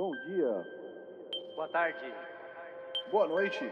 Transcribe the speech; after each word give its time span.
Bom 0.00 0.12
dia. 0.26 0.66
Boa 1.54 1.68
tarde. 1.68 1.98
Boa 3.12 3.28
noite. 3.28 3.70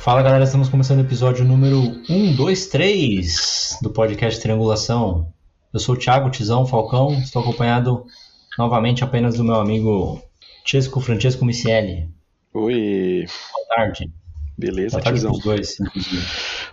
Fala 0.00 0.20
galera, 0.20 0.42
estamos 0.42 0.68
começando 0.68 0.98
o 0.98 1.02
episódio 1.02 1.44
número 1.44 1.78
1, 2.10 2.34
2, 2.34 2.66
3 2.66 3.78
do 3.80 3.90
podcast 3.90 4.40
Triangulação. 4.42 5.32
Eu 5.72 5.78
sou 5.78 5.94
o 5.94 5.98
Thiago 5.98 6.28
Tizão 6.28 6.66
Falcão, 6.66 7.12
estou 7.20 7.40
acompanhado 7.40 8.04
novamente 8.58 9.02
apenas 9.04 9.36
do 9.36 9.44
meu 9.44 9.56
amigo 9.56 10.22
Chesco 10.64 11.00
Francesco 11.00 11.44
Micieli. 11.44 12.08
Oi, 12.54 13.24
Boa 13.52 13.66
tarde. 13.76 14.10
beleza, 14.58 14.90
Boa 14.98 15.02
tarde 15.04 15.18
Tizão? 15.20 15.38
dois. 15.38 15.76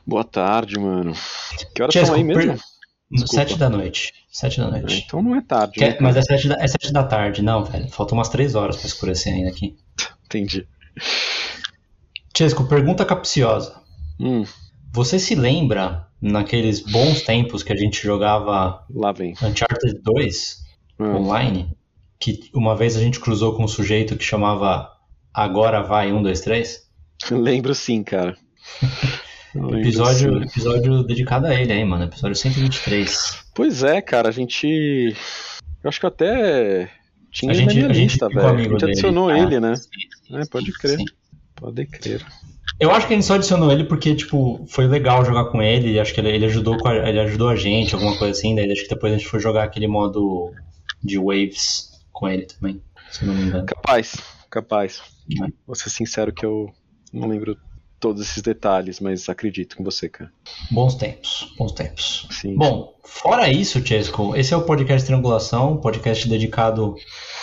Boa 0.06 0.24
tarde, 0.24 0.80
mano. 0.80 1.14
Que 1.74 1.82
horas 1.82 1.94
Chesco, 1.94 2.08
são 2.08 2.16
aí 2.16 2.24
mesmo? 2.24 2.42
per-. 2.54 3.28
Sete 3.28 3.58
da 3.58 3.70
noite. 3.70 4.14
Sete 4.32 4.60
da 4.60 4.70
noite. 4.70 5.04
Então 5.08 5.22
não 5.22 5.36
é 5.36 5.42
tarde, 5.42 5.74
Que 5.74 5.88
né? 5.90 5.98
mas 6.00 6.16
é 6.16 6.22
sete, 6.22 6.48
da, 6.48 6.56
é 6.60 6.68
sete 6.68 6.92
da 6.94 7.04
tarde, 7.04 7.42
não, 7.42 7.64
velho. 7.64 7.88
Faltam 7.90 8.18
umas 8.18 8.30
três 8.30 8.54
horas 8.56 8.78
pra 8.78 8.86
escurecer 8.86 9.34
ainda 9.34 9.50
aqui. 9.50 9.76
Entendi. 10.26 10.68
Chesco, 12.38 12.66
pergunta 12.68 13.04
capciosa. 13.06 13.82
Hum, 14.20 14.44
Você 14.94 15.18
se 15.18 15.34
lembra 15.36 16.08
naqueles 16.22 16.80
bons 16.82 17.22
tempos 17.22 17.64
que 17.64 17.74
a 17.74 17.76
gente 17.76 18.02
jogava. 18.04 18.86
Uncharted 19.42 20.00
2 20.04 20.64
Hum, 21.00 21.16
online? 21.16 21.70
Que 22.20 22.50
uma 22.54 22.76
vez 22.76 22.96
a 22.98 23.00
gente 23.00 23.20
cruzou 23.20 23.56
com 23.56 23.64
um 23.64 23.68
sujeito 23.68 24.18
que 24.18 24.24
chamava 24.24 24.90
Agora 25.34 25.82
Vai 25.82 26.12
1, 26.12 26.22
2, 26.22 26.42
3? 26.42 26.90
Lembro 27.32 27.74
sim, 27.74 28.04
cara. 28.04 28.36
Episódio, 29.80 30.38
sim. 30.40 30.46
episódio 30.46 31.04
dedicado 31.04 31.48
a 31.48 31.56
ele 31.60 31.74
aí, 31.74 31.84
mano. 31.84 32.04
Episódio 32.04 32.36
123. 32.36 33.46
Pois 33.56 33.84
é, 33.84 34.00
cara, 34.00 34.30
a 34.30 34.32
gente. 34.32 34.68
Eu 35.84 35.90
acho 35.90 36.00
que 36.00 36.06
eu 36.06 36.10
até 36.10 36.92
tinha 37.32 37.52
A 37.52 37.56
ele 37.56 37.66
na 37.66 37.72
gente, 37.72 37.78
minha 37.80 37.90
a 37.90 37.94
gente 37.94 38.04
lista, 38.12 38.30
velho. 38.30 38.48
A 38.48 38.58
gente 38.58 38.70
dele. 38.78 38.92
adicionou 38.92 39.30
Ah, 39.30 39.40
ele, 39.40 39.60
né? 39.60 39.76
sim, 39.76 39.90
sim, 40.28 40.38
É, 40.38 40.46
pode 40.46 40.72
crer. 40.74 41.00
Pode 41.56 41.86
crer. 41.88 42.24
Eu 42.80 42.92
acho 42.92 43.08
que 43.08 43.14
a 43.14 43.16
gente 43.16 43.26
só 43.26 43.36
adicionou 43.36 43.72
ele 43.72 43.86
porque, 43.86 44.14
tipo, 44.16 44.64
foi 44.70 44.88
legal 44.88 45.26
jogar 45.26 45.46
com 45.46 45.62
ele. 45.64 45.94
e 45.94 46.00
Acho 46.00 46.14
que 46.14 46.20
ele, 46.22 46.30
ele 46.30 46.46
ajudou 46.46 46.78
a- 46.88 47.10
ele 47.10 47.20
ajudou 47.20 47.50
a 47.50 47.56
gente, 47.56 47.96
alguma 47.96 48.16
coisa 48.18 48.38
assim. 48.38 48.54
Daí 48.56 48.72
acho 48.72 48.84
que 48.84 48.90
depois 48.90 49.12
a 49.14 49.18
gente 49.18 49.28
foi 49.28 49.40
jogar 49.40 49.64
aquele 49.64 49.88
modo 49.88 50.52
de 51.04 51.18
waves 51.18 51.90
com 52.12 52.28
ele 52.28 52.46
também, 52.46 52.82
se 53.12 53.26
não 53.26 53.34
me 53.34 53.44
engano. 53.44 53.66
Capaz, 53.66 54.16
capaz. 54.50 55.02
É. 55.42 55.48
Vou 55.66 55.76
ser 55.76 55.90
sincero 55.90 56.34
que 56.34 56.46
eu 56.46 56.74
não 57.14 57.28
lembro 57.28 57.58
todos 58.00 58.22
esses 58.22 58.42
detalhes, 58.42 59.00
mas 59.00 59.28
acredito 59.28 59.80
em 59.80 59.84
você, 59.84 60.08
cara. 60.08 60.32
Bons 60.72 60.96
tempos, 60.96 61.54
bons 61.58 61.74
tempos. 61.74 62.28
Sim. 62.32 62.56
Bom, 62.56 62.98
fora 63.04 63.52
isso, 63.52 63.86
Chesco, 63.86 64.36
esse 64.36 64.54
é 64.54 64.58
o 64.58 64.64
podcast 64.64 65.06
Triangulação, 65.06 65.78
podcast 65.78 66.28
dedicado 66.28 66.96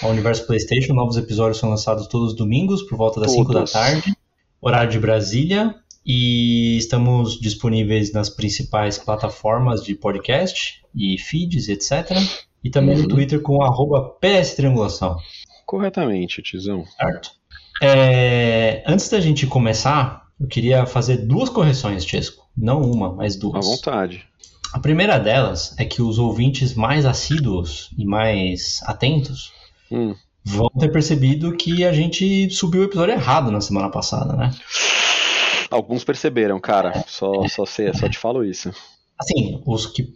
ao 0.03 0.11
universo 0.11 0.47
PlayStation. 0.47 0.95
Novos 0.95 1.17
episódios 1.17 1.59
são 1.59 1.69
lançados 1.69 2.07
todos 2.07 2.33
os 2.33 2.37
domingos, 2.37 2.83
por 2.83 2.97
volta 2.97 3.21
das 3.21 3.33
5 3.33 3.53
da 3.53 3.65
tarde, 3.65 4.17
horário 4.61 4.91
de 4.91 4.99
Brasília. 4.99 5.75
E 6.09 6.77
estamos 6.79 7.39
disponíveis 7.41 8.13
nas 8.13 8.31
principais 8.31 8.97
plataformas 8.97 9.83
de 9.83 9.93
podcast 9.97 10.81
e 10.95 11.19
feeds, 11.19 11.69
etc. 11.69 12.13
E 12.67 12.71
também 12.71 12.97
no 12.97 13.03
Uhum. 13.03 13.09
Twitter 13.09 13.41
com 13.41 13.63
arroba 13.63 14.17
PS 14.21 14.55
Triangulação, 14.57 15.17
Corretamente, 15.65 16.43
Tizão. 16.43 16.85
certo? 16.99 17.31
É, 17.83 18.83
antes 18.87 19.09
da 19.09 19.21
gente 19.21 19.47
começar, 19.47 20.23
eu 20.41 20.47
queria 20.49 20.87
fazer 20.87 21.19
duas 21.19 21.49
correções, 21.49 22.05
Chesco. 22.07 22.47
Não 22.57 22.81
uma, 22.83 23.13
mas 23.13 23.37
À 23.37 23.39
duas. 23.39 23.65
vontade. 23.67 24.25
A 24.73 24.79
primeira 24.81 25.19
delas 25.19 25.75
é 25.79 25.85
que 25.85 26.03
os 26.03 26.19
ouvintes 26.19 26.75
mais 26.75 27.05
assíduos 27.07 27.91
e 27.97 28.05
mais 28.05 28.81
atentos 28.85 29.53
Hum. 29.91 30.15
vão 30.45 30.69
ter 30.79 30.91
percebido 30.91 31.57
que 31.57 31.85
a 31.85 31.93
gente 31.93 32.51
subiu 32.51 32.83
o 32.83 32.85
episódio 32.85 33.15
errado 33.15 33.51
na 33.51 33.61
semana 33.61 33.89
passada, 33.91 34.35
né? 34.35 34.51
Alguns 35.71 36.05
perceberam, 36.05 36.59
cara. 36.61 37.05
Só, 37.07 37.47
só, 37.49 37.65
sei, 37.67 37.93
só 37.95 38.09
te 38.09 38.19
falo 38.19 38.45
isso. 38.45 38.73
Assim, 39.19 39.63
os 39.67 39.87
que, 39.87 40.13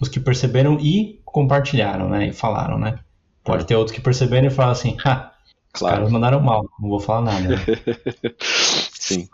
os 0.00 0.08
que 0.08 0.18
perceberam 0.20 0.78
e 0.80 1.19
compartilharam, 1.32 2.08
né? 2.08 2.28
E 2.28 2.32
falaram, 2.32 2.78
né? 2.78 2.98
Pode 3.44 3.64
ter 3.66 3.76
outros 3.76 3.94
que 3.96 4.02
perceberam 4.02 4.48
e 4.48 4.50
falaram 4.50 4.72
assim, 4.72 4.96
os 5.74 5.80
Claro. 5.80 5.96
caras 5.96 6.10
mandaram 6.12 6.40
mal, 6.40 6.64
não 6.80 6.88
vou 6.88 7.00
falar 7.00 7.22
nada. 7.22 7.48
né?" 7.48 7.56
Sim. 8.98 9.28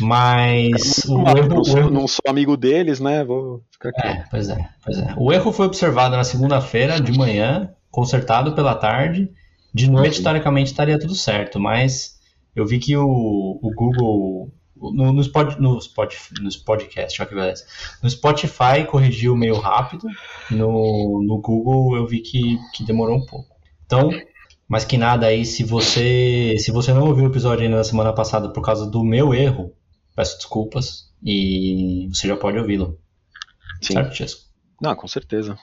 Mas 0.00 1.04
o 1.08 1.18
Não, 1.22 1.36
erro, 1.36 1.48
não, 1.48 1.60
o 1.60 1.64
sou, 1.64 1.78
erro 1.78 1.90
não 1.90 2.08
sou 2.08 2.22
amigo 2.28 2.56
deles, 2.56 3.00
né? 3.00 3.24
Vou 3.24 3.62
ficar 3.72 3.90
aqui. 3.90 4.06
É, 4.06 4.24
pois 4.30 4.48
é, 4.48 4.68
pois 4.84 4.98
é. 4.98 5.14
O 5.16 5.32
erro 5.32 5.52
foi 5.52 5.66
observado 5.66 6.16
na 6.16 6.24
segunda-feira 6.24 7.00
de 7.00 7.12
manhã, 7.12 7.74
consertado 7.90 8.54
pela 8.54 8.74
tarde. 8.74 9.30
De 9.74 9.90
noite, 9.90 10.18
Uhum. 10.18 10.24
teoricamente, 10.24 10.70
estaria 10.70 10.98
tudo 10.98 11.14
certo, 11.14 11.60
mas 11.60 12.18
eu 12.56 12.66
vi 12.66 12.78
que 12.78 12.96
o, 12.96 13.04
o 13.62 13.70
Google. 13.74 14.52
No, 14.80 15.12
no, 15.12 15.20
Spot, 15.20 15.58
no, 15.58 15.78
Spot, 15.78 16.14
que 16.88 17.34
beleza. 17.34 17.66
No 18.02 18.08
Spotify 18.08 18.84
corrigiu 18.88 19.36
meio 19.36 19.58
rápido, 19.58 20.06
no, 20.50 21.22
no 21.22 21.38
Google 21.40 21.96
eu 21.96 22.06
vi 22.06 22.20
que, 22.20 22.58
que 22.74 22.82
demorou 22.82 23.18
um 23.18 23.26
pouco. 23.26 23.54
Então, 23.84 24.10
mais 24.66 24.84
que 24.84 24.96
nada 24.96 25.26
aí, 25.26 25.44
se 25.44 25.64
você 25.64 26.56
se 26.58 26.70
você 26.70 26.92
não 26.92 27.06
ouviu 27.06 27.24
o 27.24 27.28
episódio 27.28 27.64
ainda 27.64 27.76
na 27.76 27.84
semana 27.84 28.12
passada 28.12 28.52
por 28.52 28.62
causa 28.62 28.88
do 28.88 29.04
meu 29.04 29.34
erro, 29.34 29.74
peço 30.16 30.36
desculpas 30.38 31.12
e 31.22 32.08
você 32.12 32.28
já 32.28 32.36
pode 32.36 32.58
ouvi-lo. 32.58 32.98
Certo, 33.82 34.14
Chesco? 34.14 34.50
Não, 34.80 34.96
com 34.96 35.06
certeza. 35.06 35.58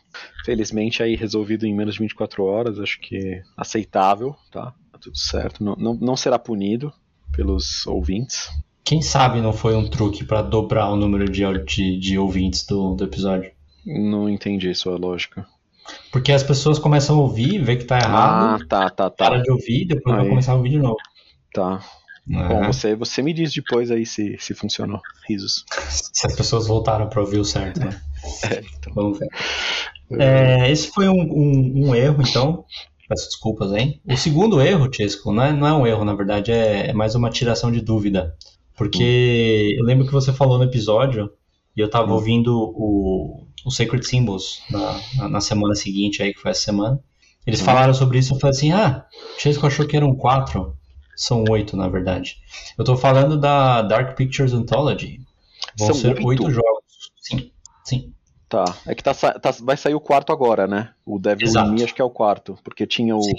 Felizmente 0.46 1.02
aí 1.02 1.16
resolvido 1.16 1.66
em 1.66 1.74
menos 1.74 1.96
de 1.96 2.02
24 2.02 2.44
horas, 2.44 2.80
acho 2.80 3.00
que 3.00 3.42
aceitável, 3.56 4.36
tá? 4.52 4.76
Tá 4.92 5.00
tudo 5.00 5.18
certo. 5.18 5.64
Não, 5.64 5.76
não, 5.76 5.94
não 5.96 6.16
será 6.16 6.38
punido 6.38 6.94
pelos 7.32 7.86
ouvintes. 7.88 8.50
Quem 8.88 9.02
sabe 9.02 9.42
não 9.42 9.52
foi 9.52 9.76
um 9.76 9.88
truque 9.90 10.24
pra 10.24 10.42
dobrar 10.42 10.90
o 10.90 10.96
número 10.96 11.30
de, 11.30 11.44
de, 11.66 12.00
de 12.00 12.18
ouvintes 12.18 12.66
do, 12.66 12.96
do 12.96 13.04
episódio? 13.04 13.52
Não 13.86 14.30
entendi 14.30 14.74
sua 14.74 14.98
lógica. 14.98 15.46
Porque 16.12 16.32
as 16.32 16.44
pessoas 16.44 16.80
começam 16.80 17.18
a 17.18 17.22
ouvir, 17.22 17.62
vê 17.64 17.76
que 17.76 17.84
tá 17.86 17.98
Ah, 17.98 18.02
errado, 18.04 18.68
tá, 18.68 18.90
tá, 18.90 19.10
para 19.12 19.38
tá. 19.38 19.42
de 19.42 19.52
ouvir, 19.52 19.86
depois 19.86 20.16
vai 20.16 20.24
Aí. 20.24 20.30
começar 20.30 20.54
a 20.54 20.56
ouvir 20.56 20.70
de 20.70 20.80
novo. 20.80 20.98
Tá. 21.54 21.82
né? 22.26 22.48
Bom, 22.48 22.64
você, 22.68 22.96
você 22.96 23.22
me 23.22 23.34
diz 23.34 23.54
depois 23.54 23.92
aí 23.92 24.06
se, 24.06 24.38
se 24.40 24.54
funcionou. 24.54 25.02
Risos. 25.28 25.66
Se 25.90 26.26
as 26.28 26.36
pessoas 26.36 26.68
voltaram 26.68 27.08
pra 27.10 27.22
ouvir 27.22 27.40
o 27.40 27.46
certo, 27.46 27.80
né? 27.82 28.00
É, 28.50 28.62
então. 28.78 28.94
Vamos 28.94 29.20
ver. 29.20 29.30
É, 30.20 30.72
esse 30.72 30.88
foi 30.92 31.08
um, 31.08 31.14
um- 31.22 31.88
um 31.90 31.96
erro, 31.96 32.22
então. 32.22 32.66
Peço 33.08 33.28
desculpas, 33.28 33.72
hein? 33.74 34.02
O 34.06 34.18
segundo 34.18 34.60
erro, 34.60 34.90
Chesco, 34.94 35.32
não 35.32 35.44
é, 35.44 35.54
não 35.54 35.68
é 35.68 35.74
um 35.74 35.88
erro, 35.88 36.04
na 36.04 36.14
verdade, 36.14 36.52
é, 36.52 36.90
é 36.90 36.94
mais 36.94 37.16
uma 37.16 37.30
tiração 37.30 37.72
de 37.72 37.80
dúvida. 37.80 38.36
Porque 38.78 39.76
eu 39.78 39.84
lembro 39.84 40.06
que 40.06 40.14
você 40.14 40.32
falou 40.32 40.58
no 40.58 40.64
episódio, 40.64 41.32
e 41.76 41.82
eu 41.82 41.90
tava 41.90 42.12
Hum. 42.12 42.16
ouvindo 42.16 42.56
o, 42.56 43.48
o 43.66 43.72
Sacred 43.72 44.06
Symbols 44.08 44.62
na, 44.70 45.02
na, 45.16 45.30
na 45.30 45.42
semana 45.42 45.76
seguinte, 45.76 46.22
aí, 46.22 46.34
que 46.34 46.40
foi 46.40 46.52
essa 46.52 46.62
semana. 46.62 47.00
Eles 47.46 47.62
Hum. 47.62 47.66
falaram 47.66 47.94
sobre 47.94 48.20
isso, 48.20 48.34
eu 48.36 48.40
falei 48.40 48.56
assim, 48.56 48.72
ah, 48.72 49.06
Chesco 49.38 49.66
achou 49.66 49.88
que 49.88 49.98
eram 49.98 50.16
quatro. 50.16 50.76
São 51.16 51.44
oito, 51.50 51.76
na 51.76 51.88
verdade. 51.88 52.38
Eu 52.78 52.86
tô 52.86 52.96
falando 52.96 53.40
da 53.40 53.82
Dark 53.82 54.16
Pictures 54.16 54.54
Anthology. 54.54 55.20
Vão 55.78 55.88
São 55.88 55.96
ser 55.96 56.24
oito 56.24 56.44
jogos. 56.52 56.84
Sim, 57.20 57.52
sim. 57.84 58.14
Tá. 58.50 58.64
É 58.86 58.96
que 58.96 59.04
tá, 59.04 59.14
tá- 59.14 59.54
vai 59.62 59.76
sair 59.76 59.94
o 59.94 60.00
quarto 60.00 60.32
agora, 60.32 60.66
né? 60.68 60.92
O 61.06 61.20
Devil 61.20 61.48
Exato. 61.48 61.70
Me 61.72 61.84
acho 61.84 61.94
que 61.94 62.02
é 62.02 62.06
o 62.06 62.10
quarto. 62.10 62.58
Porque 62.64 62.88
tinha 62.88 63.14
o 63.16 63.22
Sim. 63.22 63.34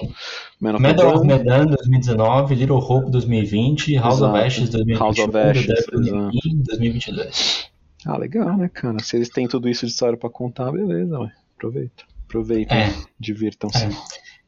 Man 0.61 0.75
of 0.75 0.77
of 0.77 0.83
Medan, 0.83 1.25
Medan 1.25 1.67
2019, 1.67 2.55
Little 2.55 2.77
Hope 2.77 3.11
2020, 3.11 3.97
House 3.97 4.21
of 4.21 4.25
Exato. 4.25 4.37
Ashes 4.37 4.69
2021, 4.69 4.99
House 5.07 5.19
of 5.19 5.39
Ashes, 5.39 5.67
Devil 5.67 6.01
in 6.01 6.07
exato. 6.09 6.37
Me 6.47 6.63
2022. 6.65 7.71
Ah, 8.07 8.19
legal, 8.19 8.57
né, 8.59 8.69
cara? 8.73 8.99
Se 9.03 9.17
eles 9.17 9.31
têm 9.31 9.49
tudo 9.49 9.67
isso 9.69 9.87
de 9.87 9.93
história 9.93 10.17
pra 10.19 10.29
contar, 10.29 10.71
beleza, 10.71 11.19
ué. 11.19 11.33
Aproveita. 11.57 12.05
Aproveitem, 12.27 12.77
É. 12.79 12.95
divirtam-se. 13.19 13.89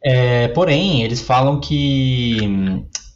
É, 0.05 0.49
porém, 0.49 1.03
eles 1.03 1.21
falam 1.23 1.59
que, 1.59 2.39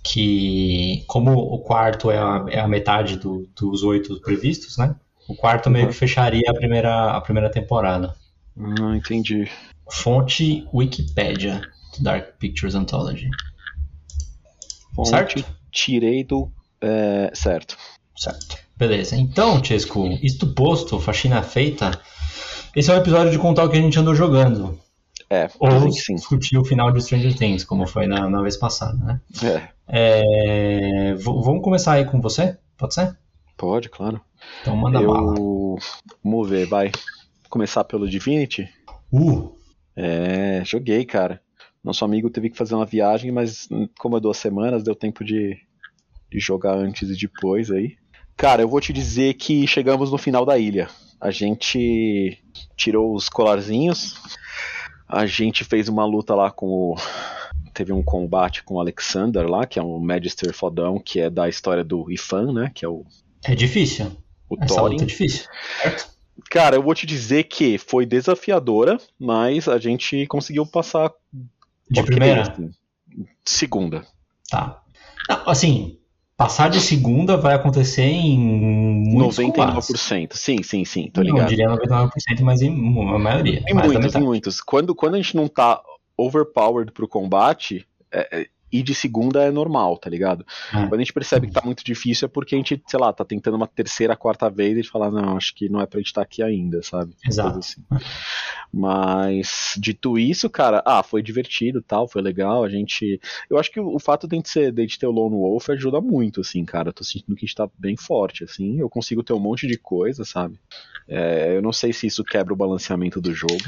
que 0.02 1.04
como 1.06 1.32
o 1.32 1.58
quarto 1.60 2.10
é 2.10 2.18
a, 2.18 2.44
é 2.48 2.60
a 2.60 2.68
metade 2.68 3.16
do- 3.18 3.46
dos 3.54 3.82
oito 3.82 4.20
previstos, 4.20 4.76
né? 4.78 4.94
O 5.28 5.34
quarto 5.34 5.70
meio 5.70 5.86
Uhum. 5.86 5.90
que 5.92 5.96
fecharia 5.98 6.50
a 6.50 6.54
primeira, 6.54 7.12
a 7.12 7.20
primeira 7.20 7.50
temporada. 7.50 8.14
Ah, 8.58 8.96
entendi. 8.96 9.48
Fonte 9.90 10.66
Wikipedia, 10.72 11.62
Dark 12.00 12.36
Pictures 12.38 12.74
Anthology. 12.74 13.28
Fonte, 14.94 15.08
Certo? 15.10 15.44
tirei 15.72 16.22
do. 16.24 16.50
é, 16.80 17.30
certo. 17.34 17.76
Certo. 18.16 18.56
Beleza. 18.76 19.16
Então, 19.16 19.62
Chesco, 19.62 20.06
isto 20.22 20.46
posto, 20.48 21.00
faxina 21.00 21.42
feita, 21.42 21.90
esse 22.76 22.90
é 22.90 22.94
o 22.94 22.98
episódio 22.98 23.30
de 23.32 23.38
contar 23.38 23.64
o 23.64 23.68
que 23.70 23.76
a 23.76 23.80
gente 23.80 23.98
andou 23.98 24.14
jogando. 24.14 24.78
É, 25.30 25.48
Ou 25.58 25.88
discutir 25.88 26.58
o 26.58 26.64
final 26.64 26.92
de 26.92 27.02
Stranger 27.02 27.34
Things, 27.36 27.64
como 27.64 27.86
foi 27.86 28.06
na, 28.06 28.28
na 28.28 28.42
vez 28.42 28.56
passada, 28.56 28.96
né? 29.04 29.20
É, 29.42 29.68
É, 29.88 31.14
vamos 31.14 31.62
começar 31.62 31.94
aí 31.94 32.04
com 32.04 32.20
você? 32.20 32.56
Pode 32.76 32.94
ser? 32.94 33.16
pode, 33.56 33.88
claro. 33.88 34.20
Então 34.60 34.76
manda 34.76 35.00
bala. 35.00 35.34
Eu. 35.36 35.76
Vamos 36.22 36.48
ver, 36.48 36.66
vai. 36.66 36.90
Começar 37.48 37.84
pelo 37.84 38.08
Divinity? 38.08 38.68
Uh, 39.12 39.54
É, 39.96 40.62
joguei, 40.64 41.04
cara. 41.04 41.40
Nosso 41.82 42.04
amigo 42.04 42.30
teve 42.30 42.48
que 42.48 42.56
fazer 42.56 42.74
uma 42.74 42.86
viagem, 42.86 43.30
mas 43.30 43.68
como 43.98 44.16
é 44.16 44.20
duas 44.20 44.38
semanas, 44.38 44.82
deu 44.82 44.94
tempo 44.94 45.22
de, 45.22 45.56
de 46.30 46.40
jogar 46.40 46.74
antes 46.74 47.10
e 47.10 47.16
depois 47.16 47.70
aí. 47.70 47.96
Cara, 48.36 48.62
eu 48.62 48.68
vou 48.68 48.80
te 48.80 48.92
dizer 48.92 49.34
que 49.34 49.66
chegamos 49.66 50.10
no 50.10 50.18
final 50.18 50.46
da 50.46 50.58
ilha. 50.58 50.88
A 51.20 51.30
gente 51.30 52.42
tirou 52.76 53.14
os 53.14 53.28
colarzinhos, 53.28 54.14
a 55.06 55.26
gente 55.26 55.62
fez 55.62 55.88
uma 55.88 56.04
luta 56.04 56.34
lá 56.34 56.50
com 56.50 56.66
o. 56.66 56.96
Teve 57.72 57.92
um 57.92 58.02
combate 58.02 58.62
com 58.62 58.74
o 58.74 58.80
Alexander 58.80 59.46
lá, 59.46 59.66
que 59.66 59.78
é 59.78 59.82
um 59.82 59.98
Magister 59.98 60.54
fodão, 60.54 60.98
que 60.98 61.20
é 61.20 61.28
da 61.28 61.48
história 61.48 61.84
do 61.84 62.10
Ifan, 62.10 62.52
né? 62.52 62.70
Que 62.72 62.84
é 62.84 62.88
o, 62.88 63.04
é 63.44 63.54
difícil. 63.54 64.10
O 64.54 64.64
Essa 64.64 64.74
Thorin. 64.76 64.92
luta 64.92 65.04
é 65.04 65.06
difícil. 65.06 65.46
Certo? 65.82 66.08
Cara, 66.50 66.76
eu 66.76 66.82
vou 66.82 66.94
te 66.94 67.06
dizer 67.06 67.44
que 67.44 67.78
foi 67.78 68.04
desafiadora, 68.06 68.98
mas 69.18 69.68
a 69.68 69.78
gente 69.78 70.26
conseguiu 70.26 70.66
passar 70.66 71.10
De 71.90 72.02
primeira? 72.02 72.42
assim. 72.42 72.70
Segunda. 73.44 74.04
Tá. 74.50 74.82
Não, 75.28 75.48
assim, 75.48 75.98
passar 76.36 76.68
de 76.68 76.80
segunda 76.80 77.36
vai 77.36 77.54
acontecer 77.54 78.02
em 78.02 78.38
muitos 78.38 79.36
combates. 79.36 79.88
99%. 79.88 80.34
Sim, 80.34 80.62
sim, 80.62 80.84
sim, 80.84 81.10
tô 81.12 81.22
Não 81.22 81.32
ligado. 81.32 81.48
diria 81.48 81.68
99%, 81.68 82.10
mas 82.42 82.60
em 82.62 82.70
uma 82.70 83.18
maioria. 83.18 83.62
Em 83.68 83.74
muitos, 83.74 84.14
em 84.14 84.20
muitos. 84.20 84.60
Quando, 84.60 84.94
quando 84.94 85.14
a 85.14 85.18
gente 85.18 85.36
não 85.36 85.48
tá 85.48 85.80
overpowered 86.16 86.92
pro 86.92 87.08
combate, 87.08 87.86
é, 88.12 88.48
ir 88.74 88.82
de 88.82 88.94
segunda 88.94 89.42
é 89.42 89.50
normal, 89.50 89.96
tá 89.96 90.10
ligado? 90.10 90.44
É. 90.72 90.86
Quando 90.86 90.94
a 90.94 90.98
gente 90.98 91.12
percebe 91.12 91.46
que 91.46 91.52
tá 91.52 91.62
muito 91.64 91.84
difícil 91.84 92.26
é 92.26 92.28
porque 92.28 92.54
a 92.54 92.58
gente, 92.58 92.82
sei 92.86 92.98
lá, 92.98 93.12
tá 93.12 93.24
tentando 93.24 93.56
uma 93.56 93.66
terceira, 93.66 94.16
quarta 94.16 94.50
vez 94.50 94.70
e 94.70 94.80
a 94.80 94.82
gente 94.82 94.90
fala, 94.90 95.10
não, 95.10 95.36
acho 95.36 95.54
que 95.54 95.68
não 95.68 95.80
é 95.80 95.86
pra 95.86 95.98
gente 95.98 96.08
estar 96.08 96.22
aqui 96.22 96.42
ainda, 96.42 96.82
sabe? 96.82 97.14
Exato. 97.26 97.58
Assim. 97.58 97.82
Mas, 98.72 99.74
dito 99.78 100.18
isso, 100.18 100.50
cara, 100.50 100.82
ah, 100.84 101.02
foi 101.02 101.22
divertido 101.22 101.80
tal, 101.80 102.08
foi 102.08 102.20
legal. 102.20 102.64
A 102.64 102.68
gente. 102.68 103.20
Eu 103.48 103.56
acho 103.56 103.70
que 103.70 103.78
o, 103.78 103.94
o 103.94 104.00
fato 104.00 104.26
de 104.26 104.34
a 104.34 104.36
gente, 104.36 104.48
ser, 104.48 104.72
de 104.72 104.82
a 104.82 104.84
gente 104.84 104.98
ter 104.98 105.06
o 105.06 105.12
Lone 105.12 105.36
Wolf 105.36 105.70
ajuda 105.70 106.00
muito, 106.00 106.40
assim, 106.40 106.64
cara. 106.64 106.88
Eu 106.88 106.92
tô 106.92 107.04
sentindo 107.04 107.36
que 107.36 107.44
a 107.44 107.46
gente 107.46 107.54
tá 107.54 107.68
bem 107.78 107.96
forte, 107.96 108.42
assim. 108.42 108.80
Eu 108.80 108.90
consigo 108.90 109.22
ter 109.22 109.32
um 109.32 109.38
monte 109.38 109.68
de 109.68 109.78
coisa, 109.78 110.24
sabe? 110.24 110.58
É, 111.06 111.56
eu 111.56 111.62
não 111.62 111.72
sei 111.72 111.92
se 111.92 112.08
isso 112.08 112.24
quebra 112.24 112.52
o 112.52 112.56
balanceamento 112.56 113.20
do 113.20 113.32
jogo. 113.32 113.62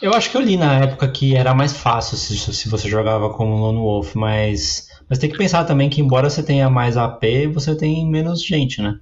Eu 0.00 0.14
acho 0.14 0.30
que 0.30 0.36
eu 0.36 0.40
li 0.40 0.56
na 0.56 0.80
época 0.84 1.10
que 1.10 1.34
era 1.34 1.54
mais 1.54 1.72
fácil 1.76 2.16
se, 2.16 2.36
se 2.38 2.68
você 2.68 2.88
jogava 2.88 3.30
como 3.34 3.56
Lone 3.56 3.78
Wolf, 3.78 4.14
mas, 4.14 4.88
mas 5.08 5.18
tem 5.18 5.28
que 5.30 5.36
pensar 5.36 5.64
também 5.64 5.90
que 5.90 6.00
embora 6.00 6.30
você 6.30 6.42
tenha 6.42 6.70
mais 6.70 6.96
AP, 6.96 7.24
você 7.52 7.76
tem 7.76 8.06
menos 8.08 8.44
gente, 8.44 8.80
né? 8.80 9.00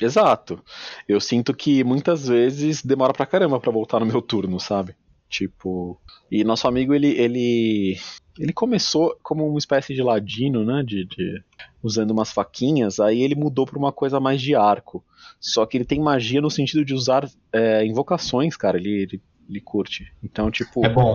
Exato. 0.00 0.62
Eu 1.06 1.20
sinto 1.20 1.54
que 1.54 1.84
muitas 1.84 2.26
vezes 2.26 2.82
demora 2.82 3.12
pra 3.12 3.26
caramba 3.26 3.60
pra 3.60 3.70
voltar 3.70 4.00
no 4.00 4.06
meu 4.06 4.20
turno, 4.22 4.58
sabe? 4.58 4.94
Tipo. 5.28 6.00
E 6.30 6.42
nosso 6.42 6.66
amigo, 6.66 6.94
ele. 6.94 7.08
ele... 7.18 7.98
Ele 8.36 8.52
começou 8.52 9.16
como 9.22 9.46
uma 9.48 9.58
espécie 9.58 9.94
de 9.94 10.02
ladino, 10.02 10.64
né? 10.64 10.82
De, 10.84 11.04
de- 11.04 11.40
usando 11.80 12.10
umas 12.10 12.32
faquinhas, 12.32 12.98
aí 12.98 13.22
ele 13.22 13.36
mudou 13.36 13.64
pra 13.64 13.78
uma 13.78 13.92
coisa 13.92 14.18
mais 14.18 14.42
de 14.42 14.56
arco. 14.56 15.04
Só 15.38 15.64
que 15.64 15.76
ele 15.76 15.84
tem 15.84 16.00
magia 16.00 16.40
no 16.40 16.50
sentido 16.50 16.84
de 16.84 16.92
usar 16.94 17.30
é, 17.52 17.86
invocações, 17.86 18.56
cara. 18.56 18.76
Ele, 18.76 19.02
ele, 19.02 19.22
ele 19.48 19.60
curte. 19.60 20.04
Então, 20.22 20.50
tipo. 20.50 20.84
É 20.84 20.88
bom. 20.88 21.14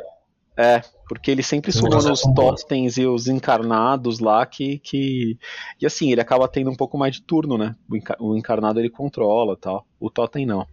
É, 0.57 0.81
porque 1.07 1.31
ele 1.31 1.41
sempre 1.41 1.71
sumou 1.71 1.87
invocações 1.87 2.19
os 2.19 2.21
são 2.21 2.33
boas. 2.33 2.61
totens 2.61 2.97
e 2.97 3.05
os 3.05 3.27
encarnados 3.29 4.19
lá 4.19 4.45
que, 4.45 4.79
que. 4.79 5.37
E 5.81 5.85
assim, 5.85 6.11
ele 6.11 6.19
acaba 6.19 6.49
tendo 6.49 6.69
um 6.69 6.75
pouco 6.75 6.97
mais 6.97 7.15
de 7.15 7.21
turno, 7.21 7.57
né? 7.57 7.75
O, 7.89 7.95
enca- 7.95 8.17
o 8.19 8.35
encarnado 8.35 8.79
ele 8.79 8.89
controla 8.89 9.55
tal. 9.55 9.87
O 9.99 10.09
totem 10.09 10.45
não. 10.45 10.67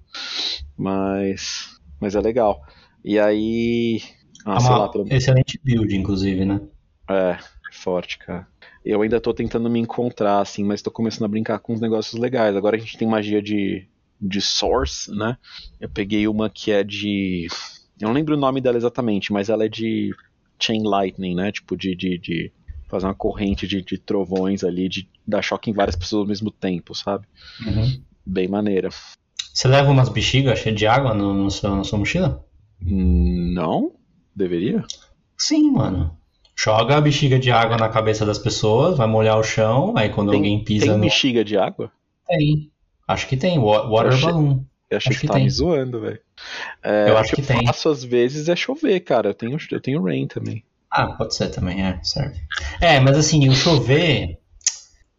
Mas. 0.77 1.79
Mas 2.01 2.17
é 2.17 2.21
legal. 2.21 2.61
E 3.05 3.19
aí. 3.19 4.01
Ah, 4.45 4.59
é 4.61 4.69
lá, 4.69 4.89
pelo... 4.89 5.07
excelente 5.13 5.61
build, 5.63 5.97
inclusive, 5.97 6.45
né? 6.45 6.61
É, 7.09 7.39
forte, 7.73 8.19
cara. 8.19 8.47
Eu 8.85 9.03
ainda 9.03 9.21
tô 9.21 9.33
tentando 9.33 9.71
me 9.71 9.81
encontrar, 9.81 10.41
assim, 10.41 10.63
mas 10.65 10.83
tô 10.83 10.91
começando 10.91 11.25
a 11.25 11.29
brincar 11.29 11.59
com 11.59 11.73
uns 11.73 11.81
negócios 11.81 12.21
legais. 12.21 12.57
Agora 12.57 12.77
a 12.77 12.79
gente 12.79 12.99
tem 12.99 13.07
magia 13.07 13.41
de. 13.41 13.89
De 14.21 14.41
Source, 14.41 15.11
né? 15.11 15.37
Eu 15.81 15.89
peguei 15.89 16.27
uma 16.27 16.49
que 16.51 16.71
é 16.71 16.83
de. 16.83 17.47
Eu 18.01 18.09
não 18.09 18.15
lembro 18.15 18.35
o 18.35 18.39
nome 18.39 18.61
dela 18.61 18.77
exatamente, 18.77 19.33
mas 19.33 19.49
ela 19.49 19.65
é 19.65 19.69
de 19.69 20.15
Chain 20.59 20.83
Lightning, 20.83 21.35
né? 21.35 21.53
Tipo, 21.53 21.77
de, 21.77 21.95
de, 21.95 22.19
de 22.19 22.53
fazer 22.89 23.07
uma 23.07 23.15
corrente 23.15 23.67
de, 23.67 23.83
de 23.83 23.99
trovões 23.99 24.65
ali, 24.65 24.89
de 24.89 25.09
dar 25.27 25.43
choque 25.43 25.71
em 25.71 25.75
várias 25.75 25.97
pessoas 25.97 26.23
ao 26.23 26.29
mesmo 26.29 26.51
tempo, 26.51 26.95
sabe? 26.95 27.27
Uhum. 27.65 28.01
Bem 28.25 28.49
maneira. 28.49 28.91
Você 29.53 29.69
leva 29.69 29.91
umas 29.91 30.09
bexigas 30.09 30.59
cheias 30.59 30.79
de 30.79 30.87
água 30.87 31.15
no, 31.15 31.33
no 31.33 31.51
seu, 31.51 31.75
na 31.75 31.85
sua 31.85 31.99
mochila? 31.99 32.45
Não? 32.81 33.93
Deveria? 34.35 34.85
Sim, 35.37 35.71
mano. 35.71 36.17
Joga 36.55 36.97
a 36.97 37.01
bexiga 37.01 37.39
de 37.39 37.51
água 37.51 37.77
na 37.77 37.89
cabeça 37.89 38.25
das 38.25 38.39
pessoas, 38.39 38.97
vai 38.97 39.07
molhar 39.07 39.39
o 39.39 39.43
chão, 39.43 39.95
aí 39.97 40.09
quando 40.09 40.31
Tem, 40.31 40.39
alguém 40.39 40.65
pisa 40.65 40.87
tem 40.87 40.95
no. 40.95 41.01
bexiga 41.01 41.45
de 41.45 41.57
água? 41.57 41.93
Tem. 42.27 42.71
Acho 43.07 43.27
que 43.29 43.37
tem. 43.37 43.59
wa- 43.59 43.89
Water 43.89 44.13
Eu 44.13 44.17
achei- 44.17 44.33
balloon. 44.33 44.61
Eu 44.89 44.99
achei 44.99 45.11
Acho 45.11 45.21
que, 45.21 45.27
que 45.27 45.33
tá 45.33 45.35
me 45.35 45.41
tem. 45.41 45.51
zoando, 45.51 46.01
velho. 46.01 46.21
É, 46.83 47.11
Eu 47.11 47.15
o 47.15 47.19
acho 47.19 47.35
que 47.35 47.41
eu 47.41 47.45
tem. 47.47 47.67
faço 47.67 47.89
às 47.89 48.05
vezes 48.05 48.49
é 48.49 48.55
chover, 48.55 49.01
cara. 49.01 49.31
Eu 49.31 49.35
tenho, 49.35 49.59
eu 49.73 49.81
tenho 49.81 50.03
rain 50.03 50.27
também. 50.29 50.63
Ah, 50.91 51.09
pode 51.09 51.35
ser 51.35 51.49
também, 51.49 51.85
é, 51.85 51.99
serve. 52.05 52.41
É, 52.81 53.01
mas 53.01 53.17
assim, 53.19 53.49
o 53.49 53.53
chover. 53.55 54.39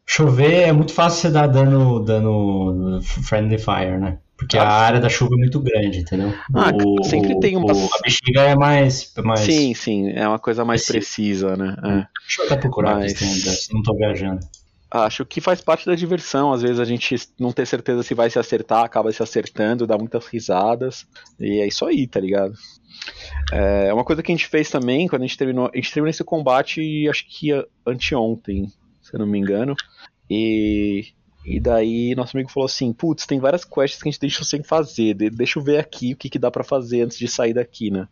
Chover 0.06 0.69
é 0.69 0.72
muito 0.72 0.94
fácil 0.94 1.19
você 1.22 1.30
dar 1.31 1.48
dano, 1.48 2.00
dano 2.00 3.01
friendly 3.01 3.57
fire, 3.57 3.98
né? 3.98 4.19
Porque 4.38 4.57
a 4.57 4.62
Ah, 4.62 4.69
sim. 4.80 4.86
área 4.86 5.00
da 5.01 5.10
chuva 5.10 5.33
é 5.36 5.38
muito 5.38 5.60
grande, 5.60 6.00
entendeu? 6.00 6.33
Ah, 6.56 6.72
sempre 7.04 7.38
tem 7.42 7.57
o- 7.57 7.69
a 7.69 8.01
bexiga 8.04 8.42
é 8.44 8.56
mais. 8.56 9.12
mais... 9.18 9.40
Sim, 9.42 9.74
sim, 9.74 10.10
é 10.12 10.25
uma 10.28 10.40
coisa 10.40 10.63
mais 10.63 10.86
Preciso. 10.86 11.48
precisa, 11.48 11.57
né? 11.57 11.75
É. 11.83 12.07
Deixa 12.22 12.42
eu 12.42 12.45
até 12.45 12.56
procurar 12.56 12.95
Mas- 12.95 13.12
aqui, 13.13 13.25
se 13.25 13.74
não 13.74 13.81
tô 13.81 13.94
viajando. 13.95 14.40
Acho 14.89 15.25
que 15.25 15.42
faz 15.42 15.60
parte 15.62 15.86
da 15.86 15.95
diversão. 15.95 16.54
Às 16.54 16.62
vezes 16.62 16.80
a 16.80 16.86
gente 16.86 17.16
não 17.39 17.51
ter 17.51 17.66
certeza 17.66 18.04
se 18.04 18.13
vai 18.13 18.30
se 18.30 18.39
acertar, 18.39 18.84
acaba 18.86 19.12
se 19.12 19.22
acertando, 19.22 19.86
dá 19.86 19.98
muitas 19.98 20.25
risadas. 20.28 21.06
E 21.39 21.60
é 21.62 21.68
isso 21.68 21.86
aí, 21.86 22.07
tá 22.07 22.19
ligado? 22.19 22.54
É 23.51 23.94
uma 23.94 24.04
coisa 24.06 24.24
que 24.24 24.31
a 24.31 24.36
gente 24.36 24.48
fez 24.48 24.69
também, 24.69 25.07
quando 25.07 25.24
a 25.24 25.25
gente 25.28 25.38
terminou. 25.38 25.69
A 25.74 25.75
gente 25.75 25.92
terminou 25.92 26.10
esse 26.10 26.24
combate, 26.24 27.07
acho 27.10 27.25
que 27.28 27.50
anteontem, 27.86 28.71
se 29.02 29.14
eu 29.14 29.19
não 29.19 29.28
me 29.28 29.38
engano. 29.38 29.76
E, 30.30 31.07
e 31.45 31.59
daí 31.59 32.16
nosso 32.16 32.35
amigo 32.38 32.50
falou 32.52 32.66
assim: 32.66 32.94
Putz, 32.94 33.26
tem 33.26 33.40
várias 33.40 33.66
quests 33.66 34.02
que 34.02 34.07
a 34.07 34.11
gente 34.11 34.21
deixou 34.21 34.45
sem 34.45 34.64
fazer. 34.64 35.14
de- 35.14 35.30
Deixa 35.30 35.59
eu 35.59 35.64
ver 35.64 35.80
aqui 35.80 36.14
o 36.14 36.18
que, 36.18 36.30
que 36.30 36.40
dá 36.40 36.50
pra 36.50 36.64
fazer 36.64 37.02
antes 37.02 37.18
de 37.18 37.28
sair 37.28 37.54
daqui, 37.54 37.92
né? 37.92 38.07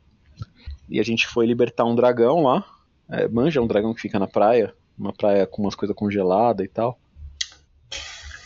E 0.90 1.00
a 1.00 1.04
gente 1.04 1.26
foi 1.28 1.46
libertar 1.46 1.86
um 1.86 1.96
dragão 1.96 2.44
lá. 2.44 2.66
É, 3.10 3.28
manja, 3.28 3.62
um 3.62 3.68
dragão 3.68 3.94
que 3.94 4.02
fica 4.02 4.20
na 4.20 4.28
praia. 4.28 4.74
Uma 4.98 5.14
praia 5.14 5.46
com 5.46 5.62
umas 5.62 5.76
coisas 5.76 5.96
congeladas 5.96 6.66
e 6.66 6.70
tal. 6.70 6.98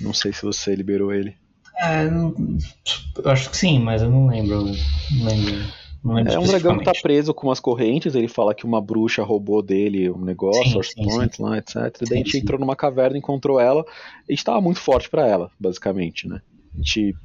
Não 0.01 0.13
sei 0.13 0.33
se 0.33 0.43
você 0.43 0.73
liberou 0.75 1.13
ele. 1.13 1.35
É, 1.81 2.05
eu 2.05 3.31
acho 3.31 3.49
que 3.49 3.57
sim, 3.57 3.79
mas 3.79 4.01
eu 4.01 4.09
não 4.09 4.27
lembro. 4.27 4.65
Não 4.65 5.25
lembro. 5.25 5.79
Não 6.03 6.13
lembro 6.13 6.33
É 6.33 6.39
um 6.39 6.47
dragão 6.47 6.77
que 6.77 6.85
tá 6.85 6.93
preso 7.01 7.33
com 7.33 7.47
umas 7.47 7.59
correntes, 7.59 8.15
ele 8.15 8.27
fala 8.27 8.55
que 8.55 8.65
uma 8.65 8.81
bruxa 8.81 9.23
roubou 9.23 9.61
dele 9.61 10.09
um 10.09 10.23
negócio, 10.23 10.63
Sim, 10.63 10.71
Source 10.71 10.93
sim, 10.93 11.03
Point 11.03 11.41
lá, 11.41 11.57
etc. 11.57 11.75
Daí 11.75 11.89
a 11.89 12.07
Sim, 12.07 12.15
gente 12.17 12.31
sim. 12.31 12.37
entrou 12.39 12.59
numa 12.59 12.75
caverna, 12.75 13.17
encontrou 13.17 13.59
ela, 13.59 13.85
e 14.27 14.33
estava 14.33 14.61
muito 14.61 14.79
forte 14.79 15.09
pra 15.09 15.27
ela, 15.27 15.51
basicamente, 15.59 16.27
né? 16.27 16.41
A 16.73 16.77
gente 16.77 17.15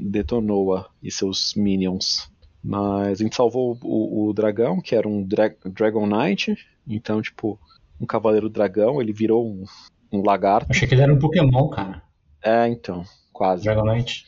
detonou-a 0.00 0.88
e 1.02 1.10
seus 1.10 1.54
minions. 1.54 2.30
Mas 2.62 3.20
a 3.20 3.24
gente 3.24 3.36
salvou 3.36 3.78
o, 3.82 4.28
o 4.28 4.32
dragão, 4.32 4.80
que 4.80 4.94
era 4.94 5.06
um 5.06 5.22
dra 5.22 5.54
Dragon 5.66 6.06
Knight, 6.06 6.56
então, 6.88 7.20
tipo, 7.20 7.58
um 8.00 8.06
cavaleiro 8.06 8.48
dragão, 8.48 9.00
ele 9.00 9.12
virou 9.12 9.46
um, 9.46 9.64
um 10.12 10.22
lagarto. 10.22 10.70
Achei 10.70 10.86
que 10.86 10.94
ele 10.94 11.02
era 11.02 11.12
um 11.12 11.18
Pokémon, 11.18 11.68
cara. 11.68 12.02
É, 12.42 12.68
então, 12.68 13.04
quase. 13.32 13.64
Dragonite. 13.64 14.26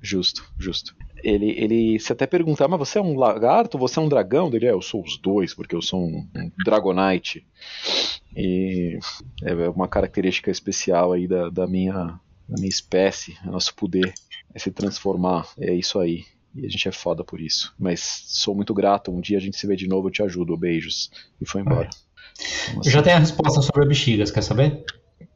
Justo, 0.00 0.44
justo. 0.58 0.94
Ele, 1.22 1.50
ele 1.50 2.00
se 2.00 2.12
até 2.12 2.26
perguntar, 2.26 2.66
mas 2.66 2.78
você 2.80 2.98
é 2.98 3.02
um 3.02 3.16
lagarto, 3.16 3.78
você 3.78 4.00
é 4.00 4.02
um 4.02 4.08
dragão? 4.08 4.50
Ele 4.52 4.66
é, 4.66 4.72
eu 4.72 4.82
sou 4.82 5.02
os 5.02 5.16
dois, 5.16 5.54
porque 5.54 5.74
eu 5.74 5.82
sou 5.82 6.00
um, 6.00 6.28
um 6.34 6.50
Dragonite. 6.64 7.46
E 8.36 8.98
é 9.42 9.68
uma 9.68 9.86
característica 9.86 10.50
especial 10.50 11.12
aí 11.12 11.28
da, 11.28 11.48
da 11.48 11.66
minha, 11.66 12.18
da 12.48 12.56
minha 12.56 12.68
espécie, 12.68 13.36
é 13.44 13.46
nosso 13.46 13.74
poder 13.74 14.12
é 14.54 14.58
se 14.58 14.70
transformar, 14.70 15.48
é 15.58 15.72
isso 15.72 15.98
aí. 15.98 16.24
E 16.54 16.66
a 16.66 16.68
gente 16.68 16.88
é 16.88 16.92
foda 16.92 17.24
por 17.24 17.40
isso. 17.40 17.74
Mas 17.78 18.24
sou 18.26 18.54
muito 18.54 18.74
grato, 18.74 19.10
um 19.10 19.20
dia 19.20 19.38
a 19.38 19.40
gente 19.40 19.56
se 19.56 19.66
vê 19.66 19.74
de 19.74 19.88
novo, 19.88 20.08
eu 20.08 20.12
te 20.12 20.22
ajudo, 20.22 20.56
beijos. 20.56 21.10
E 21.40 21.46
foi 21.46 21.62
embora. 21.62 21.88
Então, 21.88 22.11
Eu 22.84 22.90
já 22.90 23.02
tenho 23.02 23.16
a 23.16 23.20
resposta 23.20 23.60
sobre 23.62 23.86
bexigas, 23.86 24.30
quer 24.30 24.42
saber? 24.42 24.84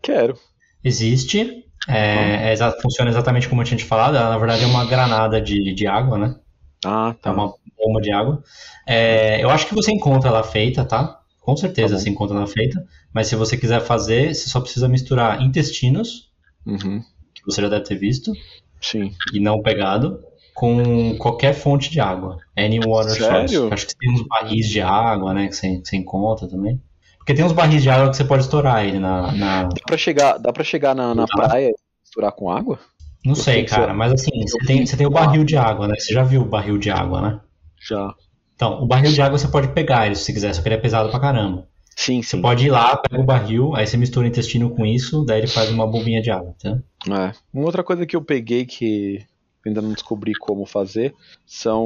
Quero. 0.03 0.37
Existe. 0.83 1.65
É, 1.89 2.53
é 2.53 2.81
funciona 2.81 3.11
exatamente 3.11 3.49
como 3.49 3.61
eu 3.63 3.67
tinha 3.67 3.79
te 3.79 3.85
falado. 3.85 4.17
Ela, 4.17 4.31
na 4.31 4.39
verdade, 4.39 4.65
é 4.65 4.67
uma 4.67 4.85
granada 4.85 5.41
de, 5.41 5.75
de 5.75 5.87
água, 5.87 6.19
né? 6.19 6.37
Ah, 6.85 7.15
É 7.19 7.23
tá. 7.23 7.33
uma 7.33 7.55
bomba 7.79 8.01
de 8.01 8.13
água. 8.13 8.43
É, 8.87 9.43
eu 9.43 9.51
acho 9.51 9.67
que 9.67 9.75
você 9.75 9.93
encontra 9.93 10.29
ela 10.29 10.43
feita, 10.43 10.85
tá? 10.85 11.21
Com 11.41 11.57
certeza 11.57 11.95
Tá 11.95 12.01
você 12.01 12.11
encontra 12.11 12.37
ela 12.37 12.47
feita. 12.47 12.85
Mas 13.13 13.29
se 13.29 13.37
você 13.37 13.57
quiser 13.57 13.81
fazer, 13.81 14.35
você 14.35 14.49
só 14.49 14.61
precisa 14.61 14.89
misturar 14.89 15.41
intestinos, 15.43 16.31
Uhum. 16.67 17.01
que 17.33 17.43
você 17.45 17.63
já 17.63 17.69
deve 17.69 17.85
ter 17.85 17.95
visto, 17.97 18.33
Sim. 18.81 19.15
e 19.33 19.39
não 19.39 19.63
pegado, 19.63 20.21
com 20.53 21.17
qualquer 21.19 21.53
fonte 21.55 21.89
de 21.91 22.01
água. 22.01 22.39
Any 22.57 22.81
water 22.81 23.13
Sério? 23.15 23.49
source. 23.49 23.75
Acho 23.75 23.87
que 23.87 23.97
tem 23.97 24.13
uns 24.13 24.23
barris 24.27 24.69
de 24.69 24.81
água, 24.81 25.33
né? 25.33 25.47
Que 25.47 25.55
você, 25.55 25.79
que 25.79 25.89
você 25.89 25.97
encontra 25.97 26.49
também. 26.49 26.81
Porque 27.27 27.35
tem 27.35 27.45
uns 27.45 27.51
barris 27.53 27.83
de 27.83 27.91
água 27.91 28.09
que 28.09 28.17
você 28.17 28.25
pode 28.25 28.45
estourar 28.45 28.85
ele 28.87 29.01
na. 29.01 29.33
na- 29.33 29.63
Dá 29.65 29.75
pra 29.85 29.97
chegar, 29.97 30.39
dá 30.39 30.53
pra 30.53 30.63
chegar 30.63 30.95
na, 30.95 31.13
na 31.13 31.27
praia 31.27 31.71
e 31.71 31.75
misturar 32.05 32.31
com 32.31 32.49
água? 32.49 32.79
Não 33.25 33.33
Eu 33.33 33.37
sei, 33.37 33.65
cara, 33.65 33.89
você- 33.89 33.93
mas 33.95 34.13
assim, 34.13 34.31
você 34.47 34.59
tem, 34.65 34.87
você 34.87 34.97
tem 34.97 35.07
o 35.09 35.11
barril 35.11 35.43
de 35.43 35.57
água, 35.57 35.89
né? 35.89 35.97
Você 35.99 36.15
já 36.15 36.23
viu 36.23 36.43
o 36.43 36.49
barril 36.49 36.79
de 36.79 36.89
água, 36.89 37.21
né? 37.21 37.41
Já. 37.85 38.15
Então, 38.55 38.81
o 38.81 38.87
barril 38.87 39.11
de 39.13 39.21
água 39.21 39.37
você 39.37 39.49
pode 39.49 39.67
pegar 39.73 40.07
ele 40.07 40.15
se 40.15 40.23
você 40.23 40.33
quiser, 40.35 40.55
só 40.55 40.63
que 40.63 40.69
ele 40.69 40.77
é 40.77 40.79
pesado 40.79 41.11
pra 41.11 41.19
caramba. 41.19 41.67
Sim, 41.97 42.23
Você 42.23 42.37
sim. 42.37 42.43
pode 42.43 42.65
ir 42.67 42.71
lá, 42.71 42.97
pega 42.97 43.21
o 43.21 43.27
barril, 43.27 43.75
aí 43.75 43.87
você 43.89 43.97
mistura 43.97 44.25
o 44.27 44.29
intestino 44.29 44.71
com 44.71 44.87
isso, 44.87 45.25
daí 45.25 45.41
ele 45.41 45.47
faz 45.49 45.69
uma 45.71 45.87
bombinha 45.87 46.23
de 46.23 46.31
água, 46.31 46.55
tá? 46.63 46.79
É. 47.09 47.33
Uma 47.53 47.65
outra 47.67 47.83
coisa 47.83 48.07
que 48.07 48.15
eu 48.15 48.23
peguei 48.23 48.65
que 48.67 49.25
ainda 49.67 49.83
não 49.83 49.93
descobri 49.93 50.33
como 50.35 50.65
fazer 50.65 51.13
são 51.45 51.85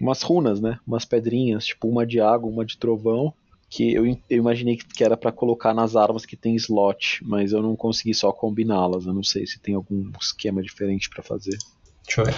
umas 0.00 0.22
runas, 0.22 0.60
né? 0.60 0.78
Umas 0.86 1.04
pedrinhas, 1.04 1.66
tipo 1.66 1.88
uma 1.88 2.06
de 2.06 2.20
água, 2.20 2.48
uma 2.48 2.64
de 2.64 2.78
trovão, 2.78 3.34
que 3.68 3.92
eu, 3.92 4.06
eu 4.06 4.38
imaginei 4.38 4.76
que 4.76 4.86
que 4.86 5.02
era 5.04 5.16
pra 5.16 5.32
colocar 5.32 5.74
nas 5.74 5.96
armas 5.96 6.24
que 6.24 6.36
tem 6.36 6.54
slot, 6.56 7.20
mas 7.24 7.52
eu 7.52 7.60
não 7.60 7.74
consegui 7.76 8.14
só 8.14 8.32
combiná-las. 8.32 9.06
Eu 9.06 9.12
não 9.12 9.22
sei 9.24 9.46
se 9.46 9.58
tem 9.58 9.74
algum 9.74 10.10
esquema 10.20 10.62
diferente 10.62 11.10
pra 11.10 11.22
fazer. 11.22 11.56
Deixa 12.04 12.20
eu 12.20 12.24
ver. 12.26 12.34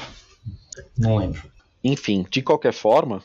Não 0.97 1.17
lembro. 1.17 1.43
Enfim, 1.85 2.27
de 2.31 2.43
qualquer 2.43 2.73
forma, 2.73 3.23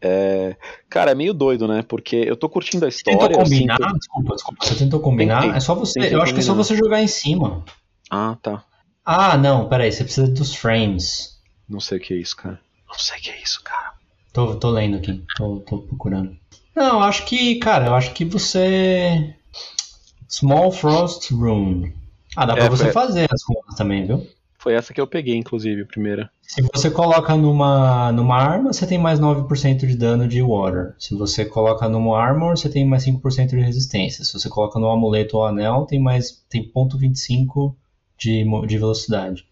é... 0.00 0.56
cara, 0.88 1.10
é 1.10 1.14
meio 1.14 1.34
doido, 1.34 1.68
né? 1.68 1.82
Porque 1.82 2.16
eu 2.16 2.36
tô 2.36 2.48
curtindo 2.48 2.84
a 2.86 2.88
história. 2.88 3.18
Tentou 3.20 3.38
eu 3.40 3.44
combinar? 3.44 3.76
sinto- 3.76 3.98
Desculpa, 3.98 4.34
desculpa. 4.34 4.66
Você 4.66 4.74
tentou 4.76 5.00
combinar? 5.00 5.40
Tentei. 5.42 5.56
É 5.56 5.60
só 5.60 5.74
você. 5.74 6.00
Tentei 6.00 6.16
eu 6.16 6.22
acho 6.22 6.32
que 6.32 6.40
é 6.40 6.42
só 6.42 6.52
combinar. 6.52 6.64
você 6.64 6.76
jogar 6.76 7.02
em 7.02 7.06
cima. 7.06 7.64
Ah, 8.10 8.36
tá. 8.42 8.64
Ah, 9.04 9.36
não, 9.36 9.68
peraí, 9.68 9.92
você 9.92 10.04
precisa 10.04 10.26
dos 10.28 10.54
frames. 10.54 11.38
Não 11.68 11.80
sei 11.80 11.98
o 11.98 12.00
que 12.00 12.14
é 12.14 12.16
isso, 12.16 12.34
cara. 12.36 12.60
Não 12.88 12.98
sei 12.98 13.18
o 13.18 13.22
que 13.22 13.30
é 13.30 13.42
isso, 13.42 13.62
cara. 13.62 13.92
Tô, 14.32 14.56
tô 14.56 14.70
lendo 14.70 14.96
aqui, 14.96 15.24
tô, 15.36 15.60
tô 15.60 15.78
procurando. 15.78 16.36
Não, 16.80 16.94
eu 16.94 17.00
acho 17.02 17.26
que, 17.26 17.56
cara, 17.56 17.88
eu 17.88 17.94
acho 17.94 18.14
que 18.14 18.24
você. 18.24 19.34
Small 20.26 20.72
Frost 20.72 21.30
Rune. 21.30 21.94
Ah, 22.34 22.46
dá 22.46 22.54
pra 22.54 22.64
É, 22.64 22.70
você 22.70 22.84
foi- 22.84 22.92
fazer 22.92 23.28
as 23.30 23.42
runas 23.46 23.74
também, 23.76 24.06
viu? 24.06 24.26
Foi 24.58 24.72
essa 24.72 24.94
que 24.94 25.00
eu 25.00 25.06
peguei, 25.06 25.36
inclusive, 25.36 25.82
a 25.82 25.86
primeira. 25.86 26.30
Se 26.40 26.62
você 26.62 26.90
coloca 26.90 27.34
numa, 27.36 28.10
numa 28.12 28.36
arma, 28.36 28.72
você 28.72 28.86
tem 28.86 28.98
mais 28.98 29.18
9% 29.20 29.86
de 29.86 29.94
dano 29.94 30.26
de 30.26 30.40
water. 30.42 30.94
Se 30.98 31.14
você 31.14 31.44
coloca 31.44 31.86
numa 31.88 32.18
armor, 32.18 32.56
você 32.56 32.68
tem 32.70 32.86
mais 32.86 33.02
5% 33.04 33.50
de 33.50 33.60
resistência. 33.60 34.24
Se 34.24 34.32
você 34.32 34.48
coloca 34.48 34.78
no 34.78 34.88
amuleto 34.90 35.36
ou 35.36 35.44
anel, 35.46 35.84
tem 35.86 36.00
mais 36.00 36.42
tem 36.48 36.62
ponto 36.62 36.98
.25 36.98 37.74
de, 38.18 38.44
de 38.66 38.78
velocidade. 38.78 39.44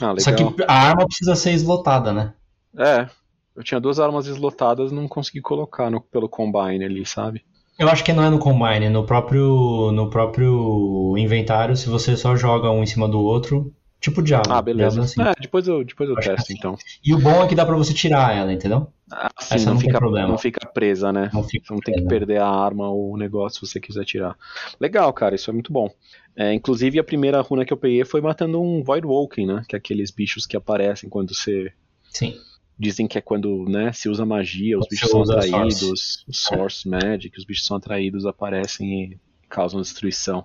Ah, 0.00 0.12
legal. 0.12 0.20
Só 0.20 0.32
que 0.32 0.62
a 0.66 0.72
arma 0.74 1.06
precisa 1.06 1.36
ser 1.36 1.52
eslotada, 1.52 2.12
né? 2.12 2.32
É, 2.76 3.08
eu 3.56 3.62
tinha 3.62 3.80
duas 3.80 3.98
armas 4.00 4.26
eslotadas 4.26 4.90
não 4.92 5.06
consegui 5.08 5.40
colocar 5.40 5.90
no- 5.90 6.00
pelo 6.00 6.28
combine 6.28 6.84
ali, 6.84 7.04
sabe? 7.06 7.44
Eu 7.78 7.88
acho 7.88 8.04
que 8.04 8.12
não 8.12 8.22
é 8.24 8.30
no 8.30 8.38
combine, 8.38 8.86
é 8.86 8.88
no 8.88 9.04
próprio 9.04 9.90
no 9.92 10.08
próprio 10.08 11.16
inventário, 11.18 11.76
se 11.76 11.88
você 11.88 12.16
só 12.16 12.36
joga 12.36 12.70
um 12.70 12.82
em 12.82 12.86
cima 12.86 13.08
do 13.08 13.20
outro, 13.20 13.72
tipo 14.00 14.22
Diablo. 14.22 14.52
Ah, 14.52 14.62
beleza. 14.62 14.90
Diablo 14.90 15.02
é 15.02 15.04
assim. 15.04 15.22
É, 15.22 15.42
depois 15.42 15.66
eu, 15.66 15.84
depois 15.84 16.08
eu 16.08 16.14
que 16.14 16.22
testo, 16.22 16.40
é 16.40 16.42
assim. 16.42 16.54
então. 16.56 16.76
E 17.04 17.12
o 17.12 17.18
bom 17.18 17.42
é 17.42 17.48
que 17.48 17.54
dá 17.54 17.66
pra 17.66 17.76
você 17.76 17.92
tirar 17.92 18.36
ela, 18.36 18.52
entendeu? 18.52 18.86
Ah, 19.10 19.28
sim, 19.40 19.56
Essa 19.56 19.66
não, 19.66 19.74
não 19.74 19.80
fica, 19.80 19.98
problema. 19.98 20.28
não 20.28 20.38
fica 20.38 20.66
presa, 20.66 21.12
né? 21.12 21.30
Não 21.32 21.42
fica 21.42 21.66
Você 21.66 21.72
não 21.74 21.80
tem 21.80 21.94
que 21.94 22.06
perder 22.06 22.40
a 22.40 22.48
arma 22.48 22.88
ou 22.88 23.12
o 23.12 23.16
negócio 23.16 23.66
se 23.66 23.72
você 23.72 23.80
quiser 23.80 24.04
tirar. 24.04 24.36
Legal, 24.80 25.12
cara, 25.12 25.34
isso 25.34 25.50
é 25.50 25.52
muito 25.52 25.72
bom. 25.72 25.90
É, 26.36 26.52
inclusive, 26.54 26.98
a 26.98 27.04
primeira 27.04 27.40
runa 27.40 27.64
que 27.64 27.72
eu 27.72 27.76
peguei 27.76 28.04
foi 28.04 28.20
matando 28.20 28.60
um 28.62 28.82
Void 28.82 29.06
Walking, 29.06 29.46
né? 29.46 29.62
Que 29.68 29.74
é 29.76 29.78
aqueles 29.78 30.10
bichos 30.10 30.46
que 30.46 30.56
aparecem 30.56 31.08
quando 31.10 31.34
você. 31.34 31.72
Sim. 32.08 32.34
Dizem 32.78 33.06
que 33.06 33.16
é 33.16 33.20
quando 33.20 33.64
né, 33.68 33.92
se 33.92 34.08
usa 34.08 34.26
magia, 34.26 34.78
os 34.78 34.88
bichos 34.88 35.10
são 35.10 35.22
atraídos, 35.22 36.24
Source 36.30 36.88
Magic, 36.88 37.38
os 37.38 37.44
bichos 37.44 37.66
são 37.66 37.76
atraídos, 37.76 38.26
aparecem 38.26 39.02
e 39.02 39.18
causam 39.48 39.80
destruição. 39.80 40.44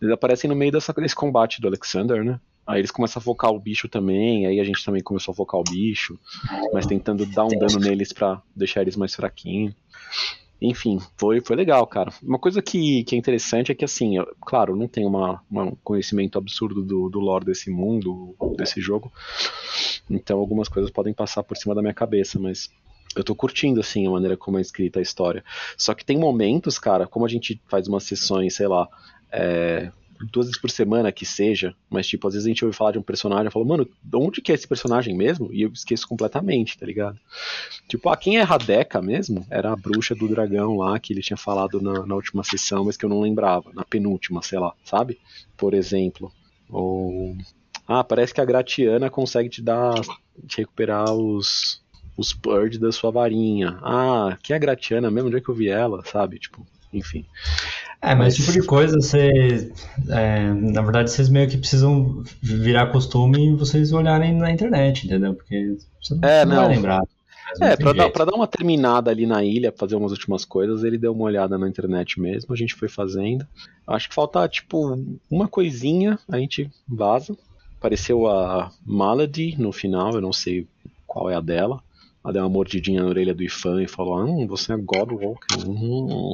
Eles 0.00 0.12
aparecem 0.12 0.48
no 0.48 0.54
meio 0.54 0.70
dessa, 0.70 0.92
desse 0.92 1.14
combate 1.14 1.60
do 1.60 1.68
Alexander, 1.68 2.22
né? 2.22 2.38
Aí 2.66 2.80
eles 2.80 2.90
começam 2.90 3.18
a 3.18 3.22
focar 3.22 3.50
o 3.50 3.58
bicho 3.58 3.88
também, 3.88 4.46
aí 4.46 4.60
a 4.60 4.64
gente 4.64 4.84
também 4.84 5.02
começou 5.02 5.32
a 5.32 5.34
focar 5.34 5.60
o 5.60 5.64
bicho, 5.64 6.18
mas 6.72 6.86
tentando 6.86 7.26
dar 7.26 7.44
um 7.44 7.58
dano 7.58 7.80
neles 7.80 8.12
pra 8.12 8.40
deixar 8.54 8.82
eles 8.82 8.96
mais 8.96 9.14
fraquinhos. 9.14 9.74
Enfim, 10.62 10.98
foi, 11.16 11.40
foi 11.40 11.56
legal, 11.56 11.86
cara. 11.86 12.12
Uma 12.22 12.38
coisa 12.38 12.60
que, 12.60 13.02
que 13.04 13.14
é 13.14 13.18
interessante 13.18 13.72
é 13.72 13.74
que, 13.74 13.84
assim, 13.84 14.18
eu- 14.18 14.26
claro, 14.42 14.76
não 14.76 14.86
tenho 14.86 15.08
uma, 15.08 15.42
uma- 15.50 15.64
um 15.64 15.76
conhecimento 15.82 16.36
absurdo 16.38 16.82
do, 16.82 17.08
do 17.08 17.18
lore 17.18 17.46
desse 17.46 17.70
mundo, 17.70 18.34
desse 18.58 18.78
jogo, 18.80 19.10
então 20.08 20.38
algumas 20.38 20.68
coisas 20.68 20.90
podem 20.90 21.14
passar 21.14 21.42
por 21.42 21.56
cima 21.56 21.74
da 21.74 21.82
minha 21.82 21.94
cabeça, 21.94 22.38
mas 22.38 22.68
eu 23.16 23.24
tô 23.24 23.34
curtindo, 23.34 23.80
assim, 23.80 24.06
a 24.06 24.10
maneira 24.10 24.36
como 24.36 24.58
é 24.58 24.60
escrita 24.60 24.98
a 24.98 25.02
história. 25.02 25.42
Só 25.76 25.94
que 25.94 26.04
tem 26.04 26.18
momentos, 26.18 26.78
cara, 26.78 27.06
como 27.06 27.24
a 27.24 27.28
gente 27.28 27.60
faz 27.68 27.88
umas 27.88 28.04
sessões, 28.04 28.54
sei 28.54 28.68
lá, 28.68 28.88
é, 29.32 29.90
duas 30.26 30.46
vezes 30.46 30.60
por 30.60 30.70
semana 30.70 31.12
que 31.12 31.24
seja, 31.24 31.74
mas 31.88 32.06
tipo, 32.06 32.26
às 32.26 32.34
vezes 32.34 32.46
a 32.46 32.50
gente 32.50 32.64
ouve 32.64 32.76
falar 32.76 32.92
de 32.92 32.98
um 32.98 33.02
personagem 33.02 33.48
e 33.48 33.50
fala, 33.50 33.64
mano, 33.64 33.88
de 34.02 34.16
onde 34.16 34.40
que 34.40 34.52
é 34.52 34.54
esse 34.54 34.66
personagem 34.66 35.16
mesmo? 35.16 35.50
E 35.52 35.62
eu 35.62 35.70
esqueço 35.72 36.06
completamente, 36.06 36.78
tá 36.78 36.86
ligado? 36.86 37.18
Tipo, 37.88 38.08
ah, 38.08 38.16
quem 38.16 38.38
é 38.38 38.42
Radeka 38.42 39.00
mesmo? 39.00 39.46
Era 39.50 39.72
a 39.72 39.76
bruxa 39.76 40.14
do 40.14 40.28
dragão 40.28 40.76
lá 40.76 40.98
que 40.98 41.12
ele 41.12 41.22
tinha 41.22 41.36
falado 41.36 41.80
na, 41.80 42.06
na 42.06 42.14
última 42.14 42.44
sessão, 42.44 42.84
mas 42.84 42.96
que 42.96 43.04
eu 43.04 43.10
não 43.10 43.20
lembrava, 43.20 43.70
na 43.72 43.84
penúltima, 43.84 44.42
sei 44.42 44.58
lá, 44.58 44.74
sabe? 44.84 45.18
Por 45.56 45.74
exemplo. 45.74 46.32
Ou. 46.68 47.36
Ah, 47.86 48.04
parece 48.04 48.32
que 48.32 48.40
a 48.40 48.44
Gratiana 48.44 49.10
consegue 49.10 49.48
te 49.48 49.62
dar. 49.62 49.94
te 50.46 50.58
recuperar 50.58 51.12
os. 51.12 51.82
os 52.16 52.32
purge 52.32 52.78
da 52.78 52.92
sua 52.92 53.10
varinha. 53.10 53.78
Ah, 53.82 54.38
quem 54.42 54.54
é 54.54 54.56
a 54.56 54.60
Gratiana 54.60 55.10
mesmo? 55.10 55.28
Onde 55.28 55.38
é 55.38 55.40
que 55.40 55.48
eu 55.48 55.54
vi 55.54 55.68
ela, 55.68 56.04
sabe? 56.04 56.38
Tipo, 56.38 56.66
enfim. 56.92 57.26
É, 58.02 58.14
mas 58.14 58.32
esse 58.32 58.42
tipo 58.42 58.60
de 58.60 58.66
coisa, 58.66 58.96
você, 58.98 59.70
é, 60.08 60.52
na 60.54 60.80
verdade, 60.80 61.10
vocês 61.10 61.28
meio 61.28 61.48
que 61.48 61.58
precisam 61.58 62.22
virar 62.42 62.86
costume 62.86 63.48
e 63.48 63.54
vocês 63.54 63.92
olharem 63.92 64.34
na 64.34 64.50
internet, 64.50 65.06
entendeu? 65.06 65.34
Porque 65.34 65.76
você 66.02 66.14
não, 66.14 66.28
É, 66.28 66.44
não 66.46 66.56
não. 66.56 66.62
vai 66.64 66.74
lembrar. 66.76 67.02
É, 67.60 67.76
pra 67.76 67.92
dar, 67.92 68.10
pra 68.10 68.24
dar 68.24 68.34
uma 68.34 68.46
terminada 68.46 69.10
ali 69.10 69.26
na 69.26 69.44
ilha, 69.44 69.74
fazer 69.76 69.96
umas 69.96 70.12
últimas 70.12 70.44
coisas, 70.44 70.84
ele 70.84 70.96
deu 70.96 71.12
uma 71.12 71.24
olhada 71.24 71.58
na 71.58 71.68
internet 71.68 72.20
mesmo, 72.20 72.54
a 72.54 72.56
gente 72.56 72.74
foi 72.74 72.88
fazendo. 72.88 73.46
Acho 73.86 74.08
que 74.08 74.14
falta, 74.14 74.48
tipo, 74.48 74.96
uma 75.28 75.48
coisinha, 75.48 76.18
a 76.28 76.38
gente 76.38 76.70
vaza. 76.88 77.36
Apareceu 77.78 78.26
a 78.28 78.70
Malady 78.86 79.56
no 79.58 79.72
final, 79.72 80.14
eu 80.14 80.20
não 80.20 80.32
sei 80.32 80.66
qual 81.06 81.28
é 81.28 81.34
a 81.34 81.40
dela. 81.40 81.82
Ela 82.22 82.32
deu 82.34 82.42
uma 82.42 82.48
mordidinha 82.50 83.02
na 83.02 83.08
orelha 83.08 83.34
do 83.34 83.42
Ifan 83.42 83.82
e 83.82 83.88
falou: 83.88 84.22
Hum, 84.24 84.46
você 84.46 84.72
é 84.74 84.76
Godwalker. 84.76 85.66
Hum. 85.66 86.32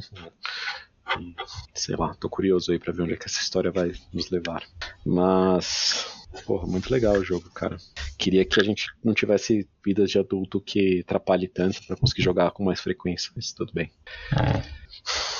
E, 1.18 1.34
sei 1.75 1.96
lá, 1.96 2.14
tô 2.14 2.28
curioso 2.28 2.72
aí 2.72 2.78
pra 2.78 2.92
ver 2.92 3.02
onde 3.02 3.12
é 3.14 3.16
que 3.16 3.26
essa 3.26 3.40
história 3.40 3.70
vai 3.70 3.92
nos 4.12 4.30
levar. 4.30 4.62
Mas. 5.04 6.06
Porra, 6.44 6.66
muito 6.66 6.90
legal 6.90 7.14
o 7.14 7.25
jogo, 7.25 7.48
cara. 7.50 7.76
Queria 8.18 8.44
que 8.44 8.60
a 8.60 8.64
gente 8.64 8.88
não 9.02 9.14
tivesse 9.14 9.66
vidas 9.84 10.10
de 10.10 10.18
adulto 10.18 10.60
que 10.60 11.00
atrapalhe 11.00 11.48
tanto 11.48 11.82
pra 11.86 11.96
conseguir 11.96 12.22
jogar 12.22 12.50
com 12.50 12.64
mais 12.64 12.80
frequência, 12.80 13.30
mas 13.34 13.52
tudo 13.52 13.72
bem. 13.72 13.90
É. 14.32 14.62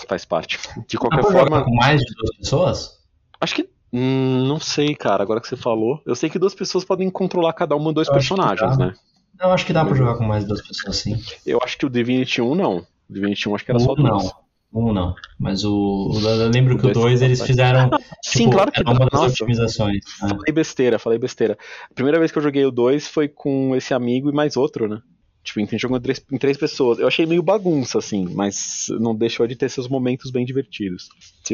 Faz 0.09 0.25
parte. 0.25 0.59
De 0.87 0.97
qualquer 0.97 1.23
jogar 1.23 1.39
forma, 1.39 1.65
com 1.65 1.75
mais 1.75 2.01
de 2.01 2.15
duas 2.15 2.37
pessoas? 2.37 2.99
acho 3.41 3.55
que. 3.55 3.69
hum, 3.93 4.47
não 4.47 4.59
sei, 4.61 4.95
cara, 4.95 5.23
agora 5.23 5.41
que 5.41 5.49
você 5.49 5.57
falou. 5.57 6.01
Eu 6.07 6.15
sei 6.15 6.31
que 6.31 6.39
duas 6.39 6.55
pessoas 6.55 6.85
podem 6.85 7.11
controlar 7.11 7.53
cada 7.53 7.75
uma 7.77 7.93
dois 7.93 8.09
Eu 8.09 8.15
personagens, 8.15 8.79
né? 8.79 8.95
Eu 9.39 9.51
acho 9.51 9.67
que 9.67 9.73
dá 9.73 9.85
pra 9.85 9.95
jogar 9.95 10.17
com 10.17 10.25
mais 10.25 10.45
de 10.45 10.49
duas 10.49 10.67
pessoas, 10.67 10.97
sim. 10.97 11.23
Eu 11.45 11.59
acho 11.63 11.77
que 11.77 11.85
o 11.85 11.91
Divinity 11.91 12.41
1 12.41 12.55
não. 12.55 12.79
O 12.79 13.13
Divinity 13.13 13.49
1 13.49 13.55
acho 13.55 13.65
que 13.65 13.71
era 13.71 13.81
só 13.81 13.93
Um 13.93 13.97
duas. 13.97 14.25
não. 14.25 14.46
Um 14.73 14.93
não. 14.93 15.15
Mas 15.39 15.65
o, 15.65 16.11
eu 16.15 16.49
lembro 16.51 16.75
O 16.75 16.79
que 16.79 16.87
o 16.87 16.93
dois 16.93 17.21
2 17.21 17.23
eles 17.23 17.43
fizeram. 17.43 17.91
Sim, 18.23 18.45
tipo, 18.45 18.51
claro 18.53 18.73
que 18.73 18.81
era 18.81 18.91
uma 18.91 19.07
das 19.07 19.21
Nossa. 19.21 19.33
otimizações. 19.33 20.05
né? 20.23 20.29
Falei 20.29 20.53
besteira, 20.53 20.99
falei 20.99 21.19
besteira. 21.19 21.59
A 21.91 21.95
primeira 21.95 22.19
vez 22.19 22.31
que 22.31 22.39
eu 22.39 22.43
joguei 22.43 22.65
o 22.65 22.71
2 22.71 23.09
foi 23.09 23.29
com 23.29 23.75
esse 23.75 23.95
amigo 23.95 24.29
e 24.29 24.35
mais 24.35 24.57
outro, 24.57 24.87
né? 24.89 25.01
Tipo, 25.43 25.61
a 25.61 25.63
gente 25.63 25.79
jogou 25.79 25.97
em 25.97 26.01
três, 26.01 26.27
em 26.33 26.39
três 26.39 26.57
pessoas. 26.57 26.99
Eu 26.99 27.07
achei 27.07 27.25
meio 27.25 27.43
bagunça, 27.43 27.99
assim, 27.99 28.27
mas 28.35 28.87
não 28.99 29.15
deixou 29.15 29.47
de 29.47 29.55
ter 29.55 29.71
seus 29.71 29.89
momentos 29.89 30.31
bem 30.31 30.45
divertidos. 30.45 31.09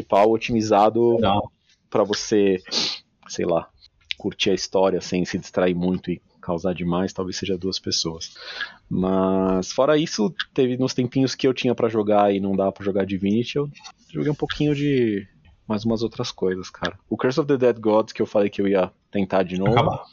Algo 0.09 0.35
otimizado 0.35 1.17
pra 1.89 2.03
você, 2.03 2.57
sei 3.27 3.45
lá, 3.45 3.69
curtir 4.17 4.49
a 4.49 4.55
história 4.55 4.99
sem 4.99 5.23
se 5.25 5.37
distrair 5.37 5.75
muito 5.75 6.09
e 6.09 6.19
causar 6.43 6.73
demais, 6.73 7.13
talvez 7.13 7.37
seja 7.37 7.57
duas 7.57 7.79
pessoas. 7.79 8.33
Mas 8.89 9.71
fora 9.71 9.97
isso, 9.97 10.33
teve 10.53 10.77
nos 10.77 10.93
tempinhos 10.93 11.35
que 11.35 11.47
eu 11.47 11.53
tinha 11.53 11.73
pra 11.73 11.89
jogar 11.89 12.33
e 12.33 12.39
não 12.39 12.55
dava 12.55 12.71
pra 12.71 12.85
jogar 12.85 13.05
Divinity, 13.05 13.57
eu 13.57 13.69
joguei 14.11 14.31
um 14.31 14.35
pouquinho 14.35 14.75
de 14.75 15.27
mais 15.67 15.85
umas 15.85 16.03
outras 16.03 16.31
coisas, 16.31 16.69
cara. 16.69 16.99
O 17.09 17.17
Curse 17.17 17.39
of 17.39 17.47
the 17.47 17.57
Dead 17.57 17.79
Gods 17.79 18.13
que 18.13 18.21
eu 18.21 18.25
falei 18.25 18.49
que 18.49 18.61
eu 18.61 18.67
ia 18.67 18.91
tentar 19.09 19.43
de 19.43 19.57
novo. 19.57 19.71
Acabar. 19.71 20.03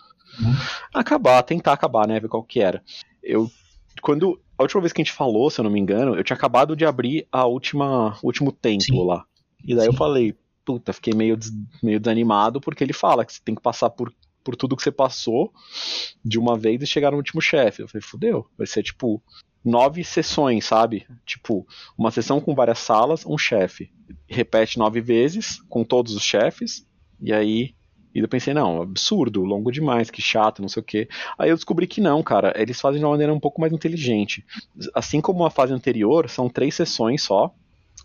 Uhum. 0.41 0.55
Acabar, 0.95 1.43
tentar 1.43 1.73
acabar, 1.73 2.07
né? 2.07 2.21
Ver 2.21 2.29
qual 2.29 2.43
que 2.43 2.61
era. 2.61 2.83
Eu. 3.23 3.51
Quando. 4.01 4.41
A 4.57 4.63
última 4.63 4.81
vez 4.83 4.93
que 4.93 5.01
a 5.01 5.05
gente 5.05 5.13
falou, 5.15 5.51
se 5.51 5.59
eu 5.61 5.65
não 5.65 5.71
me 5.71 5.81
engano, 5.81 6.15
eu 6.15 6.23
tinha 6.23 6.37
acabado 6.37 6.77
de 6.77 6.85
abrir 6.87 7.27
a 7.33 7.45
última. 7.47 8.17
último 8.23 8.53
templo 8.53 9.05
lá. 9.05 9.25
E 9.65 9.75
daí 9.75 9.87
eu 9.87 9.93
Sim. 9.93 9.99
falei, 9.99 10.35
puta, 10.65 10.93
fiquei 10.93 11.13
meio, 11.15 11.37
des- 11.37 11.53
meio 11.83 11.99
desanimado, 11.99 12.61
porque 12.61 12.85
ele 12.85 12.93
fala 12.93 13.25
que 13.25 13.33
você 13.33 13.41
tem 13.45 13.55
que 13.55 13.61
passar 13.63 13.91
por, 13.91 14.13
por 14.43 14.57
tudo 14.57 14.77
que 14.77 14.83
você 14.83 14.93
passou 14.93 15.53
de 16.25 16.39
uma 16.39 16.59
vez 16.59 16.83
e 16.83 16.87
chegar 16.87 17.11
no 17.11 17.17
último 17.17 17.41
chefe. 17.41 17.83
Eu 17.83 17.89
falei, 17.89 18.03
fudeu, 18.03 18.47
vai 18.57 18.67
ser 18.67 18.83
tipo 18.83 19.23
nove 19.65 20.03
sessões, 20.03 20.65
sabe? 20.65 21.07
Tipo, 21.25 21.67
uma 21.97 22.11
sessão 22.11 22.41
com 22.41 22.55
várias 22.55 22.79
salas, 22.79 23.25
um 23.27 23.37
chefe. 23.37 23.91
Repete 24.29 24.79
nove 24.79 25.01
vezes 25.01 25.61
com 25.69 25.85
todos 25.85 26.15
os 26.15 26.23
chefes, 26.23 26.87
e 27.21 27.33
aí. 27.33 27.75
E 28.13 28.19
eu 28.19 28.27
pensei, 28.27 28.53
não, 28.53 28.83
absurdo, 28.83 29.45
longo 29.45 29.71
demais, 29.71 30.11
que 30.11 30.21
chato, 30.21 30.61
não 30.61 30.69
sei 30.69 30.81
o 30.81 30.85
quê. 30.85 31.09
Aí 31.39 31.49
eu 31.49 31.55
descobri 31.55 31.87
que 31.87 32.01
não, 32.01 32.25
cara, 32.25 32.53
eles 32.57 32.81
fazem 32.81 32.99
de 32.99 33.05
uma 33.05 33.13
maneira 33.13 33.33
um 33.33 33.39
pouco 33.39 33.61
mais 33.61 33.73
inteligente. 33.73 34.45
Assim 34.93 35.21
como 35.21 35.45
a 35.47 35.51
fase 35.51 35.73
anterior, 35.73 36.29
são 36.29 36.49
três 36.49 36.75
sessões 36.75 37.23
só, 37.23 37.55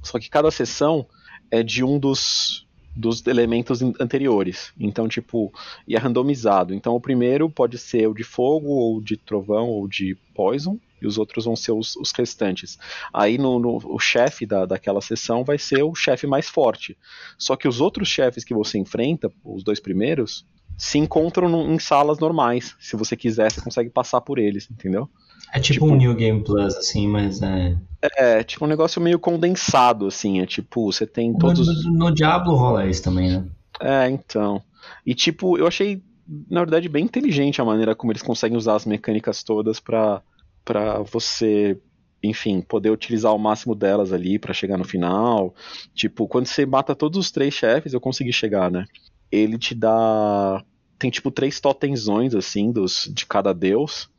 só 0.04 0.20
que 0.20 0.30
cada 0.30 0.52
sessão 0.52 1.08
é 1.50 1.64
de 1.64 1.84
um 1.84 1.98
dos, 1.98 2.65
dos 2.96 3.26
elementos 3.28 3.82
anteriores. 4.00 4.72
Então, 4.80 5.08
tipo, 5.08 5.52
e 5.88 5.96
é 5.96 6.00
randomizado. 6.00 6.74
Então, 6.74 6.96
o 6.96 7.02
primeiro 7.02 7.50
pode 7.50 7.78
ser 7.78 8.08
o 8.08 8.14
de 8.14 8.24
fogo, 8.24 8.68
ou 8.70 9.02
de 9.02 9.18
trovão, 9.18 9.68
ou 9.68 9.88
de 9.88 10.16
poison, 10.34 10.80
e 11.02 11.06
os 11.08 11.18
outros 11.18 11.46
vão 11.46 11.56
ser 11.56 11.72
os, 11.74 11.96
os 11.98 12.12
restantes. 12.12 12.78
Aí, 13.14 13.38
no, 13.38 13.60
no- 13.60 13.82
o 13.84 14.00
chefe 14.00 14.46
da, 14.46 14.66
daquela 14.66 15.02
sessão 15.02 15.44
vai 15.44 15.58
ser 15.58 15.84
o 15.84 15.94
chefe 15.94 16.26
mais 16.26 16.48
forte. 16.48 16.98
Só 17.38 17.56
que 17.56 17.68
os 17.68 17.82
outros 17.82 18.08
chefes 18.08 18.44
que 18.44 18.54
você 18.54 18.78
enfrenta, 18.78 19.32
os 19.44 19.64
dois 19.64 19.80
primeiros, 19.80 20.46
se 20.78 20.98
encontram 20.98 21.50
num- 21.50 21.74
em 21.74 21.80
salas 21.80 22.18
normais. 22.20 22.76
Se 22.80 22.96
você 22.96 23.16
quiser, 23.16 23.52
você 23.52 23.62
consegue 23.62 23.90
passar 23.90 24.22
por 24.22 24.40
eles, 24.40 24.70
entendeu? 24.72 25.10
É 25.56 25.60
tipo, 25.60 25.86
Tipo- 25.86 25.86
um 25.86 25.96
New 25.96 26.14
Game 26.14 26.44
Plus, 26.44 26.76
assim, 26.76 27.08
mas 27.08 27.42
é. 27.42 27.78
É 28.18 28.44
tipo 28.44 28.66
um 28.66 28.68
negócio 28.68 29.02
meio 29.02 29.18
condensado, 29.18 30.06
assim. 30.06 30.42
É 30.42 30.46
tipo, 30.46 30.92
você 30.92 31.08
tem 31.08 31.34
todos 31.34 31.66
os. 31.68 31.86
No, 31.86 31.92
no 31.94 32.12
Diablo 32.14 32.54
rola 32.56 32.86
isso 32.86 33.02
também, 33.02 33.30
né? 33.32 33.46
É, 33.80 34.10
então. 34.10 34.62
E 35.06 35.16
tipo, 35.16 35.58
eu 35.58 35.66
achei, 35.66 36.04
na 36.50 36.60
verdade, 36.60 36.90
bem 36.90 37.06
inteligente 37.06 37.62
a 37.62 37.66
maneira 37.66 37.96
como 37.96 38.12
eles 38.12 38.22
conseguem 38.22 38.58
usar 38.58 38.76
as 38.76 38.86
mecânicas 38.86 39.44
todas 39.44 39.80
pra, 39.80 40.22
pra 40.66 41.00
você, 41.00 41.80
enfim, 42.22 42.60
poder 42.62 42.90
utilizar 42.92 43.34
o 43.34 43.40
máximo 43.40 43.74
delas 43.74 44.12
ali 44.12 44.38
pra 44.38 44.54
chegar 44.54 44.78
no 44.78 44.84
final. 44.84 45.56
Tipo, 45.94 46.28
quando 46.28 46.48
você 46.48 46.66
mata 46.66 46.94
todos 46.94 47.18
os 47.18 47.32
três 47.32 47.54
chefes, 47.54 47.94
eu 47.94 48.02
consegui 48.02 48.34
chegar, 48.34 48.70
né? 48.70 48.86
Ele 49.32 49.58
te 49.58 49.74
dá. 49.74 50.62
Tem 51.00 51.10
tipo 51.10 51.32
três 51.32 51.62
totenzões, 51.62 52.36
assim, 52.36 52.74
dos, 52.74 53.10
de 53.14 53.26
cada 53.26 53.54
deus. 53.54 54.10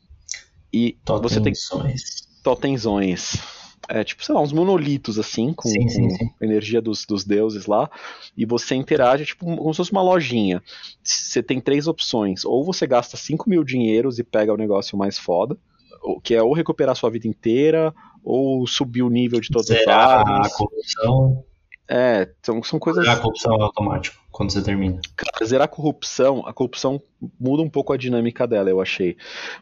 E 0.76 0.98
você 1.22 1.40
tem 1.40 1.54
totenzões. 2.42 3.36
É 3.88 4.02
tipo, 4.04 4.24
sei 4.24 4.34
lá, 4.34 4.40
uns 4.42 4.52
monolitos 4.52 5.18
assim, 5.18 5.54
com, 5.54 5.68
Sim, 5.68 5.88
sim, 5.88 6.08
com 6.08 6.16
sim. 6.16 6.30
energia 6.40 6.82
dos, 6.82 7.06
dos 7.06 7.24
deuses 7.24 7.66
lá, 7.66 7.88
e 8.36 8.44
você 8.44 8.74
interage, 8.74 9.24
tipo, 9.24 9.46
como 9.46 9.72
se 9.72 9.76
fosse 9.78 9.92
uma 9.92 10.02
lojinha. 10.02 10.62
Você 11.02 11.42
tem 11.42 11.60
três 11.60 11.86
opções. 11.86 12.44
Ou 12.44 12.64
você 12.64 12.86
gasta 12.86 13.16
5 13.16 13.48
mil 13.48 13.62
dinheiros 13.64 14.18
e 14.18 14.24
pega 14.24 14.52
o 14.52 14.56
negócio 14.56 14.98
mais 14.98 15.16
foda, 15.18 15.56
que 16.22 16.34
é 16.34 16.42
ou 16.42 16.52
recuperar 16.52 16.96
sua 16.96 17.10
vida 17.10 17.28
inteira, 17.28 17.94
ou 18.24 18.66
subir 18.66 19.02
o 19.02 19.08
nível 19.08 19.40
de 19.40 19.48
todas 19.48 19.70
as 19.70 19.78
Zerar 19.78 19.98
a 20.10 20.18
armas. 20.20 20.52
corrupção. 20.52 21.44
É, 21.88 22.28
são, 22.42 22.62
são 22.62 22.78
coisas. 22.78 23.04
Zerar 23.04 23.18
a 23.18 23.20
corrupção 23.20 23.54
é 23.54 23.62
automático 23.62 24.16
quando 24.30 24.50
você 24.50 24.62
termina. 24.62 25.00
Cara, 25.16 25.46
zerar 25.46 25.64
a 25.66 25.68
corrupção, 25.68 26.46
a 26.46 26.52
corrupção 26.52 27.00
muda 27.38 27.62
um 27.62 27.70
pouco 27.70 27.92
a 27.92 27.96
dinâmica 27.96 28.46
dela, 28.46 28.68
eu 28.68 28.80
achei. 28.80 29.16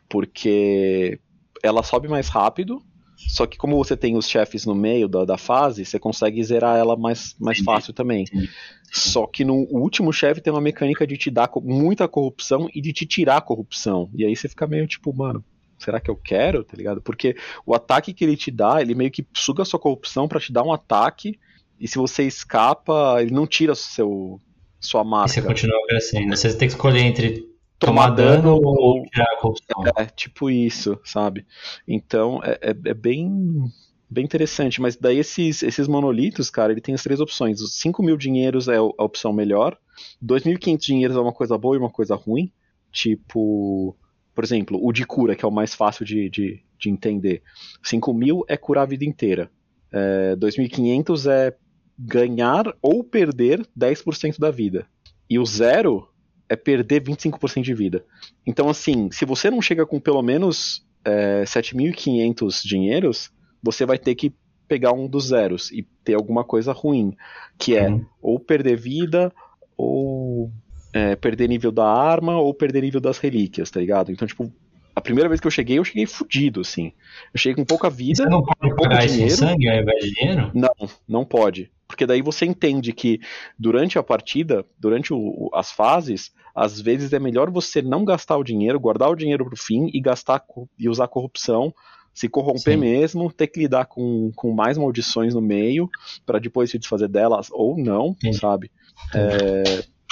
Porque 0.09 1.21
ela 1.63 1.83
sobe 1.83 2.09
mais 2.09 2.29
rápido, 2.29 2.83
só 3.17 3.47
que 3.47 3.57
como 3.57 3.77
você 3.77 3.97
tem 3.97 4.17
os 4.17 4.29
chefes 4.29 4.67
no 4.67 4.75
meio 4.75 5.09
da, 5.09 5.25
da 5.25 5.39
fase, 5.39 5.85
você 5.85 5.99
consegue 5.99 6.43
zerar 6.43 6.79
ela 6.79 6.97
mais, 6.97 7.37
mais 7.39 7.59
Entendi. 7.59 7.65
fácil 7.65 7.93
também. 7.93 8.23
Entendi. 8.23 8.51
Só 8.93 9.27
que 9.27 9.45
no 9.45 9.55
último 9.71 10.13
chefe 10.13 10.41
tem 10.41 10.53
uma 10.53 10.61
mecânica 10.61 11.07
de 11.07 11.17
te 11.17 11.31
dar 11.31 11.51
muita 11.63 12.07
corrupção 12.07 12.69
e 12.75 12.81
de 12.81 12.93
te 12.93 13.05
tirar 13.07 13.39
a 13.39 13.41
corrupção. 13.41 14.09
E 14.15 14.25
aí 14.25 14.35
você 14.35 14.49
fica 14.49 14.67
meio 14.67 14.87
tipo, 14.87 15.13
mano, 15.13 15.45
será 15.79 16.01
que 16.01 16.11
eu 16.11 16.17
quero, 16.17 16.65
tá 16.65 16.77
ligado? 16.77 17.01
Porque 17.01 17.37
o 17.67 17.75
ataque 17.75 18.13
que 18.13 18.25
ele 18.25 18.37
te 18.37 18.51
dá, 18.51 18.81
ele 18.81 18.95
meio 18.95 19.11
que 19.11 19.27
suga 19.35 19.63
a 19.63 19.67
sua 19.67 19.81
corrupção 19.81 20.29
pra 20.29 20.41
te 20.41 20.53
dar 20.53 20.63
um 20.63 20.73
ataque, 20.73 21.39
e 21.79 21.89
se 21.89 21.97
você 21.99 22.25
escapa, 22.25 23.17
ele 23.21 23.33
não 23.33 23.47
tira 23.47 23.75
seu, 23.75 24.41
sua 24.81 25.01
E 25.01 25.05
você 25.05 25.11
máscara. 25.11 25.47
continua 25.47 25.87
crescendo. 25.87 26.37
Você 26.37 26.49
tem 26.57 26.69
que 26.69 26.75
escolher 26.75 27.01
entre 27.01 27.55
Tomar 27.79 28.07
tomar 28.07 28.17
dano 28.17 28.43
dano 28.43 28.61
ou 28.63 29.03
tirar 29.07 29.25
a 29.33 29.37
corrupção. 29.41 29.85
É, 29.97 30.07
tipo 30.07 30.49
isso, 30.49 30.99
sabe? 31.05 31.47
Então 31.87 32.41
é, 32.43 32.59
é, 32.63 32.71
é 32.71 32.95
bem, 32.95 33.65
bem 34.09 34.25
interessante. 34.25 34.81
Mas 34.81 34.97
daí 34.97 35.19
esses, 35.19 35.63
esses 35.63 35.89
monolitos, 35.89 36.51
cara, 36.51 36.73
ele 36.73 36.81
tem 36.81 36.95
as 36.95 37.03
três 37.03 37.21
opções. 37.21 37.61
Os 37.61 37.79
5 37.81 38.03
mil 38.03 38.17
dinheiros 38.17 38.69
é 38.69 38.77
a 38.77 38.83
opção 38.83 39.33
melhor. 39.33 39.77
2.500 40.25 40.79
dinheiros 40.79 41.17
é 41.17 41.21
uma 41.21 41.33
coisa 41.33 41.59
boa 41.59 41.77
e 41.77 41.79
uma 41.79 41.91
coisa 41.91 42.15
ruim. 42.15 42.53
Tipo, 42.93 43.97
por 44.35 44.45
exemplo, 44.45 44.79
o 44.81 44.93
de 44.93 45.05
cura, 45.05 45.35
que 45.35 45.45
é 45.45 45.49
o 45.49 45.53
mais 45.53 45.75
fácil 45.75 46.05
de, 46.05 46.31
de, 46.31 46.63
de 46.79 46.89
entender. 46.91 47.43
5 47.83 48.15
mil 48.15 48.45
é 48.49 48.57
curar 48.57 48.83
a 48.83 48.87
vida 48.87 49.05
inteira. 49.05 49.51
É, 49.93 50.37
2.500 50.37 51.31
é 51.31 51.57
ganhar 51.99 52.75
ou 52.83 53.05
perder 53.05 53.67
10% 53.79 54.39
da 54.39 54.51
vida. 54.51 54.87
E 55.29 55.39
o 55.39 55.47
zero 55.47 56.09
é 56.49 56.57
perder 56.57 57.03
25% 57.03 57.63
de 57.63 57.75
vida. 57.75 58.05
Então, 58.47 58.69
assim, 58.69 59.11
se 59.11 59.25
você 59.25 59.51
não 59.51 59.63
chega 59.63 59.87
com 59.87 59.99
pelo 60.01 60.23
menos 60.23 60.85
é, 61.05 61.45
7.500 61.45 62.63
dinheiros, 62.65 63.31
você 63.63 63.87
vai 63.87 63.99
ter 63.99 64.15
que 64.15 64.33
pegar 64.69 64.93
um 64.93 65.07
dos 65.09 65.29
zeros 65.29 65.71
e 65.71 65.87
ter 66.03 66.15
alguma 66.15 66.45
coisa 66.45 66.73
ruim, 66.73 67.17
que 67.59 67.77
é 67.77 67.89
Uhum. 67.89 68.05
ou 68.21 68.41
perder 68.41 68.77
vida, 68.77 69.33
ou 69.77 70.51
é, 70.93 71.17
perder 71.17 71.49
nível 71.49 71.73
da 71.73 71.87
arma, 71.87 72.39
ou 72.39 72.53
perder 72.55 72.83
nível 72.83 73.01
das 73.01 73.19
relíquias, 73.19 73.71
tá 73.71 73.81
ligado? 73.81 74.13
Então, 74.13 74.27
tipo, 74.27 74.53
a 74.95 75.01
primeira 75.01 75.29
vez 75.29 75.41
que 75.41 75.47
eu 75.47 75.51
cheguei, 75.51 75.79
eu 75.79 75.85
cheguei 75.85 76.07
fudido, 76.07 76.61
assim. 76.61 76.93
Eu 77.33 77.39
cheguei 77.39 77.57
com 77.57 77.65
pouca 77.65 77.91
vida. 77.91 78.23
Você 78.23 78.29
não 78.29 78.43
pode 78.43 78.59
pouco 78.61 78.83
pagar 78.85 79.05
isso 79.05 79.15
em 79.15 79.19
dinheiro. 79.19 79.37
sangue 79.37 79.69
ao 79.69 79.81
invés 79.83 80.05
de 80.05 80.11
dinheiro? 80.13 80.51
Não, 80.55 80.89
não 81.09 81.25
pode. 81.25 81.71
Porque 81.95 82.07
daí 82.07 82.21
você 82.21 82.45
entende 82.45 82.93
que 82.93 83.21
durante 83.57 83.97
a 84.01 84.03
partida, 84.03 84.67
durante 84.77 85.15
o- 85.15 85.17
o- 85.19 85.51
as 85.55 85.71
fases, 85.71 86.33
às 86.53 86.81
vezes 86.81 87.13
é 87.13 87.21
melhor 87.21 87.53
você 87.53 87.81
não 87.81 88.05
gastar 88.05 88.37
o 88.37 88.43
dinheiro, 88.43 88.81
guardar 88.81 89.11
o 89.11 89.15
dinheiro 89.15 89.45
pro 89.45 89.57
fim 89.57 89.89
e 89.95 90.01
gastar 90.01 90.43
e 90.77 90.89
usar 90.89 91.07
corrupção, 91.07 91.73
se 92.13 92.29
corromper 92.29 92.75
Sim. 92.75 92.81
mesmo, 92.81 93.33
ter 93.33 93.47
que 93.47 93.61
lidar 93.61 93.87
com, 93.87 94.33
com 94.35 94.53
mais 94.53 94.77
maldições 94.77 95.35
no 95.35 95.41
meio, 95.41 95.89
pra 96.27 96.41
depois 96.41 96.69
se 96.69 96.81
desfazer 96.81 97.09
delas 97.09 97.47
ou 97.53 97.79
não, 97.79 98.09
Entendi. 98.09 98.39
sabe? 98.39 98.73
É, 99.15 99.63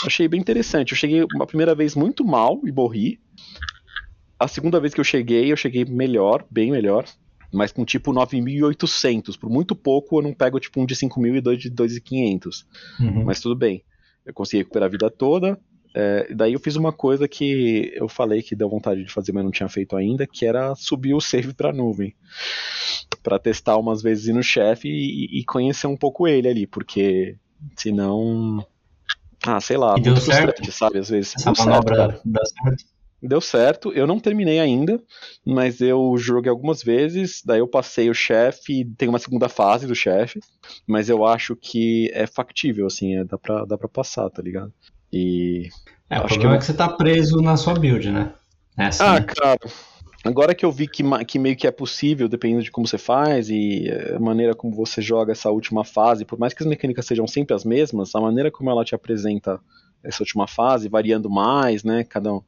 achei 0.06 0.28
bem 0.28 0.40
interessante. 0.40 0.92
Eu 0.92 0.96
cheguei 0.96 1.24
uma 1.24 1.46
primeira 1.48 1.74
vez 1.74 1.96
muito 1.96 2.24
mal 2.24 2.60
e 2.64 2.70
morri. 2.70 3.18
A 4.38 4.46
segunda 4.46 4.78
vez 4.78 4.94
que 4.94 5.00
eu 5.00 5.04
cheguei, 5.04 5.50
eu 5.50 5.56
cheguei 5.56 5.84
melhor, 5.84 6.44
bem 6.48 6.70
melhor 6.70 7.06
mas 7.52 7.72
com 7.72 7.84
tipo 7.84 8.12
9.800. 8.12 9.38
Por 9.38 9.50
muito 9.50 9.74
pouco 9.74 10.18
eu 10.18 10.22
não 10.22 10.32
pego 10.32 10.58
tipo 10.58 10.80
um 10.80 10.86
de 10.86 10.94
5.000 10.94 11.36
e 11.36 11.40
dois 11.40 11.58
de 11.58 11.70
2.500. 11.70 12.64
Uhum. 13.00 13.24
Mas 13.24 13.40
tudo 13.40 13.54
bem. 13.54 13.84
Eu 14.24 14.32
consegui 14.32 14.62
recuperar 14.62 14.88
a 14.88 14.90
vida 14.90 15.10
toda. 15.10 15.58
É, 15.94 16.32
daí 16.34 16.54
eu 16.54 16.60
fiz 16.60 16.74
uma 16.76 16.92
coisa 16.92 17.28
que 17.28 17.92
eu 17.94 18.08
falei 18.08 18.42
que 18.42 18.56
deu 18.56 18.68
vontade 18.68 19.04
de 19.04 19.12
fazer, 19.12 19.32
mas 19.32 19.44
não 19.44 19.50
tinha 19.50 19.68
feito 19.68 19.94
ainda, 19.94 20.26
que 20.26 20.46
era 20.46 20.74
subir 20.74 21.12
o 21.12 21.20
save 21.20 21.52
pra 21.52 21.72
nuvem. 21.72 22.14
Pra 23.22 23.38
testar 23.38 23.76
umas 23.76 24.02
vezes 24.02 24.28
ir 24.28 24.32
no 24.32 24.42
chefe 24.42 24.88
e, 24.88 25.40
e 25.40 25.44
conhecer 25.44 25.86
um 25.86 25.96
pouco 25.96 26.26
ele 26.26 26.48
ali, 26.48 26.66
porque 26.66 27.36
senão. 27.76 28.66
Ah, 29.44 29.60
sei 29.60 29.76
lá, 29.76 29.96
E 29.98 30.00
muito 30.00 30.20
certo? 30.20 30.72
sabe? 30.72 30.98
Às 30.98 31.10
vezes. 31.10 31.34
Essa 31.36 31.54
certo, 31.54 31.68
manobra 31.68 31.96
cara. 31.96 32.20
dá 32.24 32.40
certo? 32.44 32.84
Deu 33.22 33.40
certo, 33.40 33.92
eu 33.92 34.06
não 34.06 34.18
terminei 34.18 34.58
ainda, 34.58 35.00
mas 35.46 35.80
eu 35.80 36.16
joguei 36.18 36.50
algumas 36.50 36.82
vezes, 36.82 37.40
daí 37.44 37.60
eu 37.60 37.68
passei 37.68 38.10
o 38.10 38.14
chefe, 38.14 38.84
tem 38.98 39.08
uma 39.08 39.18
segunda 39.18 39.48
fase 39.48 39.86
do 39.86 39.94
chefe, 39.94 40.40
mas 40.88 41.08
eu 41.08 41.24
acho 41.24 41.54
que 41.54 42.10
é 42.14 42.26
factível, 42.26 42.86
assim, 42.86 43.16
é, 43.16 43.24
dá, 43.24 43.38
pra, 43.38 43.64
dá 43.64 43.78
pra 43.78 43.88
passar, 43.88 44.28
tá 44.28 44.42
ligado? 44.42 44.72
E. 45.12 45.68
É, 46.10 46.18
o 46.18 46.24
Acho 46.24 46.26
que 46.26 46.28
problema 46.34 46.54
eu- 46.54 46.56
é 46.56 46.58
que 46.58 46.64
você 46.64 46.74
tá 46.74 46.88
preso 46.88 47.36
na 47.40 47.56
sua 47.56 47.74
build, 47.74 48.10
né? 48.10 48.34
É 48.76 48.86
assim, 48.86 49.04
Ah, 49.04 49.20
né? 49.20 49.26
cara, 49.26 49.58
agora 50.24 50.54
que 50.54 50.64
eu 50.64 50.72
vi 50.72 50.88
que, 50.88 51.02
que 51.26 51.38
meio 51.38 51.56
que 51.56 51.66
é 51.66 51.70
possível, 51.70 52.28
dependendo 52.28 52.62
de 52.64 52.70
como 52.70 52.86
você 52.88 52.98
faz 52.98 53.48
e 53.50 53.88
eh, 53.88 54.14
a 54.16 54.18
maneira 54.18 54.54
como 54.54 54.74
você 54.74 55.00
joga 55.00 55.32
essa 55.32 55.50
última 55.50 55.84
fase, 55.84 56.24
por 56.24 56.38
mais 56.38 56.52
que 56.54 56.62
as 56.62 56.68
mecânicas 56.68 57.06
sejam 57.06 57.26
sempre 57.28 57.54
as 57.54 57.64
mesmas, 57.64 58.14
a 58.14 58.20
maneira 58.20 58.50
como 58.50 58.70
ela 58.70 58.84
te 58.84 58.94
apresenta 58.94 59.60
essa 60.02 60.22
última 60.22 60.46
fase, 60.46 60.88
variando 60.88 61.30
mais, 61.30 61.84
né? 61.84 62.04
Cada 62.04 62.32
um, 62.34 62.42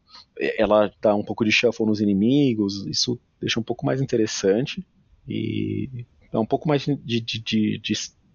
ela 0.59 0.93
dá 1.01 1.15
um 1.15 1.25
pouco 1.25 1.45
de 1.45 1.53
shuffle 1.53 1.87
nos 1.87 2.01
inimigos, 2.01 2.87
isso 2.87 3.21
deixa 3.41 3.61
um 3.61 3.63
pouco 3.63 3.85
mais 3.87 4.01
interessante 4.01 4.85
e 5.29 6.05
dá 6.33 6.41
um 6.41 6.47
pouco 6.47 6.69
mais 6.69 6.83
de, 6.85 6.97
de, 6.97 7.21
de, 7.21 7.79
de 7.79 7.93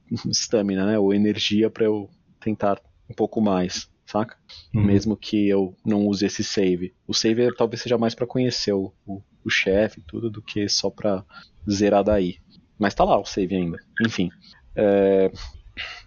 stamina, 0.32 0.86
né? 0.86 1.00
Ou 1.00 1.14
energia 1.14 1.70
pra 1.70 1.86
eu 1.86 2.10
tentar 2.40 2.82
um 3.10 3.14
pouco 3.14 3.42
mais. 3.42 3.90
saca? 4.06 4.38
Uhum. 4.74 4.84
Mesmo 4.86 5.18
que 5.18 5.48
eu 5.48 5.76
não 5.86 6.08
use 6.08 6.26
esse 6.26 6.44
save. 6.44 6.94
O 7.08 7.14
save 7.14 7.56
talvez 7.56 7.82
seja 7.82 7.98
mais 7.98 8.16
pra 8.16 8.28
conhecer 8.28 8.74
o, 8.74 8.94
o, 9.06 9.22
o 9.44 9.50
chefe 9.50 10.00
e 10.00 10.04
tudo 10.04 10.30
do 10.30 10.42
que 10.42 10.68
só 10.70 10.90
pra 10.90 11.26
zerar 11.70 12.04
daí. 12.04 12.38
Mas 12.78 12.94
tá 12.96 13.04
lá 13.04 13.20
o 13.20 13.26
save 13.26 13.56
ainda. 13.56 13.78
Enfim. 14.06 14.30
É, 14.76 15.32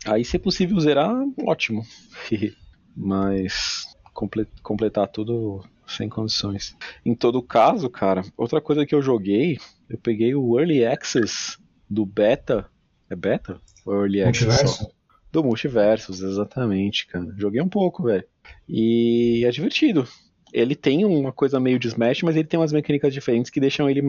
Aí, 0.06 0.24
se 0.24 0.36
é 0.36 0.38
possível 0.38 0.78
zerar, 0.80 1.14
ótimo. 1.46 1.82
Mas 2.96 3.86
comple- 4.12 4.48
completar 4.62 5.08
tudo 5.08 5.64
sem 5.86 6.08
condições. 6.08 6.76
Em 7.04 7.14
todo 7.14 7.42
caso, 7.42 7.88
cara, 7.90 8.22
outra 8.36 8.60
coisa 8.60 8.86
que 8.86 8.94
eu 8.94 9.02
joguei, 9.02 9.58
eu 9.88 9.98
peguei 9.98 10.34
o 10.34 10.58
Early 10.58 10.84
Access 10.84 11.58
do 11.88 12.04
Beta. 12.06 12.66
É 13.10 13.16
Beta? 13.16 13.60
Ou 13.84 13.94
Early 13.94 14.22
Access? 14.22 14.44
só? 14.44 14.50
Multiverso? 14.62 14.92
Do 15.30 15.42
Multiversos, 15.44 16.20
exatamente, 16.22 17.06
cara. 17.06 17.32
Joguei 17.36 17.60
um 17.62 17.68
pouco, 17.68 18.04
velho. 18.04 18.24
E 18.68 19.44
é 19.46 19.50
divertido. 19.50 20.06
Ele 20.52 20.74
tem 20.76 21.04
uma 21.06 21.32
coisa 21.32 21.58
meio 21.58 21.78
de 21.78 21.88
Smash, 21.88 22.22
mas 22.22 22.36
ele 22.36 22.46
tem 22.46 22.60
umas 22.60 22.72
mecânicas 22.72 23.14
diferentes 23.14 23.50
que 23.50 23.58
deixam 23.60 23.88
ele, 23.88 24.02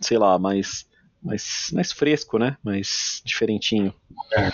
sei 0.00 0.16
lá, 0.16 0.38
mais, 0.38 0.86
mais, 1.20 1.70
mais 1.72 1.90
fresco, 1.90 2.38
né? 2.38 2.56
Mais 2.62 3.20
diferentinho. 3.24 3.92
É. 4.36 4.52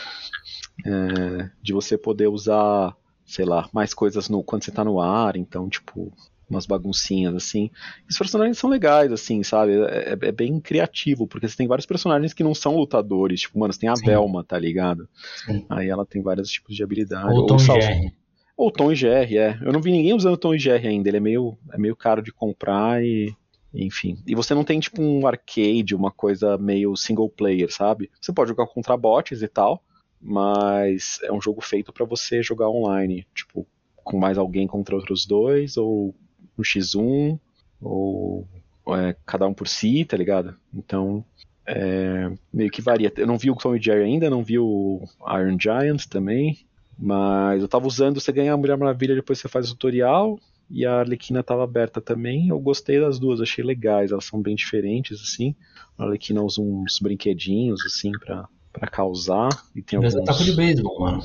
É, 0.87 1.51
de 1.63 1.73
você 1.75 1.97
poder 1.99 2.29
usar, 2.29 2.97
sei 3.25 3.45
lá, 3.45 3.69
mais 3.73 3.93
coisas 3.95 4.29
no, 4.29 4.43
quando 4.43 4.65
você 4.65 4.71
tá 4.71 4.85
no 4.85 5.01
ar, 5.01 5.37
então, 5.37 5.69
tipo, 5.69 6.13
umas 6.49 6.67
baguncinhas 6.67 7.35
assim. 7.35 7.71
E 8.07 8.11
os 8.13 8.19
personagens 8.19 8.59
são 8.59 8.69
legais, 8.69 9.11
assim, 9.11 9.43
sabe? 9.43 9.73
É, 9.73 10.11
é- 10.13 10.29
é 10.29 10.33
bem 10.33 10.61
criativo, 10.61 11.27
porque 11.27 11.49
você 11.49 11.57
tem 11.57 11.67
vários 11.67 11.87
personagens 11.87 12.33
que 12.35 12.45
não 12.45 12.55
são 12.55 12.77
lutadores. 12.77 13.41
Tipo, 13.41 13.59
mano, 13.59 13.73
você 13.73 13.81
tem 13.81 13.89
a 13.89 13.97
Sim. 13.97 14.05
Velma, 14.07 14.45
tá 14.45 14.59
ligado? 14.59 15.09
Sim. 15.45 15.65
Aí 15.71 15.89
ela 15.89 16.05
tem 16.05 16.23
vários 16.23 16.51
tipos 16.51 16.77
de 16.77 16.83
habilidade. 16.83 17.33
Ou 17.33 17.47
Tom 17.47 17.57
o 17.57 17.59
Sal- 17.59 17.81
Jerry. 17.81 18.13
ou 18.57 18.71
Tom 18.71 18.93
e 18.93 18.95
Jerry, 18.95 19.39
é. 19.39 19.59
Eu 19.63 19.73
não 19.73 19.81
vi 19.81 19.91
ninguém 19.91 20.13
usando 20.13 20.37
Tom 20.37 20.55
e 20.55 20.59
Jerry 20.59 20.87
ainda. 20.89 21.09
Ele 21.09 21.17
é 21.17 21.21
meio, 21.21 21.57
é 21.73 21.79
meio 21.79 21.97
caro 21.97 22.23
de 22.23 22.31
comprar 22.33 23.03
e. 23.03 23.35
Enfim. 23.77 24.19
E 24.25 24.37
você 24.37 24.55
não 24.55 24.63
tem, 24.63 24.79
tipo, 24.79 25.03
um 25.03 25.27
arcade, 25.27 25.97
uma 25.97 26.13
coisa 26.13 26.57
meio 26.57 26.95
single 26.95 27.29
player, 27.29 27.73
sabe? 27.73 28.09
Você 28.21 28.33
pode 28.33 28.51
jogar 28.51 28.67
contra 28.69 28.97
bots 28.97 29.43
e 29.43 29.49
tal, 29.49 29.83
mas 30.25 31.21
é 31.23 31.31
um 31.31 31.41
jogo 31.41 31.61
feito 31.61 31.93
pra 31.93 32.07
você 32.07 32.43
jogar 32.43 32.71
online. 32.71 33.27
Tipo, 33.35 33.67
com 33.97 34.19
mais 34.19 34.39
alguém 34.39 34.67
contra 34.67 34.97
outros 34.97 35.27
dois, 35.27 35.77
ou 35.77 36.15
no 36.57 36.65
X1, 36.65 37.39
ou 37.81 38.49
é, 38.89 39.15
cada 39.27 39.47
um 39.47 39.53
por 39.53 39.69
si, 39.69 40.05
tá 40.05 40.17
ligado? 40.17 40.57
Então. 40.73 41.23
É, 41.67 42.31
meio 42.53 42.71
que 42.71 42.83
varia. 42.83 43.13
Eu 43.17 43.27
não 43.27 43.39
vi 43.39 43.51
o 43.51 43.57
Tom 43.57 43.77
Jerry 43.79 44.03
ainda, 44.03 44.29
não 44.29 44.43
vi 44.43 44.59
o 44.59 45.03
Iron 45.29 45.59
Giant 45.59 46.07
também. 46.07 46.59
Mas 46.99 47.61
eu 47.61 47.69
tava 47.69 47.87
usando, 47.87 48.21
você 48.21 48.33
ganha 48.33 48.53
a 48.53 48.57
Mulher 48.57 48.77
Maravilha, 48.77 49.15
depois 49.15 49.39
você 49.39 49.49
faz 49.49 49.69
o 49.69 49.75
tutorial. 49.75 50.39
E 50.71 50.87
a 50.87 51.01
Arlequina 51.01 51.43
tava 51.43 51.65
aberta 51.65 52.01
também. 52.01 52.49
Eu 52.49 52.59
gostei 52.59 53.01
das 53.01 53.19
duas, 53.19 53.41
achei 53.41 53.63
legais. 53.63 54.13
Elas 54.13 54.25
são 54.25 54.41
bem 54.41 54.55
diferentes, 54.55 55.21
assim. 55.21 55.55
A 55.99 56.05
Arlequina 56.05 56.43
usa 56.43 56.61
uns 56.61 56.99
brinquedinhos, 56.99 57.85
assim, 57.87 58.13
pra, 58.13 58.49
pra 58.75 58.89
causar. 58.89 59.49
E 59.75 59.81
tem 59.81 59.99
Mas 59.99 60.13
é 60.15 60.19
alguns... 60.19 60.27
taco 60.37 60.45
de 60.45 60.53
beisebol, 60.55 61.01
mano. 61.01 61.23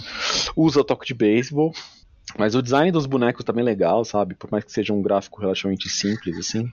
Usa 0.55 0.79
o 0.79 0.83
toque 0.83 1.05
de 1.07 1.13
beisebol. 1.13 1.73
Mas 2.38 2.53
o 2.53 2.62
design 2.62 2.91
dos 2.91 3.07
bonecos 3.07 3.43
também 3.43 3.63
é 3.63 3.65
legal, 3.65 4.05
sabe? 4.05 4.35
Por 4.35 4.51
mais 4.51 4.63
que 4.63 4.71
seja 4.71 4.93
um 4.93 5.01
gráfico 5.01 5.41
relativamente 5.41 5.89
simples, 5.89 6.38
assim. 6.38 6.71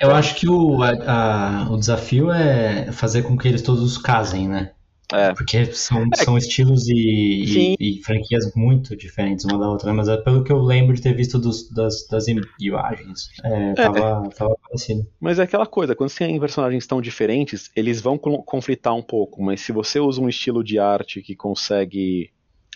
Eu 0.00 0.14
acho 0.14 0.36
que 0.36 0.48
o, 0.48 0.82
a- 0.84 1.64
a- 1.64 1.68
o 1.70 1.76
desafio 1.76 2.30
é 2.30 2.92
fazer 2.92 3.22
com 3.22 3.36
que 3.36 3.48
eles 3.48 3.60
todos 3.60 3.98
casem, 3.98 4.48
né? 4.48 4.70
É. 5.14 5.34
Porque 5.34 5.66
são, 5.66 6.08
são 6.14 6.36
estilos 6.36 6.88
e, 6.88 7.74
e, 7.78 7.98
e 7.98 8.02
franquias 8.02 8.52
muito 8.54 8.96
diferentes 8.96 9.44
uma 9.44 9.58
da 9.58 9.68
outra, 9.68 9.90
né? 9.90 9.96
mas 9.96 10.08
é 10.08 10.16
pelo 10.16 10.42
que 10.42 10.52
eu 10.52 10.58
lembro 10.58 10.94
de 10.94 11.02
ter 11.02 11.14
visto 11.14 11.38
dos, 11.38 11.70
das, 11.70 12.06
das 12.08 12.26
imagens, 12.58 13.28
é, 13.42 13.74
tava, 13.74 14.28
tava 14.30 14.56
parecido. 14.62 15.06
Mas 15.20 15.38
é 15.38 15.42
aquela 15.42 15.66
coisa, 15.66 15.94
quando 15.94 16.10
você 16.10 16.26
tem 16.26 16.40
personagens 16.40 16.86
tão 16.86 17.00
diferentes, 17.00 17.70
eles 17.76 18.00
vão 18.00 18.18
con- 18.18 18.42
conflitar 18.42 18.94
um 18.94 19.02
pouco, 19.02 19.42
mas 19.42 19.60
se 19.60 19.72
você 19.72 20.00
usa 20.00 20.20
um 20.20 20.28
estilo 20.28 20.64
de 20.64 20.78
arte 20.78 21.22
que 21.22 21.36
consegue 21.36 22.30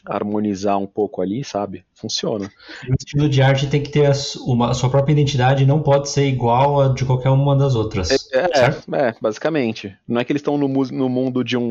harmonizar 0.09 0.79
um 0.79 0.87
pouco 0.87 1.21
ali, 1.21 1.45
sabe? 1.45 1.85
Funciona. 1.95 2.51
O 2.89 2.95
estilo 2.99 3.29
de 3.29 3.43
arte 3.43 3.69
tem 3.69 3.83
que 3.83 3.91
ter 3.91 4.07
a, 4.07 4.13
uma, 4.47 4.71
a 4.71 4.75
sua 4.75 4.89
própria 4.89 5.13
identidade 5.13 5.63
e 5.63 5.67
não 5.67 5.83
pode 5.83 6.09
ser 6.09 6.27
igual 6.27 6.81
a 6.81 6.89
de 6.89 7.05
qualquer 7.05 7.31
uma 7.31 7.55
das 7.55 7.75
outras. 7.75 8.11
É, 8.33 8.49
certo? 8.57 8.95
é, 8.95 9.15
basicamente. 9.21 9.95
Não 10.07 10.21
é 10.21 10.25
que 10.25 10.33
eles 10.33 10.41
estão 10.41 10.57
no, 10.57 10.69
no 10.69 11.09
mundo 11.09 11.45
de 11.45 11.57
um, 11.57 11.69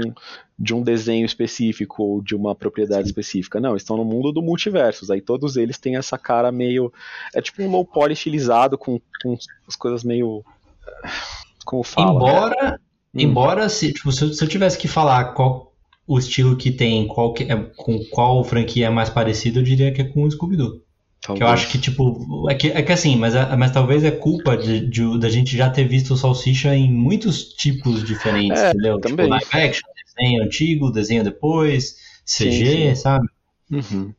de 0.57 0.73
um 0.73 0.81
desenho 0.81 1.25
específico 1.25 2.03
ou 2.03 2.21
de 2.21 2.35
uma 2.35 2.53
propriedade 2.53 3.07
específica. 3.07 3.59
Não, 3.59 3.71
eles 3.71 3.81
estão 3.81 3.97
no 3.97 4.05
mundo 4.05 4.31
do 4.31 4.41
multiversos. 4.41 5.09
Aí 5.09 5.21
todos 5.21 5.57
eles 5.57 5.77
têm 5.77 5.95
essa 5.95 6.17
cara 6.17 6.51
meio. 6.51 6.93
É 7.33 7.41
tipo 7.41 7.63
um 7.63 7.71
low 7.71 7.85
poly 7.85 8.13
estilizado 8.13 8.77
com, 8.77 8.99
com 9.21 9.37
as 9.67 9.75
coisas 9.75 10.03
meio. 10.03 10.43
Como 11.65 11.83
fala? 11.83 12.11
Embora, 12.11 12.79
Hum. 13.17 13.21
embora 13.21 13.67
se, 13.67 13.91
tipo, 13.91 14.11
se, 14.11 14.23
eu, 14.23 14.33
se 14.33 14.43
eu 14.43 14.47
tivesse 14.47 14.77
que 14.77 14.87
falar 14.87 15.33
qual 15.33 15.66
o 16.07 16.17
estilo 16.17 16.55
que 16.55 16.71
tem, 16.71 17.07
qual 17.07 17.33
que 17.33 17.43
é, 17.43 17.55
com 17.75 17.99
qual 18.11 18.43
franquia 18.43 18.87
é 18.87 18.89
mais 18.89 19.09
parecido, 19.09 19.59
eu 19.59 19.63
diria 19.63 19.91
que 19.91 20.01
é 20.01 20.05
com 20.05 20.23
o 20.23 20.31
Scooby-Doo. 20.31 20.81
Que 21.35 21.43
eu 21.43 21.47
acho 21.47 21.69
que, 21.69 21.77
tipo, 21.77 22.49
é 22.49 22.55
que, 22.55 22.69
é 22.69 22.81
que 22.81 22.91
assim, 22.91 23.17
mas, 23.17 23.35
é- 23.35 23.53
mas 23.57 23.71
talvez 23.71 24.03
é 24.03 24.11
culpa 24.11 24.55
de, 24.55 24.87
de- 24.87 25.19
da 25.19 25.27
gente 25.27 25.57
já 25.57 25.69
ter 25.69 25.85
visto 25.85 26.13
o 26.13 26.17
Salsicha 26.17 26.73
em 26.73 26.89
muitos 26.89 27.49
tipos 27.53 28.01
diferentes, 28.03 28.61
É, 28.61 28.69
entendeu? 28.69 28.99
também. 29.01 29.25
Tipo, 29.25 29.29
live 29.29 29.67
action, 29.67 29.89
desenho 30.15 30.43
antigo, 30.43 30.91
desenho 30.91 31.23
depois, 31.25 31.97
CG, 32.25 32.65
Sim, 32.65 32.89
sim. 32.89 32.95
sabe? 32.95 33.27
Uhum. 33.69 34.13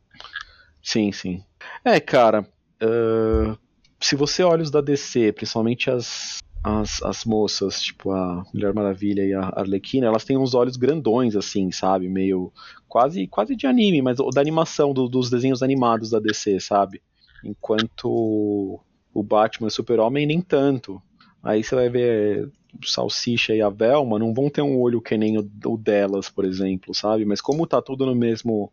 Sim, 0.83 1.11
sim. 1.11 1.43
É, 1.83 1.99
cara, 1.99 2.47
ah, 2.81 3.57
se 3.99 4.15
você 4.15 4.43
olha 4.43 4.61
os 4.61 4.69
da 4.71 4.81
DC, 4.81 5.31
principalmente 5.33 5.89
as, 5.89 6.37
as, 6.63 7.01
as 7.03 7.23
moças, 7.25 7.81
tipo 7.81 8.11
a 8.11 8.43
Mulher 8.53 8.73
Maravilha 8.73 9.23
e 9.25 9.33
a 9.33 9.41
Arlequina, 9.55 10.07
elas 10.07 10.25
têm 10.25 10.37
uns 10.37 10.53
olhos 10.53 10.75
grandões, 10.77 11.35
assim, 11.35 11.71
sabe? 11.71 12.09
Meio. 12.09 12.51
Quase, 12.87 13.27
quase 13.27 13.55
de 13.55 13.67
anime, 13.67 14.01
mas 14.01 14.17
da 14.33 14.41
animação, 14.41 14.93
do- 14.93 15.07
dos 15.07 15.29
desenhos 15.29 15.61
animados 15.63 16.09
da 16.09 16.19
DC, 16.19 16.59
sabe? 16.59 17.01
Enquanto 17.43 18.79
o 19.13 19.23
Batman 19.23 19.67
e 19.67 19.69
o 19.69 19.71
Super-Homem 19.71 20.25
nem 20.25 20.41
tanto. 20.41 21.01
Aí 21.41 21.63
você 21.63 21.75
vai 21.75 21.89
ver 21.89 22.51
o 22.81 22.85
Salsicha 22.85 23.55
e 23.55 23.61
a 23.61 23.69
Velma 23.69 24.19
não 24.19 24.33
vão 24.33 24.49
ter 24.49 24.61
um 24.61 24.77
olho 24.79 25.01
que 25.01 25.17
nem 25.17 25.37
o, 25.37 25.49
o 25.65 25.77
delas, 25.77 26.29
por 26.29 26.45
exemplo, 26.45 26.93
sabe? 26.93 27.25
Mas 27.25 27.41
como 27.41 27.65
tá 27.65 27.81
tudo 27.81 28.05
no 28.05 28.15
mesmo. 28.15 28.71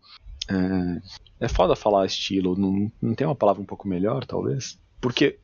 É, 0.49 1.45
é 1.47 1.49
foda 1.49 1.75
falar 1.77 2.07
estilo, 2.07 2.57
não, 2.57 2.91
não 3.03 3.15
tem 3.15 3.27
uma 3.27 3.35
palavra 3.35 3.63
um 3.63 3.67
pouco 3.67 3.87
melhor, 3.89 4.25
talvez? 4.25 4.79
Porque. 5.01 5.39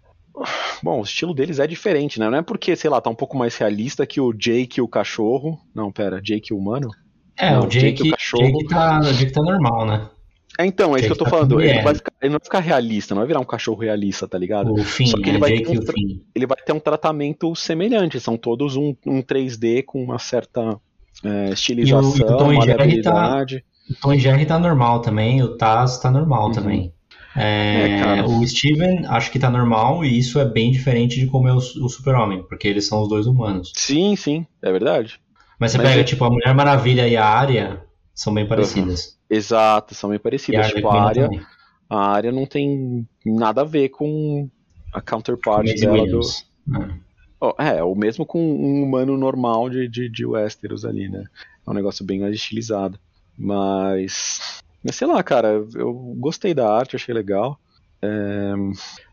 Bom, 0.82 1.00
o 1.00 1.04
estilo 1.04 1.34
deles 1.34 1.58
é 1.58 1.66
diferente, 1.66 2.18
né? 2.18 2.28
Não 2.28 2.38
é 2.38 2.42
porque, 2.42 2.74
sei 2.74 2.88
lá, 2.90 3.00
tá 3.00 3.10
um 3.10 3.14
pouco 3.14 3.36
mais 3.36 3.56
realista 3.56 4.06
que 4.06 4.20
o 4.20 4.32
Jake 4.32 4.78
e 4.80 4.82
o 4.82 4.88
cachorro. 4.88 5.58
Não, 5.74 5.92
pera, 5.92 6.20
Jake 6.20 6.52
e 6.52 6.54
o 6.54 6.58
humano? 6.58 6.88
É, 7.38 7.52
Não, 7.52 7.64
o 7.64 7.66
Jake, 7.68 8.02
Jake, 8.02 8.08
o 8.08 8.10
cachorro. 8.12 8.46
Jake, 8.46 8.66
tá, 8.68 8.98
o 9.00 9.12
Jake 9.12 9.32
tá 9.32 9.42
normal, 9.42 9.86
né? 9.86 10.08
É, 10.58 10.66
então, 10.66 10.94
é 10.94 10.98
isso 11.00 11.06
que 11.06 11.12
eu 11.12 11.16
tô 11.16 11.24
tá 11.24 11.30
falando. 11.30 11.60
Ele, 11.60 11.70
é. 11.78 11.82
vai 11.82 11.94
ficar- 11.94 12.12
ele 12.20 12.30
não 12.30 12.38
vai 12.38 12.44
ficar 12.44 12.60
realista, 12.60 13.14
não 13.14 13.20
vai 13.20 13.26
virar 13.28 13.40
um 13.40 13.44
cachorro 13.44 13.80
realista, 13.80 14.28
tá 14.28 14.36
ligado? 14.36 14.72
O 14.72 14.84
Finn, 14.84 15.06
Só 15.06 15.16
que 15.16 15.22
ele 15.30 15.32
né? 15.32 15.38
vai 15.38 15.52
um 15.66 15.78
o. 15.78 16.20
Ele 16.34 16.46
vai 16.46 16.58
ter 16.58 16.72
um 16.72 16.80
tratamento 16.80 17.54
semelhante, 17.54 18.20
são 18.20 18.36
todos 18.36 18.76
um, 18.76 18.94
um 19.06 19.22
3D 19.22 19.82
com 19.84 20.02
uma 20.02 20.18
certa 20.18 20.78
é, 21.24 21.50
estilização, 21.50 22.16
E 22.16 22.22
o 22.22 22.36
Tom 22.36 22.52
e 22.52 22.56
Jerry 22.56 22.66
tá- 23.02 23.12
maleabilidade. 23.12 23.64
O 23.90 23.94
Tom 24.00 24.12
e 24.12 24.18
Jerry 24.18 24.44
tá 24.46 24.58
normal 24.58 25.00
também, 25.00 25.42
o 25.42 25.56
Taz 25.56 25.98
tá 25.98 26.10
normal 26.10 26.46
Uhum. 26.48 26.52
também. 26.52 26.92
É, 27.34 28.18
É, 28.18 28.22
o 28.24 28.46
Steven 28.46 29.06
acho 29.06 29.30
que 29.30 29.38
tá 29.38 29.50
normal 29.50 30.04
e 30.04 30.18
isso 30.18 30.38
é 30.38 30.44
bem 30.44 30.70
diferente 30.70 31.18
de 31.18 31.26
como 31.26 31.48
é 31.48 31.52
o, 31.52 31.56
o 31.56 31.88
Super-Homem, 31.88 32.42
porque 32.48 32.68
eles 32.68 32.86
são 32.86 33.02
os 33.02 33.08
dois 33.08 33.26
humanos. 33.26 33.72
Sim, 33.74 34.14
sim, 34.16 34.46
é 34.60 34.70
verdade. 34.70 35.18
Mas 35.58 35.72
você 35.72 35.78
Mas 35.78 35.88
pega, 35.88 36.00
é- 36.00 36.04
tipo, 36.04 36.24
a 36.24 36.30
Mulher 36.30 36.54
Maravilha 36.54 37.08
e 37.08 37.16
a 37.16 37.24
Arya 37.24 37.82
são 38.14 38.34
bem 38.34 38.46
parecidas. 38.46 39.18
Exato, 39.30 39.94
são 39.94 40.10
bem 40.10 40.16
a 40.16 40.20
parecidas. 40.20 40.66
Tipo, 40.68 40.88
a 40.88 40.90
Arlequina 40.90 41.08
área, 41.08 41.24
também. 41.24 41.46
a 41.88 42.10
área 42.10 42.32
não 42.32 42.44
tem 42.44 43.08
nada 43.24 43.62
a 43.62 43.64
ver 43.64 43.88
com 43.88 44.48
a 44.92 45.00
counterpart 45.00 45.64
dela 45.64 45.96
do. 45.96 46.02
Williams. 46.02 46.46
É. 46.74 47.12
Oh, 47.40 47.54
é, 47.60 47.82
o 47.82 47.94
mesmo 47.94 48.24
com 48.24 48.38
um 48.40 48.82
humano 48.84 49.16
normal 49.16 49.68
de, 49.68 49.88
de, 49.88 50.08
de 50.08 50.24
Westeros 50.24 50.84
ali, 50.84 51.08
né? 51.08 51.24
É 51.66 51.70
um 51.70 51.74
negócio 51.74 52.04
bem 52.04 52.20
mais 52.20 52.34
estilizado. 52.34 52.98
Mas. 53.36 54.61
Mas 54.82 54.96
sei 54.96 55.06
lá, 55.06 55.22
cara, 55.22 55.64
eu 55.74 55.92
gostei 56.18 56.52
da 56.54 56.70
arte, 56.70 56.96
achei 56.96 57.14
legal. 57.14 57.58
É, 58.00 58.52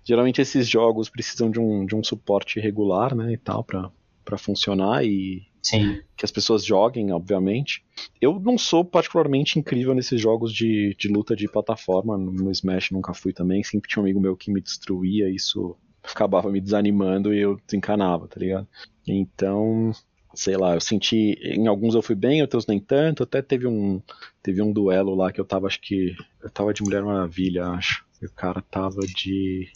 geralmente 0.03 0.41
esses 0.41 0.67
jogos 0.67 1.09
precisam 1.09 1.51
de 1.51 1.59
um, 1.59 1.85
de 1.85 1.95
um 1.95 2.03
suporte 2.03 2.59
regular, 2.59 3.15
né? 3.15 3.33
E 3.33 3.37
tal, 3.37 3.63
pra, 3.63 3.91
pra 4.25 4.37
funcionar 4.37 5.05
e 5.05 5.43
Sim. 5.61 6.01
que 6.17 6.25
as 6.25 6.31
pessoas 6.31 6.65
joguem, 6.65 7.11
obviamente. 7.11 7.83
Eu 8.19 8.39
não 8.39 8.57
sou 8.57 8.83
particularmente 8.83 9.59
incrível 9.59 9.93
nesses 9.93 10.19
jogos 10.19 10.53
de, 10.53 10.95
de 10.97 11.07
luta 11.07 11.35
de 11.35 11.47
plataforma. 11.47 12.17
No 12.17 12.49
Smash 12.51 12.91
nunca 12.91 13.13
fui 13.13 13.31
também. 13.31 13.63
Sempre 13.63 13.89
tinha 13.89 14.01
um 14.01 14.05
amigo 14.05 14.19
meu 14.19 14.35
que 14.35 14.51
me 14.51 14.61
destruía, 14.61 15.29
isso 15.29 15.75
acabava 16.03 16.49
me 16.49 16.61
desanimando 16.61 17.33
e 17.33 17.39
eu 17.39 17.59
desencanava, 17.65 18.27
tá 18.27 18.39
ligado? 18.39 18.67
Então, 19.07 19.91
sei 20.33 20.57
lá, 20.57 20.73
eu 20.73 20.81
senti. 20.81 21.37
Em 21.41 21.67
alguns 21.67 21.95
eu 21.95 22.01
fui 22.01 22.15
bem, 22.15 22.41
outros 22.41 22.67
nem 22.67 22.79
tanto. 22.79 23.23
Até 23.23 23.41
teve 23.41 23.67
um. 23.67 24.01
Teve 24.41 24.61
um 24.61 24.71
duelo 24.71 25.15
lá 25.15 25.31
que 25.31 25.39
eu 25.39 25.45
tava, 25.45 25.67
acho 25.67 25.81
que. 25.81 26.15
Eu 26.41 26.49
tava 26.49 26.73
de 26.73 26.83
Mulher 26.83 27.03
Maravilha, 27.03 27.67
acho. 27.67 28.05
E 28.21 28.25
o 28.25 28.31
cara 28.31 28.61
tava 28.61 29.01
de. 29.01 29.67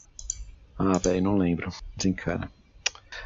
Ah, 0.77 0.97
velho, 0.97 1.23
não 1.23 1.37
lembro. 1.37 1.69
Desencana. 1.95 2.51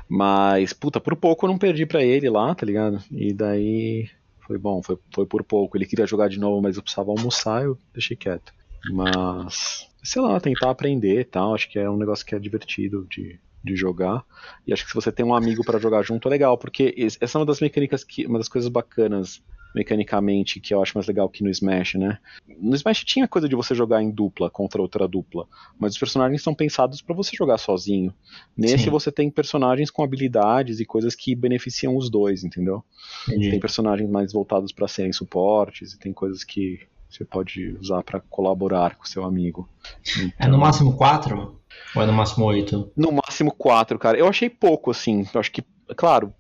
Mas, 0.07 0.73
puta, 0.73 0.99
por 0.99 1.15
pouco 1.15 1.45
eu 1.45 1.49
não 1.49 1.57
perdi 1.57 1.85
pra 1.85 2.03
ele 2.03 2.29
lá, 2.29 2.53
tá 2.53 2.65
ligado? 2.65 3.01
E 3.11 3.33
daí. 3.33 4.09
Foi 4.45 4.57
bom, 4.57 4.81
foi, 4.81 4.97
foi 5.13 5.25
por 5.25 5.43
pouco. 5.43 5.77
Ele 5.77 5.85
queria 5.85 6.07
jogar 6.07 6.29
de 6.29 6.39
novo, 6.39 6.61
mas 6.61 6.77
eu 6.77 6.83
precisava 6.83 7.11
almoçar, 7.11 7.63
eu 7.63 7.77
deixei 7.93 8.15
quieto. 8.15 8.53
Mas. 8.91 9.87
Sei 10.03 10.21
lá, 10.21 10.39
tentar 10.39 10.69
aprender 10.69 11.19
e 11.19 11.25
tal. 11.25 11.53
Acho 11.53 11.69
que 11.69 11.77
é 11.77 11.89
um 11.89 11.97
negócio 11.97 12.25
que 12.25 12.33
é 12.33 12.39
divertido 12.39 13.05
de, 13.09 13.39
de 13.67 13.75
jogar. 13.75 14.23
E 14.65 14.73
acho 14.73 14.84
que 14.84 14.89
se 14.89 14.95
você 14.95 15.12
tem 15.12 15.25
um 15.25 15.36
amigo 15.36 15.63
para 15.63 15.80
jogar 15.80 16.01
junto 16.01 16.27
é 16.27 16.32
legal, 16.32 16.58
porque 16.58 16.95
essa 17.19 17.38
é 17.38 17.39
uma 17.39 17.45
das 17.45 17.60
mecânicas 17.60 18.03
que. 18.03 18.25
uma 18.25 18.39
das 18.39 18.49
coisas 18.49 18.69
bacanas 18.69 19.41
mecanicamente 19.75 20.60
que 20.60 20.73
eu 20.73 20.82
acho 20.82 20.97
mais 20.97 21.06
legal 21.06 21.30
que 21.30 21.43
no 21.43 21.49
Smash, 21.49 21.95
né? 21.95 22.17
No 22.60 22.75
Smash 22.75 23.03
tinha 23.03 23.27
coisa 23.27 23.47
de 23.47 23.56
você 23.56 23.75
jogar 23.75 24.01
em 24.01 24.10
dupla 24.10 24.49
contra 24.49 24.82
outra 24.82 25.08
dupla, 25.08 25.47
mas 25.80 25.93
os 25.93 25.99
personagens 25.99 26.41
são 26.41 26.56
pensados 26.56 27.01
para 27.01 27.15
você 27.15 27.36
jogar 27.36 27.60
sozinho. 27.60 28.12
Nesse 28.56 28.86
Sim. 28.86 28.89
você 28.89 29.12
tem 29.12 29.30
personagens 29.30 29.91
com 29.91 30.03
habilidades 30.03 30.80
e 30.80 30.86
coisas 30.86 31.13
que 31.13 31.36
beneficiam 31.36 31.95
os 31.95 32.10
dois, 32.10 32.43
entendeu? 32.43 32.84
Entendi. 33.27 33.51
Tem 33.51 33.60
personagens 33.60 34.10
mais 34.10 34.34
voltados 34.34 34.71
para 34.71 34.88
serem 34.88 35.13
suportes 35.13 35.93
e 35.93 35.99
tem 35.99 36.12
coisas 36.12 36.43
que 36.43 36.80
você 37.10 37.23
pode 37.23 37.77
usar 37.80 38.03
para 38.03 38.19
colaborar 38.19 38.95
com 38.95 39.06
seu 39.06 39.23
amigo. 39.23 39.69
Então... 40.17 40.32
É 40.39 40.47
no 40.47 40.58
máximo 40.58 40.95
quatro? 40.95 41.57
Ou 41.95 42.01
é 42.01 42.05
no 42.05 42.13
máximo 42.13 42.45
oito? 42.45 42.91
No 42.95 43.11
máximo 43.11 43.51
quatro, 43.51 43.97
cara. 43.97 44.17
Eu 44.17 44.27
achei 44.27 44.49
pouco, 44.49 44.91
assim. 44.91 45.25
Eu 45.33 45.39
acho 45.39 45.51
que, 45.51 45.63
claro, 45.95 46.33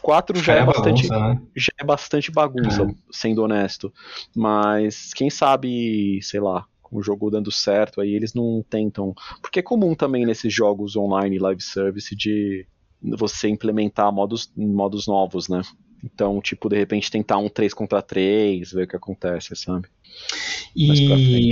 quatro 0.00 0.38
já, 0.38 0.44
já 0.44 0.54
é, 0.54 0.62
é, 0.62 0.64
bastante. 0.64 1.08
Bagunça, 1.08 1.28
né? 1.34 1.42
Já 1.56 1.72
é 1.78 1.84
bastante 1.84 2.30
bagunça, 2.30 2.82
é. 2.82 2.94
sendo 3.10 3.42
honesto. 3.42 3.92
Mas 4.34 5.12
quem 5.14 5.30
sabe, 5.30 6.20
sei 6.22 6.40
lá, 6.40 6.64
com 6.82 6.98
o 6.98 7.02
jogo 7.02 7.30
dando 7.30 7.50
certo, 7.50 8.00
aí 8.00 8.14
eles 8.14 8.34
não 8.34 8.64
tentam. 8.68 9.14
Porque 9.40 9.58
é 9.58 9.62
comum 9.62 9.94
também 9.94 10.24
nesses 10.24 10.52
jogos 10.52 10.96
online 10.96 11.38
live 11.38 11.62
service 11.62 12.14
de 12.14 12.66
você 13.02 13.48
implementar 13.48 14.12
modos, 14.12 14.50
modos 14.56 15.06
novos, 15.06 15.48
né? 15.48 15.62
Então, 16.02 16.40
tipo, 16.40 16.68
de 16.68 16.76
repente 16.76 17.10
tentar 17.10 17.38
um 17.38 17.48
3 17.48 17.72
contra 17.72 18.02
3, 18.02 18.72
ver 18.72 18.84
o 18.84 18.88
que 18.88 18.96
acontece, 18.96 19.56
sabe? 19.56 19.88
E, 20.76 21.50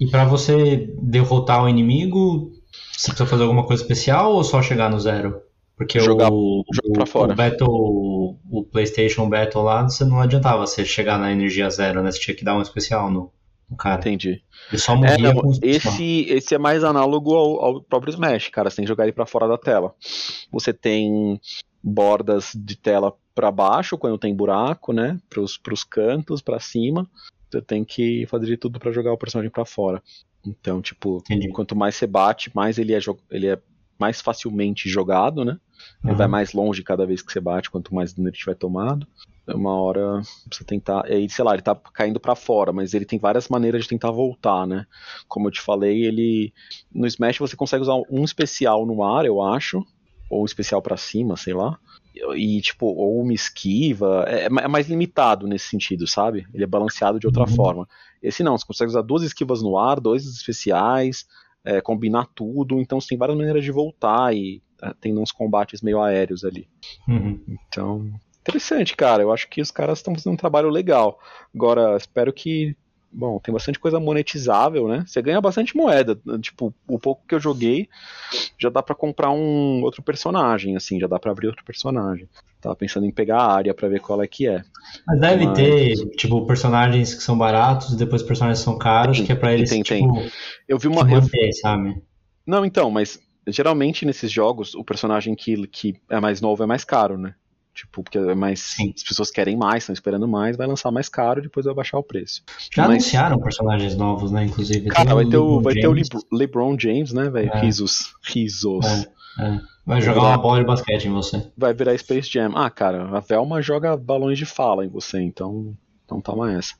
e 0.00 0.06
para 0.10 0.24
você 0.24 0.90
derrotar 1.02 1.62
o 1.62 1.68
inimigo, 1.68 2.50
você 2.90 3.08
precisa 3.08 3.26
fazer 3.26 3.42
alguma 3.42 3.66
coisa 3.66 3.82
especial 3.82 4.32
ou 4.32 4.42
só 4.42 4.62
chegar 4.62 4.90
no 4.90 4.98
zero? 4.98 5.42
Porque 5.76 6.00
jogar, 6.00 6.30
o, 6.32 6.60
o, 6.60 7.06
fora. 7.06 7.32
o 7.32 7.36
Battle, 7.36 8.38
o 8.50 8.64
PlayStation 8.70 9.28
Battle 9.28 9.62
lá, 9.62 9.82
você 9.82 10.04
não 10.04 10.20
adiantava 10.20 10.66
você 10.66 10.84
chegar 10.84 11.18
na 11.18 11.30
energia 11.30 11.68
zero, 11.68 12.02
né? 12.02 12.10
Você 12.10 12.18
tinha 12.20 12.34
que 12.34 12.44
dar 12.44 12.56
um 12.56 12.62
especial 12.62 13.10
no, 13.10 13.30
no 13.68 13.76
cara. 13.76 14.00
Entendi. 14.00 14.42
Ele 14.70 14.78
só 14.78 14.96
morria 14.96 15.28
é, 15.28 15.34
não, 15.34 15.50
esse, 15.62 16.26
esse 16.28 16.54
é 16.54 16.58
mais 16.58 16.82
análogo 16.82 17.34
ao, 17.34 17.64
ao, 17.64 17.82
próprio 17.82 18.10
Smash, 18.10 18.48
cara. 18.48 18.70
Você 18.70 18.76
tem 18.76 18.84
que 18.84 18.90
jogar 18.90 19.04
ele 19.04 19.12
para 19.12 19.26
fora 19.26 19.48
da 19.48 19.56
tela. 19.56 19.94
Você 20.50 20.72
tem 20.72 21.40
bordas 21.82 22.52
de 22.54 22.76
tela 22.76 23.14
para 23.34 23.50
baixo 23.50 23.96
quando 23.96 24.18
tem 24.18 24.34
buraco, 24.34 24.92
né? 24.92 25.18
Para 25.28 25.42
os 25.42 25.84
cantos, 25.84 26.42
para 26.42 26.60
cima. 26.60 27.08
Você 27.50 27.60
tem 27.60 27.84
que 27.84 28.26
fazer 28.26 28.46
de 28.46 28.56
tudo 28.56 28.78
para 28.78 28.92
jogar 28.92 29.12
o 29.12 29.18
personagem 29.18 29.50
para 29.50 29.64
fora. 29.64 30.02
Então, 30.46 30.80
tipo, 30.80 31.18
Entendi. 31.18 31.48
quanto 31.48 31.76
mais 31.76 31.96
você 31.96 32.06
bate, 32.06 32.50
mais 32.54 32.78
ele 32.78 32.94
é, 32.94 32.98
ele 33.30 33.48
é 33.48 33.58
mais 33.98 34.20
facilmente 34.20 34.88
jogado, 34.88 35.44
né? 35.44 35.58
Ele 36.02 36.12
uhum. 36.12 36.18
vai 36.18 36.26
mais 36.26 36.52
longe 36.52 36.82
cada 36.82 37.06
vez 37.06 37.22
que 37.22 37.32
você 37.32 37.40
bate, 37.40 37.70
quanto 37.70 37.94
mais 37.94 38.12
dano 38.12 38.28
ele 38.28 38.36
tiver 38.36 38.54
tomado. 38.54 39.06
Uma 39.46 39.74
hora 39.74 40.22
você 40.50 40.62
tentar. 40.62 41.04
Aí, 41.06 41.28
sei 41.28 41.44
lá, 41.44 41.54
ele 41.54 41.62
tá 41.62 41.74
caindo 41.74 42.20
para 42.20 42.36
fora, 42.36 42.72
mas 42.72 42.94
ele 42.94 43.04
tem 43.04 43.18
várias 43.18 43.48
maneiras 43.48 43.82
de 43.82 43.88
tentar 43.88 44.10
voltar, 44.10 44.66
né? 44.66 44.86
Como 45.26 45.48
eu 45.48 45.50
te 45.50 45.60
falei, 45.60 46.04
ele. 46.04 46.52
No 46.94 47.06
Smash 47.06 47.38
você 47.38 47.56
consegue 47.56 47.82
usar 47.82 47.94
um 48.08 48.24
especial 48.24 48.86
no 48.86 49.02
ar, 49.02 49.26
eu 49.26 49.42
acho. 49.42 49.84
Ou 50.30 50.42
um 50.42 50.44
especial 50.44 50.80
para 50.80 50.96
cima, 50.96 51.36
sei 51.36 51.52
lá 51.52 51.78
e 52.14 52.60
tipo, 52.60 52.86
ou 52.86 53.20
uma 53.20 53.32
esquiva, 53.32 54.24
é, 54.26 54.44
é, 54.46 54.48
mais 54.48 54.88
limitado 54.88 55.46
nesse 55.46 55.68
sentido, 55.68 56.06
sabe? 56.06 56.46
Ele 56.52 56.64
é 56.64 56.66
balanceado 56.66 57.18
de 57.18 57.26
outra 57.26 57.42
uhum. 57.42 57.54
forma. 57.54 57.88
Esse 58.22 58.42
não, 58.42 58.56
você 58.56 58.66
consegue 58.66 58.90
usar 58.90 59.02
duas 59.02 59.22
esquivas 59.22 59.62
no 59.62 59.78
ar, 59.78 60.00
dois 60.00 60.24
especiais, 60.26 61.26
é, 61.64 61.80
combinar 61.80 62.26
tudo, 62.34 62.80
então 62.80 63.00
você 63.00 63.08
tem 63.08 63.18
várias 63.18 63.36
maneiras 63.36 63.64
de 63.64 63.70
voltar 63.70 64.34
e 64.34 64.62
é, 64.82 64.92
tem 65.00 65.16
uns 65.16 65.32
combates 65.32 65.82
meio 65.82 66.00
aéreos 66.00 66.44
ali. 66.44 66.68
Uhum. 67.08 67.40
Então, 67.68 68.10
interessante, 68.40 68.96
cara. 68.96 69.22
Eu 69.22 69.32
acho 69.32 69.48
que 69.48 69.60
os 69.60 69.70
caras 69.70 69.98
estão 69.98 70.14
fazendo 70.14 70.32
um 70.32 70.36
trabalho 70.36 70.68
legal. 70.68 71.18
Agora, 71.54 71.96
espero 71.96 72.32
que 72.32 72.76
Bom, 73.12 73.40
tem 73.40 73.52
bastante 73.52 73.78
coisa 73.78 73.98
monetizável, 73.98 74.86
né? 74.86 75.04
Você 75.06 75.20
ganha 75.20 75.40
bastante 75.40 75.76
moeda. 75.76 76.18
Tipo, 76.40 76.72
o 76.86 76.98
pouco 76.98 77.22
que 77.26 77.34
eu 77.34 77.40
joguei 77.40 77.88
já 78.56 78.68
dá 78.68 78.82
para 78.82 78.94
comprar 78.94 79.30
um 79.30 79.82
outro 79.82 80.00
personagem, 80.00 80.76
assim, 80.76 81.00
já 81.00 81.08
dá 81.08 81.18
para 81.18 81.32
abrir 81.32 81.48
outro 81.48 81.64
personagem. 81.64 82.28
Tava 82.60 82.76
pensando 82.76 83.06
em 83.06 83.10
pegar 83.10 83.38
a 83.38 83.52
área 83.52 83.74
para 83.74 83.88
ver 83.88 84.00
qual 84.00 84.22
é 84.22 84.28
que 84.28 84.46
é. 84.46 84.62
Mas 85.06 85.20
deve 85.20 85.46
Mas... 85.46 85.56
ter, 85.56 85.96
tipo, 86.16 86.46
personagens 86.46 87.14
que 87.14 87.22
são 87.22 87.36
baratos 87.36 87.92
e 87.92 87.96
depois 87.96 88.22
personagens 88.22 88.60
que 88.60 88.64
são 88.64 88.78
caros, 88.78 89.16
tem, 89.16 89.26
que 89.26 89.32
é 89.32 89.34
pra 89.34 89.54
eles, 89.54 89.70
tem, 89.70 89.82
tipo, 89.82 90.14
tem. 90.14 90.30
Eu 90.68 90.78
vi 90.78 90.86
uma... 90.86 91.02
Manter, 91.02 91.48
eu... 91.48 91.52
sabe? 91.54 92.00
Não, 92.46 92.64
então, 92.64 92.90
mas 92.90 93.18
geralmente 93.48 94.06
nesses 94.06 94.30
jogos, 94.30 94.74
o 94.74 94.84
personagem 94.84 95.34
que, 95.34 95.66
que 95.66 95.96
é 96.08 96.20
mais 96.20 96.40
novo 96.40 96.62
é 96.62 96.66
mais 96.66 96.84
caro, 96.84 97.18
né? 97.18 97.34
Tipo, 97.80 98.02
porque 98.02 98.18
é 98.18 98.34
mais. 98.34 98.60
Sim. 98.60 98.92
As 98.94 99.02
pessoas 99.02 99.30
querem 99.30 99.56
mais, 99.56 99.84
estão 99.84 99.94
esperando 99.94 100.28
mais, 100.28 100.54
vai 100.54 100.66
lançar 100.66 100.90
mais 100.90 101.08
caro 101.08 101.40
e 101.40 101.44
depois 101.44 101.64
vai 101.64 101.74
baixar 101.74 101.96
o 101.96 102.02
preço. 102.02 102.42
Já 102.70 102.82
Mas, 102.82 102.90
anunciaram 102.90 103.40
personagens 103.40 103.96
novos, 103.96 104.30
né? 104.30 104.44
Inclusive. 104.44 104.90
Cara, 104.90 105.14
vai, 105.14 105.24
ter 105.24 105.38
o, 105.38 105.62
vai 105.62 105.72
ter 105.72 105.88
o 105.88 105.94
LeBron 106.30 106.78
James, 106.78 107.14
né, 107.14 107.30
velho? 107.30 107.50
É. 107.50 107.60
Risos. 107.60 108.14
Risos. 108.22 108.84
É, 108.84 109.44
é. 109.46 109.60
Vai 109.86 110.02
jogar 110.02 110.20
uma 110.20 110.36
bola 110.36 110.60
de 110.60 110.66
basquete 110.66 111.06
em 111.06 111.10
você. 111.10 111.50
Vai 111.56 111.72
virar 111.72 111.96
Space 111.96 112.30
Jam. 112.30 112.52
Ah, 112.54 112.68
cara, 112.68 113.16
a 113.16 113.20
Velma 113.20 113.62
joga 113.62 113.96
balões 113.96 114.36
de 114.36 114.44
fala 114.44 114.84
em 114.84 114.88
você, 114.88 115.18
então. 115.18 115.74
Então 116.04 116.20
toma 116.20 116.52
essa. 116.52 116.74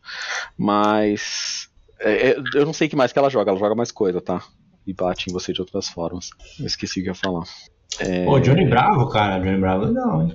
Mas. 0.59 1.71
É, 1.99 2.33
é, 2.33 2.37
eu 2.55 2.67
não 2.67 2.75
sei 2.75 2.89
o 2.89 2.91
que 2.91 2.97
mais 2.97 3.11
que 3.11 3.19
ela 3.19 3.31
joga, 3.31 3.51
ela 3.51 3.59
joga 3.59 3.75
mais 3.75 3.91
coisa, 3.91 4.21
tá? 4.21 4.43
E 4.87 4.93
bate 4.93 5.31
em 5.31 5.33
você 5.33 5.51
de 5.55 5.63
outras 5.63 5.89
formas. 5.89 6.29
Eu 6.59 6.67
esqueci 6.67 7.01
o 7.01 7.03
que 7.03 7.09
ia 7.09 7.15
falar. 7.15 7.45
É... 7.99 8.27
Pô, 8.27 8.39
Johnny 8.39 8.67
Bravo, 8.67 9.09
cara. 9.09 9.39
Johnny 9.39 9.59
Bravo 9.59 9.85
é 9.85 9.89
legal, 9.89 10.23
hein? 10.23 10.35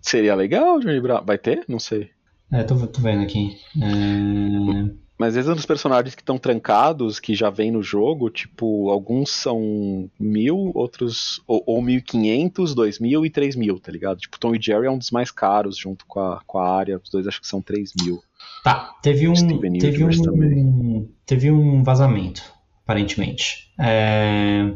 Seria 0.00 0.34
legal, 0.34 0.80
Johnny 0.80 1.00
Bravo. 1.00 1.26
Vai 1.26 1.38
ter? 1.38 1.64
Não 1.68 1.78
sei. 1.78 2.10
É, 2.52 2.64
tô, 2.64 2.74
tô 2.86 3.00
vendo 3.00 3.22
aqui. 3.22 3.56
É... 3.80 5.10
Mas 5.20 5.36
às 5.36 5.44
vezes 5.44 5.60
os 5.60 5.66
personagens 5.66 6.14
que 6.14 6.22
estão 6.22 6.38
trancados, 6.38 7.20
que 7.20 7.34
já 7.34 7.50
vem 7.50 7.70
no 7.70 7.82
jogo, 7.82 8.30
tipo, 8.30 8.88
alguns 8.88 9.30
são 9.30 10.10
mil, 10.18 10.72
outros. 10.74 11.42
Ou, 11.46 11.62
ou 11.66 11.82
1500, 11.82 12.74
2000 12.74 13.26
e 13.26 13.30
3000, 13.30 13.78
tá 13.80 13.92
ligado? 13.92 14.18
Tipo, 14.18 14.40
Tom 14.40 14.54
e 14.54 14.60
Jerry 14.60 14.86
é 14.86 14.90
um 14.90 14.96
dos 14.96 15.10
mais 15.10 15.30
caros 15.30 15.76
junto 15.76 16.06
com 16.06 16.20
a, 16.20 16.40
com 16.46 16.58
a 16.58 16.74
área. 16.74 16.98
Os 17.02 17.10
dois 17.10 17.26
acho 17.26 17.38
que 17.38 17.46
são 17.46 17.60
3000. 17.60 18.18
Tá, 18.64 18.94
teve 19.02 19.28
um. 19.28 19.34
Teve 19.78 20.04
um, 20.04 20.22
também. 20.22 21.10
teve 21.26 21.50
um 21.50 21.82
vazamento, 21.82 22.42
aparentemente. 22.82 23.70
É, 23.78 24.72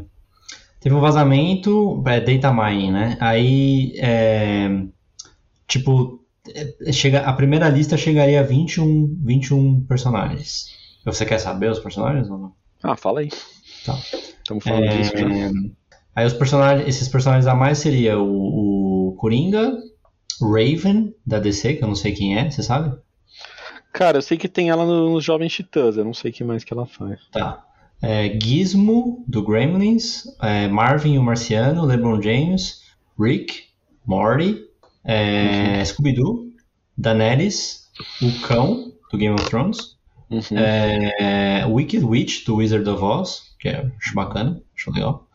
teve 0.79 0.93
um 0.93 1.01
vazamento, 1.01 2.03
é, 2.05 2.21
data 2.21 2.53
mining, 2.53 2.91
né? 2.91 3.17
Aí. 3.19 3.93
É, 3.97 4.69
Tipo, 5.67 6.23
é, 6.53 6.91
chega, 6.91 7.21
a 7.21 7.33
primeira 7.33 7.69
lista 7.69 7.97
chegaria 7.97 8.39
a 8.39 8.43
21, 8.43 9.17
21 9.23 9.85
personagens. 9.85 10.75
Você 11.05 11.25
quer 11.25 11.39
saber 11.39 11.69
os 11.69 11.79
personagens 11.79 12.29
ou 12.29 12.37
não? 12.37 12.53
Ah, 12.83 12.95
fala 12.95 13.21
aí. 13.21 13.29
Tá. 13.85 13.93
Estamos 13.93 14.63
falando 14.63 14.85
é, 14.85 14.97
disso 14.97 15.17
já. 15.17 15.27
Aí 16.15 16.25
os 16.25 16.33
personagens, 16.33 16.87
esses 16.87 17.07
personagens 17.07 17.47
a 17.47 17.55
mais 17.55 17.77
seria 17.77 18.17
o, 18.17 19.09
o 19.09 19.15
Coringa, 19.15 19.77
Raven, 20.41 21.13
da 21.25 21.39
DC, 21.39 21.75
que 21.75 21.83
eu 21.83 21.87
não 21.87 21.95
sei 21.95 22.13
quem 22.13 22.37
é, 22.37 22.49
você 22.49 22.63
sabe? 22.63 22.97
Cara, 23.91 24.17
eu 24.17 24.21
sei 24.21 24.37
que 24.37 24.49
tem 24.49 24.69
ela 24.69 24.85
nos 24.85 25.23
Jovens 25.23 25.53
Titãs, 25.53 25.97
eu 25.97 26.05
não 26.05 26.13
sei 26.13 26.31
o 26.31 26.33
que 26.33 26.43
mais 26.43 26.63
que 26.63 26.73
ela 26.73 26.85
faz. 26.85 27.19
Tá. 27.31 27.63
É, 28.01 28.37
Gizmo, 28.39 29.23
do 29.27 29.43
Gremlins, 29.43 30.25
é, 30.41 30.67
Marvin 30.67 31.17
o 31.17 31.23
Marciano, 31.23 31.85
LeBron 31.85 32.21
James, 32.21 32.81
Rick, 33.19 33.63
Morty, 34.05 34.59
é, 35.05 35.77
uhum. 35.77 35.85
Scooby-Doo, 35.85 36.53
Daenerys, 36.97 37.89
o 38.21 38.47
Cão, 38.47 38.93
do 39.11 39.17
Game 39.17 39.35
of 39.35 39.45
Thrones, 39.45 39.97
uhum. 40.29 40.57
é, 40.57 41.65
Wicked 41.67 42.03
Witch, 42.03 42.45
do 42.45 42.55
Wizard 42.55 42.89
of 42.89 43.03
Oz, 43.03 43.55
que 43.59 43.69
é, 43.69 43.89
acho 43.97 44.15
bacana, 44.15 44.61
acho 44.75 44.91
legal, 44.91 45.29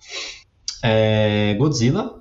é, 0.83 1.55
Godzilla, 1.55 2.21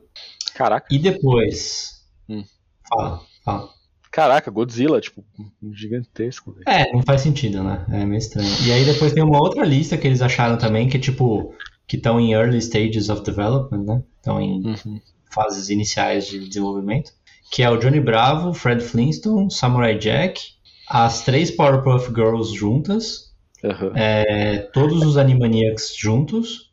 Caraca. 0.53 0.87
e 0.91 0.99
depois... 0.99 2.05
Hum. 2.29 2.43
Fala, 2.87 3.21
fala. 3.43 3.69
Caraca, 4.11 4.49
Godzilla, 4.49 4.99
tipo, 4.99 5.23
gigantesco. 5.71 6.53
Véio. 6.53 6.63
É, 6.67 6.91
não 6.91 7.03
faz 7.03 7.21
sentido, 7.21 7.63
né? 7.63 7.85
É 7.91 8.05
meio 8.05 8.17
estranho. 8.17 8.49
E 8.65 8.71
aí 8.71 8.83
depois 8.83 9.13
tem 9.13 9.23
uma 9.23 9.39
outra 9.39 9.63
lista 9.63 9.97
que 9.97 10.07
eles 10.07 10.21
acharam 10.21 10.57
também, 10.57 10.89
que 10.89 10.97
é 10.97 10.99
tipo, 10.99 11.53
que 11.87 11.95
estão 11.95 12.19
em 12.19 12.33
early 12.33 12.57
stages 12.57 13.09
of 13.09 13.23
development, 13.23 13.83
né? 13.83 14.03
Estão 14.17 14.41
em 14.41 14.65
uhum. 14.65 14.99
fases 15.29 15.69
iniciais 15.69 16.25
de 16.27 16.47
desenvolvimento 16.47 17.13
que 17.51 17.63
é 17.63 17.69
o 17.69 17.77
Johnny 17.77 17.99
Bravo, 17.99 18.53
Fred 18.53 18.83
Flintstone, 18.83 19.51
Samurai 19.51 19.97
Jack, 19.97 20.41
as 20.87 21.23
três 21.23 21.51
Powerpuff 21.51 22.07
Girls 22.13 22.55
juntas, 22.55 23.33
é, 23.95 24.57
todos 24.73 25.03
os 25.03 25.17
Animaniacs 25.17 25.95
juntos, 25.97 26.71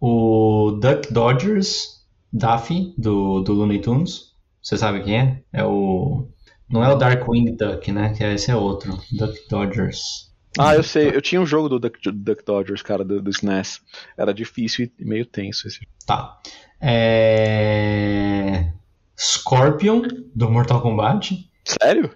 o 0.00 0.78
Duck 0.80 1.12
Dodgers, 1.12 1.98
Daffy, 2.32 2.94
do, 2.96 3.40
do 3.40 3.52
Looney 3.52 3.80
Tunes. 3.80 4.32
Você 4.62 4.76
sabe 4.76 5.02
quem 5.02 5.18
é? 5.18 5.42
É 5.52 5.64
o. 5.64 6.28
Não 6.68 6.84
é 6.84 6.92
o 6.92 6.96
Darkwing 6.96 7.56
Duck, 7.56 7.90
né? 7.90 8.12
Que 8.14 8.22
esse 8.22 8.50
é 8.50 8.56
outro. 8.56 8.98
Duck 9.12 9.48
Dodgers. 9.48 10.28
Ah, 10.58 10.74
eu 10.74 10.82
sei. 10.82 11.08
Eu 11.08 11.22
tinha 11.22 11.40
um 11.40 11.46
jogo 11.46 11.68
do 11.68 11.78
Duck, 11.78 11.98
Duck 12.10 12.44
Dodgers, 12.44 12.82
cara, 12.82 13.04
do, 13.04 13.22
do 13.22 13.30
SNES. 13.30 13.80
Era 14.16 14.34
difícil 14.34 14.90
e 14.98 15.04
meio 15.04 15.24
tenso 15.24 15.66
esse. 15.66 15.80
Tá. 16.06 16.38
É... 16.80 18.72
Scorpion, 19.18 20.02
do 20.34 20.48
Mortal 20.50 20.80
Kombat. 20.80 21.48
Sério? 21.64 22.10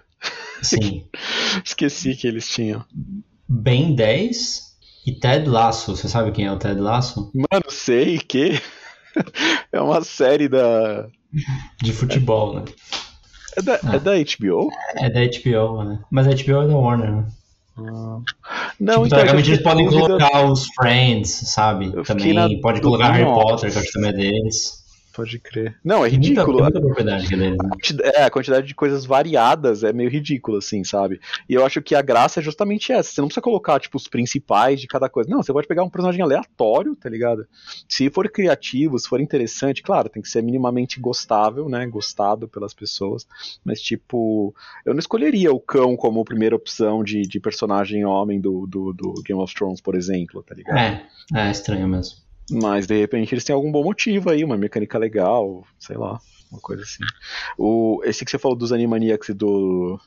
Sim. 0.61 1.05
Esqueci 1.63 2.15
que 2.15 2.27
eles 2.27 2.47
tinham. 2.47 2.83
Ben 3.47 3.93
10 3.93 4.73
e 5.05 5.11
Ted 5.11 5.47
Lasso. 5.49 5.95
Você 5.95 6.07
sabe 6.07 6.31
quem 6.31 6.45
é 6.45 6.51
o 6.51 6.57
Ted 6.57 6.79
Lasso? 6.79 7.31
Mano, 7.33 7.65
sei 7.69 8.17
que. 8.19 8.59
É 9.71 9.79
uma 9.79 10.01
série 10.03 10.47
da. 10.49 11.07
De 11.83 11.93
futebol, 11.93 12.55
né? 12.55 12.65
É 13.55 13.61
da, 13.61 13.75
Ah. 13.83 13.95
é 13.95 13.99
da 13.99 14.11
HBO? 14.13 14.69
É 14.95 15.07
da 15.09 15.19
HBO, 15.19 15.83
né? 15.83 15.99
Mas 16.09 16.25
a 16.27 16.31
HBO 16.31 16.61
é 16.63 16.67
da 16.67 16.75
Warner, 16.75 17.11
né? 17.17 17.25
Não, 17.77 18.23
tipo, 18.23 18.79
então. 18.79 19.07
teoricamente 19.09 19.49
eles 19.51 19.61
podem 19.61 19.85
dúvida- 19.85 20.17
colocar 20.17 20.45
os 20.45 20.65
Friends, 20.75 21.29
sabe? 21.29 21.91
Eu 21.93 22.03
Também 22.03 22.59
pode 22.61 22.81
colocar 22.81 23.11
Harry. 23.11 23.23
Potter, 23.25 23.71
que 23.71 23.77
eu 23.77 23.81
acho 23.81 23.91
que 23.91 23.99
também 23.99 24.09
é 24.09 24.13
deles. 24.13 24.82
Pode 25.15 25.37
crer. 25.37 25.77
Não, 25.83 26.03
é 26.03 26.09
Tem 26.09 26.17
muita, 26.17 26.41
ridículo. 26.41 26.53
tem 26.57 26.63
muita 26.63 26.81
propriedade 26.81 27.33
é 27.33 27.37
né? 27.37 27.55
quantida- 27.57 28.03
É, 28.15 28.23
a 28.23 28.31
quantidade 28.31 28.65
de 28.67 28.73
coisas 28.73 29.05
variadas 29.05 29.83
é 29.83 29.93
meio 29.93 30.09
ridícula, 30.09 30.57
assim, 30.57 30.83
sabe? 30.83 31.19
E 31.47 31.53
eu 31.53 31.63
acho 31.63 31.81
que 31.83 31.93
a 31.93 32.01
graça 32.01 32.39
é 32.39 32.43
justamente 32.43 32.91
essa. 32.91 33.11
Você 33.11 33.21
não 33.21 33.27
precisa 33.27 33.43
colocar, 33.43 33.79
tipo, 33.79 33.95
os 33.95 34.07
principais 34.07 34.81
de 34.81 34.87
cada 34.87 35.07
coisa. 35.07 35.29
Não, 35.29 35.43
você 35.43 35.53
pode 35.53 35.67
pegar 35.67 35.83
um 35.83 35.89
personagem 35.89 36.21
aleatório, 36.23 36.95
tá 36.95 37.09
ligado? 37.09 37.45
Se 37.87 38.09
for 38.09 38.27
criativo, 38.27 38.97
se 38.97 39.07
for 39.07 39.21
interessante, 39.21 39.83
claro, 39.83 40.09
tem 40.09 40.21
que 40.21 40.29
ser 40.29 40.41
minimamente 40.41 40.99
gostável, 40.99 41.69
né? 41.69 41.85
Gostado 41.85 42.47
pelas 42.47 42.73
pessoas. 42.73 43.27
Mas, 43.63 43.79
tipo, 43.81 44.55
eu 44.83 44.93
não 44.93 44.99
escolheria 44.99 45.51
o 45.53 45.59
cão 45.59 45.95
como 45.95 46.25
primeira 46.25 46.55
opção 46.55 47.03
de, 47.03 47.21
de 47.21 47.39
personagem 47.39 48.03
homem 48.03 48.41
do, 48.41 48.65
do, 48.65 48.91
do 48.91 49.13
Game 49.23 49.39
of 49.39 49.53
Thrones, 49.53 49.79
por 49.79 49.93
exemplo, 49.93 50.41
tá 50.41 50.55
ligado? 50.55 50.77
É, 50.77 51.05
é 51.35 51.51
estranho 51.51 51.87
mesmo. 51.87 52.22
Mas 52.49 52.85
de 52.85 52.97
repente 52.99 53.33
eles 53.33 53.43
têm 53.43 53.53
algum 53.55 53.71
bom 53.71 53.83
motivo 53.83 54.29
aí, 54.29 54.43
uma 54.43 54.57
mecânica 54.57 54.97
legal, 54.97 55.65
sei 55.79 55.97
lá, 55.97 56.19
uma 56.51 56.59
coisa 56.61 56.83
assim. 56.83 57.05
O, 57.57 58.01
esse 58.03 58.23
que 58.23 58.31
você 58.31 58.37
falou 58.37 58.57
dos 58.57 58.71
Animaniacs 58.71 59.29
e 59.29 59.33
do 59.33 59.99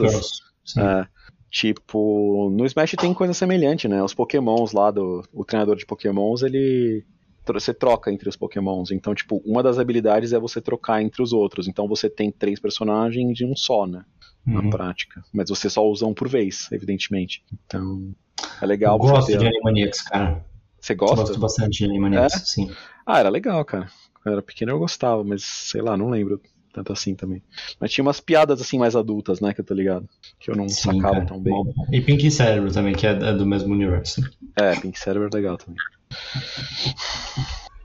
Girls. 0.00 0.30
Sim. 0.64 0.82
é, 0.82 1.06
tipo, 1.50 2.50
no 2.50 2.64
Smash 2.66 2.92
tem 2.98 3.14
coisa 3.14 3.32
semelhante, 3.32 3.88
né? 3.88 4.02
Os 4.02 4.14
Pokémons 4.14 4.72
lá 4.72 4.90
do 4.90 5.22
o 5.32 5.44
treinador 5.44 5.76
de 5.76 5.86
Pokémons, 5.86 6.42
ele 6.42 7.04
você 7.50 7.72
troca 7.72 8.12
entre 8.12 8.28
os 8.28 8.36
Pokémons. 8.36 8.90
Então, 8.90 9.14
tipo, 9.14 9.42
uma 9.44 9.62
das 9.62 9.78
habilidades 9.78 10.34
é 10.34 10.38
você 10.38 10.60
trocar 10.60 11.02
entre 11.02 11.22
os 11.22 11.32
outros. 11.32 11.66
Então 11.66 11.88
você 11.88 12.10
tem 12.10 12.30
três 12.30 12.60
personagens 12.60 13.32
de 13.34 13.46
um 13.46 13.56
só, 13.56 13.86
né? 13.86 14.04
Na 14.46 14.62
Uhum. 14.62 14.70
prática. 14.70 15.22
Mas 15.32 15.48
você 15.48 15.70
só 15.70 15.82
usa 15.86 16.06
um 16.06 16.12
por 16.12 16.28
vez, 16.28 16.70
evidentemente. 16.72 17.42
Então, 17.50 18.14
é 18.60 18.64
Eu 18.64 18.68
legal 18.68 18.98
gosto 18.98 19.26
você 19.26 19.32
ter. 19.32 19.38
de 19.38 19.46
Animaniacs, 19.46 20.02
cara. 20.02 20.44
Você 20.80 20.92
Eu 20.92 20.96
gosta? 20.98 21.22
gosto 21.22 21.40
bastante 21.40 21.78
de 21.78 21.84
Animaniacs, 21.84 22.34
É? 22.34 22.38
sim. 22.44 22.70
Ah, 23.06 23.18
era 23.18 23.28
legal, 23.28 23.64
cara. 23.64 23.86
Quando 24.14 24.26
eu 24.26 24.32
era 24.32 24.42
pequeno 24.42 24.72
eu 24.72 24.78
gostava, 24.78 25.24
mas 25.24 25.42
sei 25.44 25.80
lá, 25.80 25.96
não 25.96 26.10
lembro 26.10 26.40
tanto 26.72 26.92
assim 26.92 27.14
também. 27.14 27.42
Mas 27.80 27.90
tinha 27.92 28.02
umas 28.04 28.20
piadas 28.20 28.60
assim 28.60 28.78
mais 28.78 28.94
adultas, 28.94 29.40
né, 29.40 29.52
que 29.54 29.60
eu 29.60 29.64
tô 29.64 29.74
ligado. 29.74 30.08
Que 30.38 30.50
eu 30.50 30.56
não 30.56 30.68
Sim, 30.68 30.98
sacava 30.98 31.14
cara. 31.14 31.26
tão 31.26 31.40
bem. 31.42 31.52
Bom. 31.54 31.72
E 31.92 32.00
Pink 32.00 32.30
Cérebro 32.30 32.72
também, 32.72 32.94
que 32.94 33.06
é 33.06 33.10
é 33.10 33.32
do 33.32 33.46
mesmo 33.46 33.72
universo. 33.72 34.20
É, 34.56 34.74
Pink 34.78 34.98
Cérebro 34.98 35.28
é 35.32 35.36
legal 35.36 35.56
também. 35.56 35.76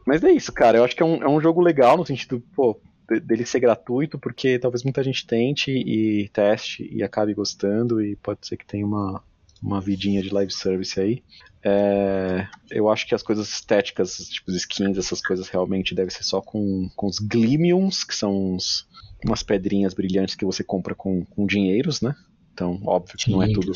Mas 0.06 0.24
é 0.24 0.32
isso, 0.32 0.52
cara. 0.52 0.78
Eu 0.78 0.84
acho 0.84 0.96
que 0.96 1.02
é 1.04 1.06
um, 1.06 1.24
é 1.24 1.28
um 1.30 1.40
jogo 1.42 1.62
legal 1.62 1.98
no 1.98 2.06
sentido, 2.06 2.42
pô, 2.56 2.80
de- 3.10 3.20
dele 3.20 3.46
ser 3.46 3.60
gratuito, 3.60 4.20
porque 4.20 4.60
talvez 4.60 4.84
muita 4.84 5.04
gente 5.04 5.26
tente 5.26 5.72
e 5.72 6.30
teste 6.30 6.88
e 6.92 7.02
acabe 7.04 7.34
gostando, 7.34 8.02
e 8.02 8.16
pode 8.18 8.46
ser 8.46 8.58
que 8.58 8.66
tenha 8.66 8.86
uma, 8.86 9.24
uma 9.64 9.80
vidinha 9.80 10.22
de 10.22 10.30
live 10.30 10.52
service 10.52 11.00
aí. 11.00 11.24
É, 11.64 12.46
eu 12.70 12.90
acho 12.90 13.08
que 13.08 13.16
as 13.16 13.24
coisas 13.24 13.48
estéticas, 13.50 14.18
tipo 14.18 14.52
os 14.52 14.58
skins, 14.58 14.98
essas 14.98 15.22
coisas 15.22 15.48
realmente 15.48 15.96
devem 15.96 16.12
ser 16.12 16.24
só 16.24 16.42
com, 16.42 16.90
com 16.96 17.08
os 17.08 17.20
Gleamions, 17.20 18.04
que 18.04 18.14
são 18.14 18.56
uns, 18.56 18.86
umas 19.26 19.42
pedrinhas 19.42 19.94
brilhantes 19.94 20.36
que 20.36 20.46
você 20.46 20.64
compra 20.64 20.94
com, 20.94 21.24
com 21.26 21.48
dinheiros, 21.48 22.02
né? 22.02 22.14
Então, 22.54 22.80
óbvio 22.86 23.18
que 23.18 23.32
não 23.32 23.42
é 23.42 23.52
tudo 23.52 23.72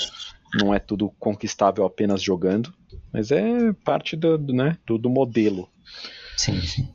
não 0.53 0.73
é 0.73 0.79
tudo 0.79 1.09
conquistável 1.19 1.85
apenas 1.85 2.21
jogando, 2.21 2.73
mas 3.11 3.31
é 3.31 3.73
parte 3.83 4.15
do, 4.15 4.37
do, 4.37 4.53
né, 4.53 4.77
do, 4.85 4.97
do 4.97 5.09
modelo. 5.09 5.69
Sim, 6.37 6.61
sim. 6.61 6.87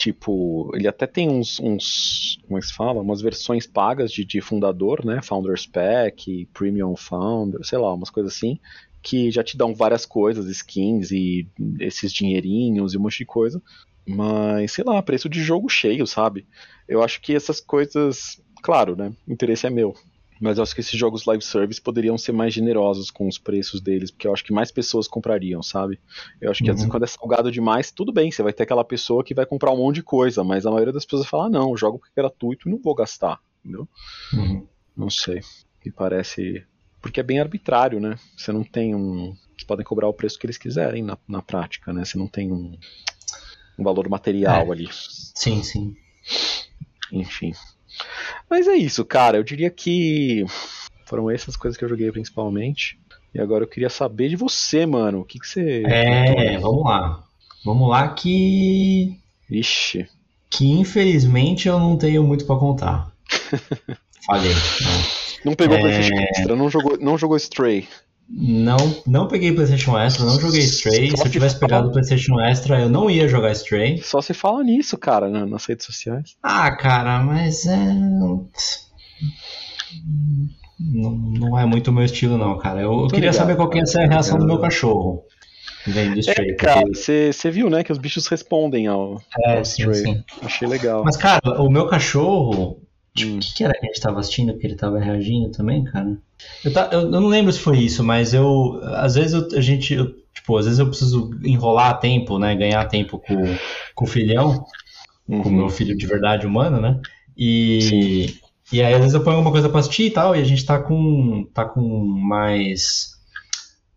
Tipo, 0.00 0.70
ele 0.74 0.88
até 0.88 1.06
tem 1.06 1.28
uns, 1.28 1.60
uns 1.60 2.38
como 2.46 2.56
é 2.56 2.60
que 2.62 2.68
se 2.68 2.72
fala? 2.72 3.02
Umas 3.02 3.20
versões 3.20 3.66
pagas 3.66 4.10
de, 4.10 4.24
de 4.24 4.40
fundador, 4.40 5.04
né? 5.04 5.20
Founder's 5.20 5.66
Pack, 5.66 6.48
Premium 6.54 6.96
Founder, 6.96 7.62
sei 7.62 7.76
lá, 7.76 7.92
umas 7.92 8.08
coisas 8.08 8.34
assim, 8.34 8.58
que 9.02 9.30
já 9.30 9.44
te 9.44 9.58
dão 9.58 9.74
várias 9.74 10.06
coisas, 10.06 10.46
skins 10.46 11.10
e 11.10 11.46
esses 11.78 12.14
dinheirinhos 12.14 12.94
e 12.94 12.96
um 12.96 13.02
monte 13.02 13.18
de 13.18 13.26
coisa. 13.26 13.62
Mas, 14.06 14.72
sei 14.72 14.84
lá, 14.84 15.02
preço 15.02 15.28
de 15.28 15.42
jogo 15.42 15.68
cheio, 15.68 16.06
sabe? 16.06 16.46
Eu 16.88 17.02
acho 17.02 17.20
que 17.20 17.34
essas 17.34 17.60
coisas, 17.60 18.42
claro, 18.62 18.96
né? 18.96 19.12
O 19.28 19.32
interesse 19.34 19.66
é 19.66 19.70
meu. 19.70 19.94
Mas 20.40 20.56
eu 20.56 20.62
acho 20.62 20.74
que 20.74 20.80
esses 20.80 20.98
jogos 20.98 21.26
live 21.26 21.44
service 21.44 21.80
poderiam 21.80 22.16
ser 22.16 22.32
mais 22.32 22.54
generosos 22.54 23.10
com 23.10 23.28
os 23.28 23.36
preços 23.36 23.80
deles, 23.80 24.10
porque 24.10 24.26
eu 24.26 24.32
acho 24.32 24.42
que 24.42 24.52
mais 24.52 24.70
pessoas 24.72 25.06
comprariam, 25.06 25.62
sabe? 25.62 26.00
Eu 26.40 26.50
acho 26.50 26.64
que 26.64 26.70
às 26.70 26.76
vezes 26.76 26.84
Uhum. 26.86 26.90
quando 26.90 27.02
é 27.04 27.06
salgado 27.06 27.52
demais, 27.52 27.90
tudo 27.90 28.10
bem, 28.12 28.30
você 28.32 28.42
vai 28.42 28.52
ter 28.52 28.62
aquela 28.62 28.84
pessoa 28.84 29.22
que 29.22 29.34
vai 29.34 29.44
comprar 29.44 29.70
um 29.70 29.76
monte 29.76 29.96
de 29.96 30.02
coisa, 30.02 30.42
mas 30.42 30.64
a 30.64 30.70
maioria 30.70 30.92
das 30.94 31.04
pessoas 31.04 31.22
vai 31.24 31.30
falar, 31.30 31.46
ah, 31.46 31.50
não, 31.50 31.70
eu 31.70 31.76
jogo 31.76 31.98
porque 31.98 32.12
é 32.16 32.22
gratuito 32.22 32.68
e 32.68 32.72
não 32.72 32.78
vou 32.78 32.94
gastar, 32.94 33.38
entendeu? 33.62 33.86
Uhum. 34.32 34.66
Não 34.96 35.10
sei. 35.10 35.40
Me 35.84 35.92
parece. 35.92 36.64
Porque 37.02 37.20
é 37.20 37.22
bem 37.22 37.38
arbitrário, 37.38 38.00
né? 38.00 38.18
Você 38.36 38.50
não 38.52 38.64
tem 38.64 38.94
um. 38.94 39.34
Eles 39.52 39.64
podem 39.66 39.84
cobrar 39.84 40.08
o 40.08 40.12
preço 40.14 40.38
que 40.38 40.46
eles 40.46 40.58
quiserem 40.58 41.02
na, 41.02 41.16
na 41.28 41.40
prática, 41.42 41.92
né? 41.92 42.04
Você 42.04 42.16
não 42.18 42.26
tem 42.26 42.50
um, 42.52 42.76
um 43.78 43.84
valor 43.84 44.08
material 44.08 44.66
É. 44.68 44.70
ali. 44.72 44.88
Sim, 44.92 45.62
sim. 45.62 45.96
Enfim. 47.12 47.52
Mas 48.48 48.66
é 48.66 48.74
isso, 48.74 49.04
cara. 49.04 49.36
Eu 49.36 49.42
diria 49.42 49.70
que 49.70 50.44
foram 51.06 51.30
essas 51.30 51.56
coisas 51.56 51.76
que 51.76 51.84
eu 51.84 51.88
joguei 51.88 52.10
principalmente. 52.10 52.98
E 53.34 53.40
agora 53.40 53.64
eu 53.64 53.68
queria 53.68 53.90
saber 53.90 54.28
de 54.28 54.36
você, 54.36 54.84
mano. 54.86 55.20
O 55.20 55.24
que, 55.24 55.38
que 55.38 55.46
você. 55.46 55.82
É, 55.86 56.58
vamos 56.58 56.84
lá. 56.84 57.24
Vamos 57.64 57.88
lá 57.88 58.08
que. 58.08 59.16
Ixi. 59.48 60.08
Que 60.48 60.70
infelizmente 60.70 61.68
eu 61.68 61.78
não 61.78 61.96
tenho 61.96 62.24
muito 62.24 62.44
pra 62.44 62.56
contar. 62.56 63.12
Falei. 64.26 64.50
né? 64.52 64.56
Não 65.44 65.54
pegou 65.54 65.76
É. 65.76 65.80
PlayStation 65.80 66.20
Extra, 66.20 66.56
não 66.56 66.68
jogou, 66.68 66.98
não 67.00 67.16
jogou 67.16 67.36
Stray. 67.36 67.88
Não, 68.32 68.76
não 69.06 69.26
peguei 69.26 69.52
PlayStation 69.52 69.98
Extra, 69.98 70.24
não 70.24 70.38
joguei 70.38 70.60
Stray. 70.60 71.10
Só 71.10 71.16
Se 71.16 71.22
eu 71.22 71.26
se 71.26 71.32
tivesse 71.32 71.54
fala- 71.56 71.66
pegado 71.68 71.88
o 71.88 71.92
PlayStation 71.92 72.38
Extra, 72.40 72.80
eu 72.80 72.88
não 72.88 73.10
ia 73.10 73.26
jogar 73.26 73.50
Stray. 73.52 73.98
Só 74.02 74.20
se 74.22 74.32
fala 74.32 74.62
nisso, 74.62 74.96
cara, 74.96 75.28
na- 75.28 75.44
nas 75.44 75.64
redes 75.66 75.84
sociais. 75.84 76.36
Ah, 76.42 76.70
cara, 76.76 77.22
mas 77.24 77.66
é. 77.66 77.92
Não, 80.78 81.10
não 81.12 81.58
é 81.58 81.66
muito 81.66 81.88
o 81.88 81.92
meu 81.92 82.04
estilo, 82.04 82.38
não, 82.38 82.56
cara. 82.58 82.80
Eu, 82.80 82.92
eu 83.02 83.08
queria 83.08 83.30
ligado, 83.30 83.34
saber 83.34 83.56
qual 83.56 83.68
que 83.68 83.78
ia 83.78 83.86
ser 83.86 84.00
a 84.02 84.06
reação 84.06 84.38
do 84.38 84.46
meu 84.46 84.58
cachorro. 84.60 85.24
Vendo 85.86 86.18
Stray. 86.20 86.50
É, 86.50 86.54
cara, 86.54 86.82
porque- 86.82 87.32
você 87.32 87.50
viu, 87.50 87.68
né, 87.68 87.82
que 87.82 87.90
os 87.92 87.98
bichos 87.98 88.26
respondem 88.28 88.86
ao, 88.86 89.20
É, 89.46 89.58
ao 89.58 89.64
sim, 89.64 89.82
Stray. 89.90 90.02
sim. 90.14 90.24
Achei 90.42 90.68
legal. 90.68 91.02
Mas, 91.04 91.16
cara, 91.16 91.40
o 91.60 91.68
meu 91.70 91.86
cachorro. 91.86 92.80
Tipo, 93.14 93.32
Hum. 93.32 93.36
o 93.36 93.40
que, 93.40 93.54
que 93.54 93.64
era 93.64 93.72
que 93.74 93.84
a 93.86 93.88
gente 93.88 94.00
tava 94.00 94.20
assistindo 94.20 94.56
que 94.56 94.66
ele 94.66 94.76
tava 94.76 94.98
reagindo 94.98 95.50
também, 95.50 95.84
cara? 95.84 96.16
Eu, 96.64 96.72
tá, 96.72 96.88
eu, 96.92 97.00
eu 97.02 97.10
não 97.10 97.26
lembro 97.26 97.52
se 97.52 97.58
foi 97.58 97.78
isso, 97.78 98.02
mas 98.04 98.32
eu. 98.32 98.80
Às 98.96 99.14
vezes 99.16 99.32
eu- 99.34 99.58
a 99.58 99.60
gente. 99.60 99.92
eu, 99.94 100.06
tipo, 100.32 100.56
às 100.56 100.64
vezes 100.64 100.78
eu 100.78 100.86
preciso 100.88 101.30
enrolar 101.44 101.98
tempo, 102.00 102.38
né? 102.38 102.54
Ganhar 102.54 102.84
tempo 102.86 103.18
com, 103.18 103.36
com 103.94 104.04
o 104.04 104.08
filhão, 104.08 104.64
com 105.26 105.34
o 105.34 105.36
Uhum. 105.44 105.52
meu 105.52 105.68
filho 105.68 105.96
de 105.96 106.06
verdade 106.06 106.46
humano, 106.46 106.80
né? 106.80 107.00
E. 107.36 108.34
E 108.72 108.80
aí, 108.82 108.94
às 108.94 109.00
vezes 109.00 109.14
eu 109.14 109.24
ponho 109.24 109.36
alguma 109.36 109.50
coisa 109.52 109.68
pra 109.68 109.80
assistir 109.80 110.04
e 110.04 110.10
tal, 110.12 110.36
e 110.36 110.40
a 110.40 110.44
gente 110.44 110.64
tá 110.64 110.78
com. 110.78 111.44
tá 111.52 111.64
com 111.64 111.82
mais. 111.82 113.10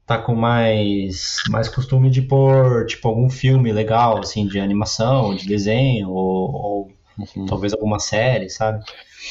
tá 0.05 0.17
com 0.17 0.35
mais. 0.35 1.37
mais 1.49 1.69
costume 1.69 2.09
de 2.09 2.21
pôr, 2.23 2.85
tipo, 2.87 3.07
algum 3.07 3.29
filme 3.29 3.71
legal, 3.71 4.19
assim, 4.19 4.47
de 4.47 4.59
animação, 4.59 5.35
de 5.35 5.45
desenho, 5.47 6.09
ou, 6.09 6.51
ou 6.51 6.91
Uhum. 7.17 7.45
talvez 7.45 7.73
alguma 7.73 7.99
série, 7.99 8.49
sabe? 8.49 8.83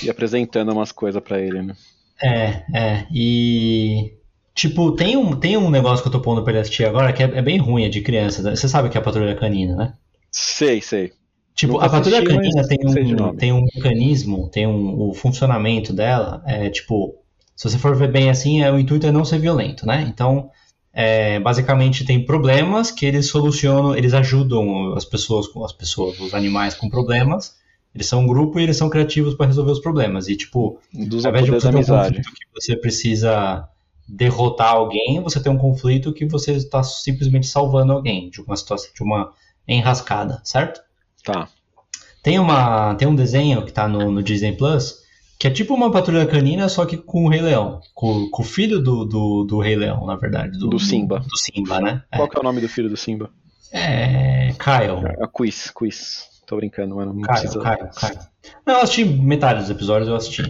E 0.02 0.10
apresentando 0.10 0.72
umas 0.72 0.92
coisas 0.92 1.22
pra 1.22 1.40
ele, 1.40 1.62
né? 1.62 1.74
É, 2.22 2.64
é. 2.74 3.06
E. 3.12 4.14
Tipo, 4.54 4.92
tem 4.92 5.16
um, 5.16 5.34
tem 5.34 5.56
um 5.56 5.70
negócio 5.70 6.02
que 6.02 6.08
eu 6.08 6.12
tô 6.12 6.20
pondo 6.20 6.42
pra 6.42 6.52
ele 6.52 6.60
assistir 6.60 6.84
agora 6.84 7.12
que 7.12 7.22
é, 7.22 7.26
é 7.26 7.42
bem 7.42 7.58
ruim, 7.58 7.84
é 7.84 7.88
de 7.88 8.02
criança. 8.02 8.54
Você 8.54 8.68
sabe 8.68 8.90
que 8.90 8.98
é 8.98 9.00
a 9.00 9.04
Patrulha 9.04 9.34
Canina, 9.34 9.74
né? 9.74 9.94
Sei, 10.30 10.80
sei. 10.80 11.12
Tipo, 11.54 11.74
Nunca 11.74 11.86
a 11.86 11.90
patrulha 11.90 12.18
assisti, 12.18 12.34
canina 12.34 12.66
tem 12.66 12.78
um, 12.82 13.36
tem 13.36 13.52
um 13.52 13.62
mecanismo, 13.74 14.48
tem 14.48 14.66
um, 14.66 15.08
o 15.08 15.14
funcionamento 15.14 15.92
dela, 15.92 16.42
é 16.46 16.70
tipo, 16.70 17.14
se 17.54 17.68
você 17.68 17.78
for 17.78 17.94
ver 17.94 18.10
bem 18.10 18.30
assim, 18.30 18.62
é, 18.62 18.72
o 18.72 18.78
intuito 18.78 19.06
é 19.06 19.12
não 19.12 19.24
ser 19.24 19.38
violento, 19.38 19.86
né? 19.86 20.06
Então, 20.08 20.50
é, 20.92 21.38
basicamente 21.40 22.04
tem 22.04 22.24
problemas 22.24 22.90
que 22.90 23.04
eles 23.04 23.26
solucionam, 23.26 23.94
eles 23.94 24.14
ajudam 24.14 24.94
as 24.94 25.04
pessoas, 25.04 25.46
com 25.46 25.64
as 25.64 25.72
pessoas, 25.72 26.18
os 26.20 26.34
animais 26.34 26.74
com 26.74 26.88
problemas. 26.88 27.54
Eles 27.94 28.06
são 28.06 28.20
um 28.20 28.26
grupo 28.26 28.58
e 28.58 28.62
eles 28.62 28.76
são 28.76 28.88
criativos 28.88 29.34
para 29.34 29.46
resolver 29.46 29.72
os 29.72 29.80
problemas. 29.80 30.28
E 30.28 30.36
tipo, 30.36 30.78
Dos 30.92 31.24
ao 31.24 31.30
invés 31.30 31.44
de 31.44 31.50
você 31.50 31.70
ter 31.70 31.76
um 31.76 31.84
conflito 31.84 32.30
que 32.32 32.46
você 32.54 32.76
precisa 32.76 33.68
derrotar 34.08 34.72
alguém, 34.72 35.20
você 35.20 35.40
tem 35.40 35.52
um 35.52 35.58
conflito 35.58 36.12
que 36.12 36.24
você 36.24 36.52
está 36.52 36.82
simplesmente 36.82 37.46
salvando 37.46 37.92
alguém 37.92 38.30
de 38.30 38.40
uma 38.40 38.56
situação, 38.56 38.90
de 38.94 39.02
uma 39.02 39.32
enrascada, 39.66 40.40
certo? 40.44 40.80
Tá. 41.24 41.48
Tem, 42.22 42.38
uma, 42.38 42.94
tem 42.94 43.06
um 43.06 43.14
desenho 43.14 43.64
que 43.64 43.72
tá 43.72 43.86
no, 43.86 44.10
no 44.10 44.22
Disney 44.22 44.52
Plus, 44.52 45.02
que 45.38 45.46
é 45.46 45.50
tipo 45.50 45.74
uma 45.74 45.90
patrulha 45.90 46.26
canina, 46.26 46.68
só 46.68 46.86
que 46.86 46.96
com 46.96 47.24
o 47.24 47.28
Rei 47.28 47.42
Leão. 47.42 47.80
Com, 47.94 48.28
com 48.30 48.42
o 48.42 48.44
filho 48.44 48.80
do, 48.80 49.04
do, 49.04 49.44
do 49.44 49.58
Rei 49.58 49.76
Leão, 49.76 50.06
na 50.06 50.16
verdade. 50.16 50.58
Do, 50.58 50.68
Do 50.68 50.78
Simba. 50.78 51.20
Do, 51.20 51.36
Simba, 51.36 51.80
né? 51.80 52.02
Qual 52.14 52.28
que 52.28 52.36
é 52.36 52.40
o 52.40 52.44
nome 52.44 52.60
do 52.60 52.68
filho 52.68 52.88
do 52.88 52.96
Simba? 52.96 53.30
É. 53.72 54.48
é 54.48 54.52
Kyle. 54.52 55.04
É 55.04 55.26
Quiz, 55.26 55.70
Quiz. 55.70 56.31
Tô 56.52 56.56
brincando, 56.56 56.96
mano. 56.96 57.14
Não 57.14 57.22
precisa. 57.22 57.60
Kyle, 57.60 57.88
Kyle. 57.98 58.18
Não, 58.66 58.74
eu 58.74 58.80
assisti 58.82 59.06
metade 59.06 59.60
dos 59.60 59.70
episódios, 59.70 60.06
eu 60.06 60.14
assisti. 60.14 60.42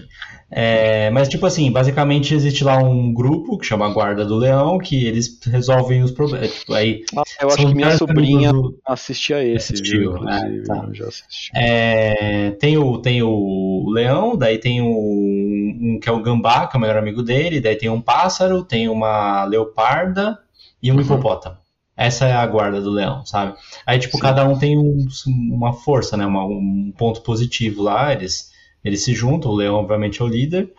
É, 0.50 1.08
mas, 1.10 1.28
tipo 1.28 1.46
assim, 1.46 1.70
basicamente 1.70 2.34
existe 2.34 2.64
lá 2.64 2.76
um 2.76 3.14
grupo 3.14 3.56
que 3.56 3.64
chama 3.64 3.88
Guarda 3.92 4.24
do 4.24 4.34
Leão, 4.36 4.78
que 4.78 5.06
eles 5.06 5.38
resolvem 5.44 6.02
os 6.02 6.10
problemas. 6.10 6.52
Tipo, 6.52 6.74
aí, 6.74 7.04
Ah, 7.16 7.22
eu 7.40 7.48
acho 7.50 7.56
que 7.68 7.72
minha 7.74 7.96
sobrinha 7.96 8.52
do- 8.52 8.76
assistia 8.84 9.44
esse, 9.44 9.74
Assistiu, 9.74 10.00
viu? 10.00 10.16
Inclusive, 10.16 10.58
é, 10.58 10.62
tá. 10.64 10.88
já 10.92 11.04
assisti. 11.06 11.50
É, 11.54 12.50
tem, 12.58 12.76
o, 12.76 12.98
tem 12.98 13.22
o 13.22 13.88
leão, 13.88 14.36
daí 14.36 14.58
tem 14.58 14.82
o, 14.82 14.88
um 14.88 16.00
que 16.02 16.08
é 16.08 16.12
o 16.12 16.20
gambá, 16.20 16.66
que 16.66 16.76
é 16.76 16.78
o 16.78 16.80
melhor 16.80 16.96
amigo 16.98 17.22
dele, 17.22 17.60
daí 17.60 17.76
tem 17.76 17.88
um 17.88 18.00
pássaro, 18.00 18.64
tem 18.64 18.88
uma 18.88 19.44
leoparda 19.44 20.36
e 20.82 20.90
um 20.90 20.96
Uhum. 20.96 21.00
hipopótamo. 21.00 21.61
Essa 22.06 22.26
é 22.26 22.32
a 22.32 22.46
guarda 22.46 22.80
do 22.80 22.90
leão, 22.90 23.24
sabe? 23.24 23.54
Aí, 23.86 23.98
tipo, 23.98 24.16
Sim. 24.16 24.22
cada 24.22 24.44
um 24.48 24.58
tem 24.58 24.76
um- 24.78 25.06
uma 25.50 25.72
força, 25.72 26.16
né? 26.16 26.26
Uma- 26.26 26.44
um 26.46 26.92
ponto 26.96 27.20
positivo 27.22 27.82
lá, 27.82 28.12
eles, 28.12 28.50
eles 28.84 29.04
se 29.04 29.14
juntam, 29.14 29.50
o 29.50 29.54
leão, 29.54 29.76
obviamente, 29.76 30.20
é 30.20 30.24
o 30.24 30.28
líder. 30.28 30.72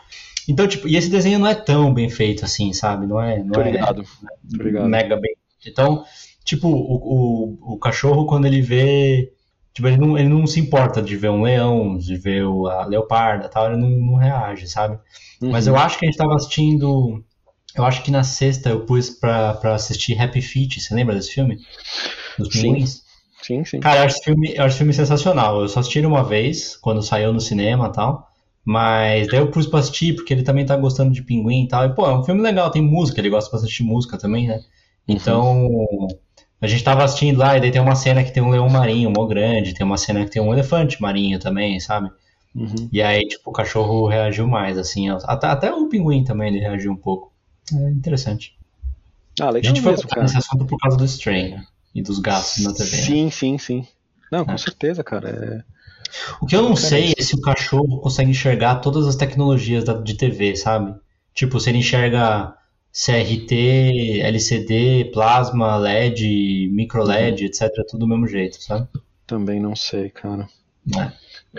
Então, 0.47 0.67
tipo, 0.67 0.87
e 0.87 0.95
esse 0.97 1.09
desenho 1.09 1.39
não 1.39 1.47
é 1.47 1.55
tão 1.55 1.93
bem 1.93 2.09
feito 2.09 2.43
assim, 2.43 2.73
sabe? 2.73 3.07
Não 3.07 3.21
é, 3.21 3.41
não 3.43 3.61
é 3.61 3.71
ligado. 3.71 4.03
Tô 4.57 4.63
ligado. 4.63 4.87
mega 4.89 5.15
bem. 5.15 5.35
Então, 5.65 6.03
tipo, 6.43 6.67
o, 6.67 7.57
o, 7.63 7.73
o 7.75 7.77
cachorro, 7.79 8.25
quando 8.25 8.45
ele 8.45 8.61
vê. 8.61 9.31
Tipo, 9.73 9.87
ele 9.87 9.97
não, 9.97 10.17
ele 10.17 10.29
não 10.29 10.45
se 10.45 10.59
importa 10.59 11.01
de 11.01 11.15
ver 11.15 11.29
um 11.29 11.41
leão, 11.41 11.97
de 11.97 12.15
ver 12.15 12.43
a 12.45 12.85
leoparda 12.85 13.45
e 13.45 13.49
tal, 13.49 13.67
ele 13.71 13.77
não, 13.81 13.89
não 13.89 14.15
reage, 14.15 14.67
sabe? 14.67 14.99
Mas 15.41 15.65
Uhum. 15.65 15.73
eu 15.73 15.79
acho 15.79 15.97
que 15.97 16.05
a 16.05 16.09
gente 16.09 16.17
tava 16.17 16.35
assistindo. 16.35 17.23
Eu 17.75 17.85
acho 17.85 18.03
que 18.03 18.11
na 18.11 18.23
sexta 18.23 18.69
eu 18.69 18.85
pus 18.85 19.09
pra, 19.09 19.53
pra 19.55 19.75
assistir 19.75 20.19
Happy 20.19 20.41
Feet. 20.41 20.79
Você 20.79 20.93
lembra 20.93 21.15
desse 21.15 21.31
filme? 21.33 21.59
Dos 22.37 22.49
pinguins? 22.49 23.03
Sim, 23.41 23.65
sim. 23.65 23.79
Cara, 23.79 24.01
eu 24.01 24.03
acho 24.05 24.15
esse 24.15 24.23
filme, 24.23 24.53
eu 24.55 24.63
acho 24.63 24.67
esse 24.67 24.77
filme 24.77 24.93
sensacional. 24.93 25.61
Eu 25.61 25.67
só 25.67 25.79
assisti 25.79 25.99
ele 25.99 26.07
uma 26.07 26.23
vez, 26.23 26.75
quando 26.77 27.01
saiu 27.01 27.33
no 27.33 27.41
cinema 27.41 27.87
e 27.87 27.91
tal. 27.91 28.27
Mas 28.65 29.27
daí 29.27 29.39
eu 29.39 29.51
pus 29.51 29.67
pra 29.67 29.79
assistir, 29.79 30.15
porque 30.15 30.33
ele 30.33 30.43
também 30.43 30.65
tá 30.65 30.77
gostando 30.77 31.11
de 31.11 31.21
pinguim 31.21 31.65
e 31.65 31.67
tal. 31.67 31.85
E, 31.85 31.93
pô, 31.93 32.05
é 32.05 32.17
um 32.17 32.23
filme 32.23 32.41
legal, 32.41 32.71
tem 32.71 32.81
música, 32.81 33.19
ele 33.19 33.29
gosta 33.29 33.51
bastante 33.51 33.75
de 33.75 33.83
música 33.83 34.17
também, 34.17 34.47
né? 34.47 34.61
Então, 35.05 35.67
a 36.61 36.67
gente 36.67 36.81
tava 36.81 37.03
assistindo 37.03 37.39
lá, 37.39 37.57
e 37.57 37.59
daí 37.59 37.71
tem 37.71 37.81
uma 37.81 37.95
cena 37.95 38.23
que 38.23 38.31
tem 38.31 38.41
um 38.41 38.49
leão 38.49 38.69
marinho, 38.69 39.11
mó 39.11 39.25
grande, 39.25 39.73
tem 39.73 39.85
uma 39.85 39.97
cena 39.97 40.23
que 40.23 40.31
tem 40.31 40.41
um 40.41 40.53
elefante 40.53 41.01
marinho 41.01 41.37
também, 41.39 41.77
sabe? 41.81 42.09
Uhum. 42.55 42.87
E 42.89 43.01
aí, 43.01 43.27
tipo, 43.27 43.49
o 43.49 43.53
cachorro 43.53 44.07
reagiu 44.07 44.47
mais, 44.47 44.77
assim. 44.77 45.09
Até, 45.09 45.47
até 45.47 45.73
o 45.73 45.89
pinguim 45.89 46.23
também 46.23 46.47
ele 46.47 46.59
reagiu 46.59 46.93
um 46.93 46.95
pouco. 46.95 47.32
É 47.71 47.89
interessante. 47.91 48.57
Ah, 49.39 49.45
A 49.45 49.49
legal 49.51 49.73
gente 49.73 49.83
foi 49.83 49.91
mesmo, 49.93 50.07
cara. 50.09 50.23
nesse 50.23 50.37
assunto 50.37 50.65
por 50.65 50.77
causa 50.77 50.97
do 50.97 51.05
Stray, 51.05 51.51
né? 51.51 51.65
E 51.95 52.01
dos 52.01 52.19
gatos 52.19 52.57
na 52.63 52.73
TV. 52.73 52.97
né? 52.97 53.03
Sim, 53.03 53.29
sim, 53.29 53.57
sim. 53.57 53.87
Não, 54.31 54.45
com 54.45 54.51
É. 54.53 54.57
certeza, 54.57 55.03
cara. 55.03 55.29
É... 55.29 55.73
O 56.41 56.45
que 56.45 56.55
eu 56.55 56.61
não 56.61 56.75
sei 56.75 57.13
é 57.17 57.21
se 57.21 57.35
o 57.35 57.41
cachorro 57.41 57.99
consegue 57.99 58.29
enxergar 58.31 58.75
todas 58.75 59.07
as 59.07 59.15
tecnologias 59.15 59.83
da- 59.83 59.93
de 59.99 60.13
TV, 60.15 60.55
sabe? 60.55 60.93
Tipo, 61.33 61.59
se 61.59 61.69
ele 61.69 61.79
enxerga 61.79 62.55
CRT, 62.91 64.21
LCD, 64.21 65.05
plasma, 65.11 65.77
LED, 65.77 66.69
micro 66.71 67.03
LED, 67.03 67.45
etc, 67.45 67.69
tudo 67.89 68.01
do 68.01 68.07
mesmo 68.07 68.27
jeito, 68.27 68.61
sabe? 68.61 68.87
Também 69.25 69.59
não 69.59 69.75
sei, 69.75 70.09
cara. 70.09 70.47
É. 70.95 71.11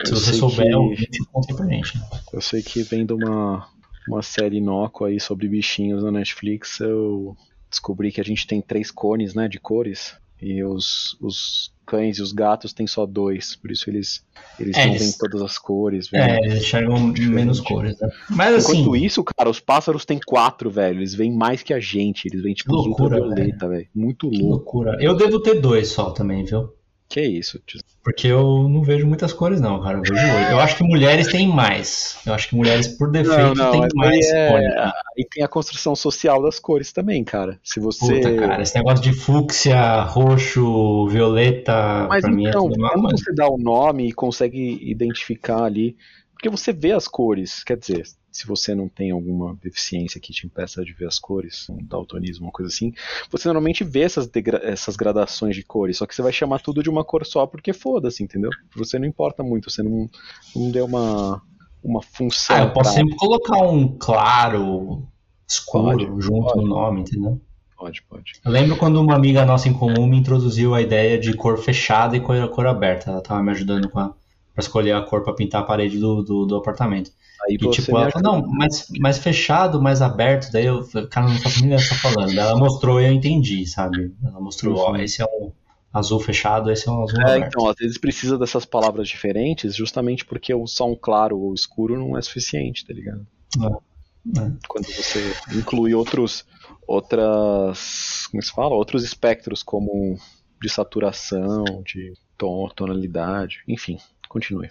Se 0.04 0.12
Eu 0.12 0.16
você 0.16 0.32
souber, 0.34 0.68
que- 0.96 1.24
conta 1.32 1.54
pra 1.54 1.66
gente. 1.66 1.96
né? 1.98 2.04
Eu 2.32 2.40
sei 2.40 2.62
que 2.62 2.82
vendo 2.82 3.16
uma, 3.16 3.66
uma 4.08 4.22
série 4.22 4.58
inócua 4.58 5.08
aí 5.08 5.18
sobre 5.20 5.48
bichinhos 5.48 6.02
na 6.02 6.10
Netflix, 6.10 6.80
eu 6.80 7.36
descobri 7.70 8.12
que 8.12 8.20
a 8.20 8.24
gente 8.24 8.46
tem 8.46 8.60
três 8.60 8.90
cones, 8.90 9.34
né, 9.34 9.48
de 9.48 9.58
cores. 9.58 10.16
E 10.42 10.62
os, 10.62 11.16
os 11.22 11.72
cães 11.86 12.18
e 12.18 12.22
os 12.22 12.32
gatos 12.32 12.72
têm 12.74 12.86
só 12.86 13.06
dois, 13.06 13.56
por 13.56 13.70
isso 13.70 13.88
eles, 13.88 14.22
eles 14.60 14.76
É, 14.76 14.86
não 14.86 14.98
veem 14.98 15.12
todas 15.18 15.40
as 15.40 15.56
cores. 15.58 16.10
veem- 16.10 16.22
É, 16.22 16.38
eles 16.44 16.62
enxergam 16.64 16.98
menos 17.30 17.60
cores, 17.60 17.98
né? 17.98 18.08
Mas 18.28 18.54
assim, 18.56 18.80
Enquanto 18.80 18.96
isso, 18.96 19.24
cara, 19.24 19.48
os 19.48 19.60
pássaros 19.60 20.04
têm 20.04 20.20
quatro, 20.26 20.70
velho. 20.70 20.98
Eles 20.98 21.14
veem 21.14 21.32
mais 21.32 21.62
que 21.62 21.72
a 21.72 21.80
gente. 21.80 22.26
Eles 22.26 22.42
veem, 22.42 22.54
tipo, 22.54 22.68
Que 22.70 22.76
loucura, 22.88 23.16
ultravioleta, 23.16 23.68
velho. 23.68 23.88
Muito 23.94 24.28
que 24.28 24.36
louco. 24.42 24.78
loucura. 24.80 24.96
Eu 25.00 25.16
devo 25.16 25.40
ter 25.40 25.60
dois 25.60 25.88
só 25.88 26.10
também, 26.10 26.44
viu? 26.44 26.73
Que 27.08 27.20
isso, 27.20 27.60
tio? 27.66 27.80
Porque 28.02 28.26
eu 28.26 28.68
não 28.68 28.82
vejo 28.82 29.06
muitas 29.06 29.32
cores, 29.32 29.60
não, 29.60 29.80
cara. 29.80 29.98
Eu 29.98 30.02
vejo 30.02 30.14
oito. 30.14 30.50
Eu 30.50 30.60
acho 30.60 30.76
que 30.76 30.84
mulheres 30.84 31.28
têm 31.28 31.48
mais. 31.48 32.18
Eu 32.26 32.34
acho 32.34 32.48
que 32.48 32.56
mulheres, 32.56 32.88
por 32.88 33.10
defeito, 33.10 33.54
têm 33.54 33.80
mas 33.80 33.92
mais 33.94 34.32
aí 34.32 34.38
é- 34.38 34.50
cores. 34.50 34.92
Aí 35.16 35.26
tem 35.30 35.44
a 35.44 35.48
construção 35.48 35.94
social 35.94 36.42
das 36.42 36.58
cores 36.58 36.92
também, 36.92 37.22
cara. 37.22 37.58
Se 37.62 37.78
você. 37.80 38.16
Puta, 38.16 38.36
cara, 38.36 38.62
esse 38.62 38.74
negócio 38.74 39.02
de 39.02 39.12
fúcsia, 39.12 40.02
roxo, 40.02 41.06
violeta, 41.08 42.06
Mas 42.08 42.22
pra 42.22 42.30
mim 42.30 42.46
é 42.46 42.48
então, 42.48 42.68
tudo 42.68 42.88
quando 42.90 43.18
você 43.18 43.32
dá 43.32 43.48
o 43.48 43.56
nome 43.56 44.08
e 44.08 44.12
consegue 44.12 44.78
identificar 44.82 45.64
ali, 45.64 45.96
porque 46.32 46.48
você 46.48 46.72
vê 46.72 46.92
as 46.92 47.06
cores, 47.06 47.62
quer 47.62 47.76
dizer, 47.76 48.02
se 48.34 48.48
você 48.48 48.74
não 48.74 48.88
tem 48.88 49.12
alguma 49.12 49.56
deficiência 49.62 50.20
que 50.20 50.32
te 50.32 50.44
impeça 50.44 50.84
de 50.84 50.92
ver 50.92 51.06
as 51.06 51.20
cores, 51.20 51.68
um 51.70 51.78
daltonismo, 51.80 52.46
uma 52.46 52.52
coisa 52.52 52.68
assim, 52.68 52.92
você 53.30 53.46
normalmente 53.46 53.84
vê 53.84 54.00
essas, 54.00 54.28
essas 54.64 54.96
gradações 54.96 55.54
de 55.54 55.62
cores, 55.62 55.98
só 55.98 56.04
que 56.04 56.12
você 56.16 56.20
vai 56.20 56.32
chamar 56.32 56.60
tudo 56.60 56.82
de 56.82 56.90
uma 56.90 57.04
cor 57.04 57.24
só 57.24 57.46
porque 57.46 57.72
foda-se, 57.72 58.24
entendeu? 58.24 58.50
Você 58.74 58.98
não 58.98 59.06
importa 59.06 59.44
muito, 59.44 59.70
você 59.70 59.84
não, 59.84 60.10
não 60.56 60.68
deu 60.72 60.84
uma, 60.84 61.40
uma 61.80 62.02
função. 62.02 62.56
Ah, 62.56 62.60
eu 62.62 62.72
posso 62.72 62.90
pra- 62.90 63.00
sempre 63.02 63.14
colocar 63.14 63.62
um 63.68 63.96
claro, 63.96 65.06
escuro, 65.48 65.96
Pode, 66.08 66.22
junto 66.24 66.42
pode. 66.54 66.60
no 66.60 66.66
nome, 66.66 67.00
entendeu? 67.02 67.40
Pode, 67.76 68.02
pode. 68.02 68.32
Eu 68.44 68.50
lembro 68.50 68.76
quando 68.76 69.00
uma 69.00 69.14
amiga 69.14 69.44
nossa 69.46 69.68
em 69.68 69.72
comum 69.72 70.08
me 70.08 70.16
introduziu 70.18 70.74
a 70.74 70.82
ideia 70.82 71.20
de 71.20 71.34
cor 71.34 71.56
fechada 71.58 72.16
e 72.16 72.20
cor, 72.20 72.48
cor 72.48 72.66
aberta. 72.66 73.10
Ela 73.12 73.20
tava 73.20 73.44
me 73.44 73.52
ajudando 73.52 73.88
com 73.88 74.00
a, 74.00 74.08
pra 74.52 74.60
escolher 74.60 74.90
a 74.92 75.02
cor 75.02 75.22
pra 75.22 75.34
pintar 75.34 75.62
a 75.62 75.64
parede 75.64 75.98
do, 76.00 76.20
do, 76.22 76.46
do 76.46 76.56
apartamento. 76.56 77.12
Aí 77.42 77.56
E 77.56 77.58
você 77.58 77.82
tipo, 77.82 77.98
ela 77.98 78.10
falou, 78.10 78.40
não, 78.40 78.46
mais, 78.48 78.86
mais 79.00 79.18
fechado, 79.18 79.80
mais 79.82 80.00
aberto. 80.00 80.50
Daí 80.52 80.66
eu, 80.66 80.86
cara, 81.10 81.28
não 81.28 81.36
faço 81.38 81.58
nem 81.60 81.66
ideia 81.72 81.82
que 81.82 81.88
tá 81.88 81.94
falando. 81.96 82.38
Ela 82.38 82.56
mostrou 82.56 83.00
e 83.00 83.06
eu 83.06 83.12
entendi, 83.12 83.66
sabe? 83.66 84.14
Ela 84.24 84.40
mostrou, 84.40 84.76
ó, 84.76 84.90
Uhum. 84.90 84.96
esse 84.96 85.20
é 85.20 85.24
um 85.24 85.52
azul 85.92 86.18
fechado, 86.20 86.70
esse 86.70 86.88
é 86.88 86.92
um 86.92 87.02
azul 87.02 87.20
É, 87.20 87.22
aberto. 87.34 87.46
então, 87.48 87.68
às 87.68 87.76
vezes 87.76 87.98
precisa 87.98 88.38
dessas 88.38 88.64
palavras 88.64 89.08
diferentes 89.08 89.74
justamente 89.76 90.24
porque 90.24 90.52
o 90.54 90.66
só 90.66 90.88
um 90.90 90.96
claro 90.96 91.38
ou 91.38 91.52
escuro 91.54 91.98
não 91.98 92.16
é 92.16 92.22
suficiente, 92.22 92.84
tá 92.86 92.92
ligado? 92.94 93.26
É. 93.60 94.50
Quando 94.68 94.86
você 94.86 95.34
inclui 95.54 95.94
outros, 95.94 96.46
outras, 96.86 98.26
como 98.30 98.42
se 98.42 98.50
fala? 98.52 98.74
Outros 98.74 99.04
espectros 99.04 99.62
como 99.62 100.16
de 100.62 100.68
saturação, 100.68 101.64
de 101.84 102.14
tom, 102.38 102.68
tonalidade, 102.74 103.58
enfim, 103.68 103.98
continue. 104.28 104.68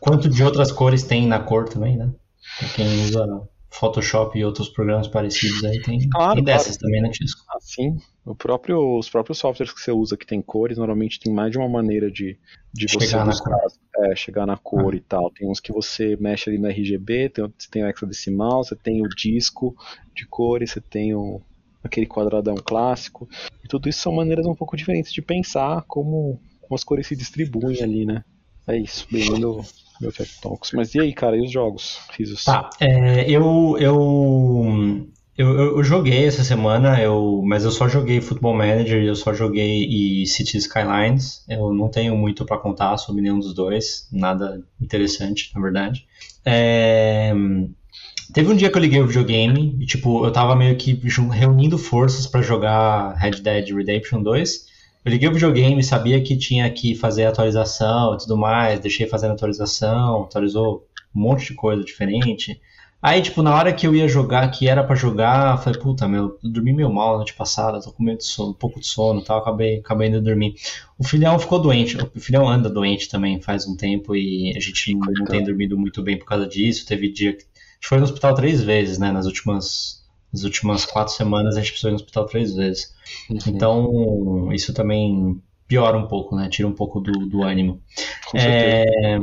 Quanto 0.00 0.28
de 0.28 0.42
outras 0.42 0.70
cores 0.72 1.02
tem 1.02 1.26
na 1.26 1.40
cor 1.40 1.68
também, 1.68 1.96
né? 1.96 2.12
Pra 2.58 2.68
quem 2.68 2.86
usa 3.04 3.48
Photoshop 3.70 4.38
e 4.38 4.44
outros 4.44 4.68
programas 4.68 5.08
parecidos 5.08 5.64
aí, 5.64 5.82
tem, 5.82 6.08
Claro, 6.08 6.34
tem 6.34 6.44
dessas 6.44 6.76
claro. 6.76 6.80
também, 6.80 7.02
né, 7.02 7.10
Tisco? 7.10 7.44
Assim, 7.56 7.96
o 8.24 8.34
próprio, 8.34 8.98
os 8.98 9.10
próprios 9.10 9.38
softwares 9.38 9.74
que 9.74 9.80
você 9.80 9.90
usa 9.90 10.16
que 10.16 10.26
tem 10.26 10.40
cores, 10.40 10.78
normalmente 10.78 11.18
tem 11.18 11.32
mais 11.32 11.50
de 11.50 11.58
uma 11.58 11.68
maneira 11.68 12.08
de, 12.08 12.38
de 12.72 12.88
você 12.88 13.06
Chegar 13.06 13.24
na 13.24 13.32
buscar, 13.32 13.58
é, 13.98 14.14
chegar 14.14 14.46
na 14.46 14.56
cor 14.56 14.94
e 14.94 15.00
tal. 15.00 15.28
Tem 15.30 15.50
uns 15.50 15.58
que 15.58 15.72
você 15.72 16.16
mexe 16.20 16.48
ali 16.48 16.58
no 16.58 16.68
RGB, 16.68 17.30
tem, 17.30 17.48
que 17.50 17.68
tem 17.68 17.82
o 17.82 17.88
hexadecimal, 17.88 18.62
você 18.62 18.76
tem 18.76 19.02
o 19.04 19.08
disco 19.08 19.74
de 20.14 20.24
cores, 20.24 20.70
você 20.70 20.80
tem 20.80 21.12
o, 21.12 21.40
aquele 21.82 22.06
quadradão 22.06 22.54
clássico. 22.54 23.28
E 23.64 23.66
tudo 23.66 23.88
isso 23.88 24.00
são 24.00 24.12
maneiras 24.12 24.46
um 24.46 24.54
pouco 24.54 24.76
diferentes 24.76 25.12
de 25.12 25.20
pensar 25.20 25.82
como, 25.88 26.40
como 26.60 26.74
as 26.76 26.84
cores 26.84 27.08
se 27.08 27.16
distribuem 27.16 27.82
ali, 27.82 28.06
né? 28.06 28.22
É 28.66 28.78
isso, 28.78 29.06
bem-vindo 29.10 29.62
meu 30.00 30.10
Tech 30.10 30.30
Talks. 30.40 30.72
Mas 30.72 30.94
e 30.94 31.00
aí, 31.00 31.12
cara, 31.12 31.36
e 31.36 31.42
os 31.42 31.50
jogos? 31.50 31.98
Fiz 32.12 32.30
os... 32.30 32.44
Tá, 32.44 32.70
é, 32.80 33.30
eu, 33.30 33.76
eu, 33.78 35.06
Eu, 35.36 35.76
eu, 35.76 35.84
joguei 35.84 36.24
essa 36.24 36.42
semana, 36.42 37.00
eu, 37.00 37.42
mas 37.44 37.64
eu 37.64 37.70
só 37.70 37.88
joguei 37.88 38.20
Football 38.20 38.56
Manager 38.56 39.02
eu 39.02 39.16
só 39.16 39.34
joguei 39.34 39.84
e 39.84 40.26
City 40.26 40.56
Skylines. 40.58 41.44
Eu 41.48 41.74
não 41.74 41.88
tenho 41.88 42.16
muito 42.16 42.44
para 42.44 42.56
contar 42.56 42.96
sobre 42.96 43.20
nenhum 43.20 43.38
dos 43.38 43.52
dois, 43.52 44.08
nada 44.10 44.62
interessante, 44.80 45.50
na 45.54 45.60
verdade. 45.60 46.06
É, 46.44 47.34
teve 48.32 48.50
um 48.50 48.56
dia 48.56 48.70
que 48.70 48.78
eu 48.78 48.82
liguei 48.82 49.00
o 49.00 49.06
videogame 49.06 49.76
e, 49.80 49.86
tipo, 49.86 50.24
eu 50.24 50.32
tava 50.32 50.56
meio 50.56 50.76
que 50.76 50.98
reunindo 51.30 51.76
forças 51.76 52.26
para 52.26 52.40
jogar 52.40 53.14
Red 53.14 53.42
Dead 53.42 53.68
Redemption 53.74 54.22
2. 54.22 54.73
Eu 55.04 55.12
liguei 55.12 55.28
o 55.28 55.32
videogame, 55.32 55.84
sabia 55.84 56.22
que 56.22 56.36
tinha 56.36 56.70
que 56.70 56.94
fazer 56.94 57.26
atualização 57.26 58.14
e 58.14 58.18
tudo 58.18 58.38
mais, 58.38 58.80
deixei 58.80 59.06
fazendo 59.06 59.32
atualização, 59.32 60.22
atualizou 60.22 60.86
um 61.14 61.20
monte 61.20 61.48
de 61.48 61.54
coisa 61.54 61.84
diferente. 61.84 62.58
Aí, 63.02 63.20
tipo, 63.20 63.42
na 63.42 63.54
hora 63.54 63.70
que 63.70 63.86
eu 63.86 63.94
ia 63.94 64.08
jogar, 64.08 64.50
que 64.50 64.66
era 64.66 64.82
para 64.82 64.96
jogar, 64.96 65.56
eu 65.56 65.62
falei, 65.62 65.78
puta, 65.78 66.08
meu, 66.08 66.38
eu 66.42 66.50
dormi 66.50 66.72
meio 66.72 66.90
mal 66.90 67.10
na 67.10 67.16
noite 67.18 67.34
passada, 67.34 67.82
tô 67.82 67.92
com 67.92 68.02
medo 68.02 68.16
de 68.16 68.24
sono, 68.24 68.52
um 68.52 68.54
pouco 68.54 68.80
de 68.80 68.86
sono 68.86 69.20
e 69.20 69.24
tal, 69.24 69.40
acabei, 69.40 69.80
acabei 69.80 70.08
indo 70.08 70.22
dormir. 70.22 70.54
O 70.98 71.04
filhão 71.04 71.38
ficou 71.38 71.60
doente, 71.60 71.98
o 71.98 72.18
filhão 72.18 72.48
anda 72.48 72.70
doente 72.70 73.10
também 73.10 73.38
faz 73.42 73.66
um 73.66 73.76
tempo 73.76 74.16
e 74.16 74.54
a 74.56 74.60
gente 74.60 74.94
não, 74.94 75.12
não 75.18 75.26
tem 75.26 75.44
dormido 75.44 75.78
muito 75.78 76.02
bem 76.02 76.18
por 76.18 76.24
causa 76.24 76.46
disso. 76.46 76.86
Teve 76.86 77.12
dia 77.12 77.34
que. 77.34 77.42
A 77.42 77.74
gente 77.74 77.88
foi 77.90 77.98
no 77.98 78.04
hospital 78.04 78.34
três 78.34 78.62
vezes, 78.62 78.96
né, 78.96 79.12
nas 79.12 79.26
últimas, 79.26 80.02
nas 80.34 80.42
últimas 80.42 80.84
quatro 80.84 81.14
semanas 81.14 81.56
a 81.56 81.60
gente 81.60 81.70
precisou 81.70 81.90
ir 81.90 81.92
no 81.92 81.96
hospital 81.96 82.26
três 82.26 82.54
vezes. 82.54 82.92
Uhum. 83.30 83.38
Então, 83.46 84.52
isso 84.52 84.74
também 84.74 85.40
piora 85.68 85.96
um 85.96 86.08
pouco, 86.08 86.34
né, 86.34 86.48
tira 86.48 86.66
um 86.66 86.72
pouco 86.72 87.00
do, 87.00 87.12
do 87.12 87.42
ânimo. 87.42 87.80
Com 88.30 88.36
é, 88.36 89.20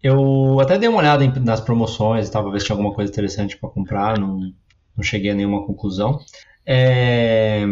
eu 0.00 0.60
até 0.60 0.78
dei 0.78 0.88
uma 0.88 0.98
olhada 0.98 1.24
em, 1.24 1.32
nas 1.40 1.60
promoções 1.60 2.28
e 2.28 2.30
tal, 2.30 2.44
pra 2.44 2.52
ver 2.52 2.60
se 2.60 2.66
tinha 2.66 2.74
alguma 2.74 2.94
coisa 2.94 3.10
interessante 3.10 3.58
para 3.58 3.68
comprar, 3.68 4.18
não, 4.18 4.38
não 4.96 5.02
cheguei 5.02 5.32
a 5.32 5.34
nenhuma 5.34 5.66
conclusão. 5.66 6.20
É, 6.64 7.64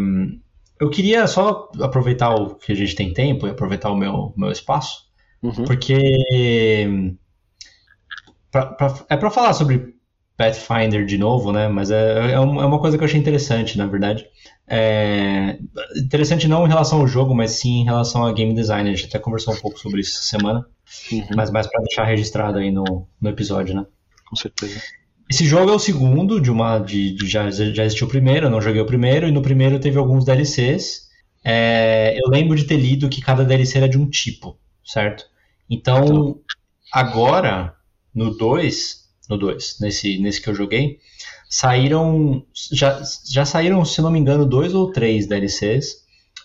eu 0.80 0.90
queria 0.90 1.28
só 1.28 1.70
aproveitar 1.80 2.34
o 2.34 2.56
que 2.56 2.72
a 2.72 2.74
gente 2.74 2.96
tem 2.96 3.12
tempo 3.12 3.46
e 3.46 3.50
aproveitar 3.50 3.90
o 3.90 3.96
meu, 3.96 4.34
meu 4.36 4.50
espaço, 4.50 5.08
uhum. 5.40 5.64
porque 5.64 6.88
pra, 8.50 8.66
pra, 8.66 8.94
é 9.08 9.16
para 9.16 9.30
falar 9.30 9.52
sobre 9.54 9.99
Pathfinder 10.40 11.04
de 11.04 11.18
novo, 11.18 11.52
né? 11.52 11.68
Mas 11.68 11.90
é, 11.90 12.30
é, 12.30 12.32
é, 12.32 12.40
uma 12.40 12.78
coisa 12.78 12.96
que 12.96 13.04
eu 13.04 13.06
achei 13.06 13.20
interessante, 13.20 13.76
na 13.76 13.86
verdade. 13.86 14.24
É, 14.66 15.58
interessante 15.94 16.48
não 16.48 16.64
em 16.64 16.68
relação 16.68 17.00
ao 17.00 17.06
jogo, 17.06 17.34
mas 17.34 17.50
sim 17.50 17.82
em 17.82 17.84
relação 17.84 18.24
a 18.24 18.32
game 18.32 18.54
design. 18.54 18.88
A 18.88 18.94
gente 18.94 19.06
até 19.06 19.18
conversou 19.18 19.52
um 19.52 19.58
pouco 19.58 19.78
sobre 19.78 20.00
isso 20.00 20.12
essa 20.12 20.38
semana. 20.38 20.64
Uhum. 21.12 21.26
Mas 21.36 21.50
mais 21.50 21.66
para 21.66 21.82
deixar 21.82 22.04
registrado 22.04 22.56
aí 22.56 22.70
no, 22.70 23.06
no 23.20 23.28
episódio, 23.28 23.74
né? 23.74 23.84
Com 24.26 24.34
certeza. 24.34 24.80
Esse 25.30 25.44
jogo 25.44 25.70
é 25.70 25.74
o 25.74 25.78
segundo 25.78 26.40
de 26.40 26.50
uma. 26.50 26.78
De, 26.78 27.14
de 27.14 27.28
já, 27.28 27.50
já 27.50 27.84
existiu 27.84 28.06
o 28.06 28.10
primeiro, 28.10 28.46
eu 28.46 28.50
não 28.50 28.62
joguei 28.62 28.80
o 28.80 28.86
primeiro, 28.86 29.28
e 29.28 29.30
no 29.30 29.42
primeiro 29.42 29.78
teve 29.78 29.98
alguns 29.98 30.24
DLCs. 30.24 31.10
É, 31.44 32.16
eu 32.18 32.30
lembro 32.30 32.56
de 32.56 32.64
ter 32.64 32.78
lido 32.78 33.10
que 33.10 33.20
cada 33.20 33.44
DLC 33.44 33.76
era 33.76 33.88
de 33.88 33.98
um 33.98 34.08
tipo, 34.08 34.58
certo? 34.82 35.26
Então, 35.68 36.02
então. 36.04 36.40
agora, 36.94 37.74
no 38.14 38.34
2, 38.34 39.00
no 39.30 39.38
2, 39.38 39.78
nesse, 39.80 40.18
nesse 40.18 40.42
que 40.42 40.50
eu 40.50 40.54
joguei, 40.54 40.98
saíram. 41.48 42.44
Já, 42.72 43.00
já 43.30 43.44
saíram, 43.44 43.84
se 43.84 44.02
não 44.02 44.10
me 44.10 44.18
engano, 44.18 44.44
dois 44.44 44.74
ou 44.74 44.92
três 44.92 45.26
DLCs. 45.26 46.00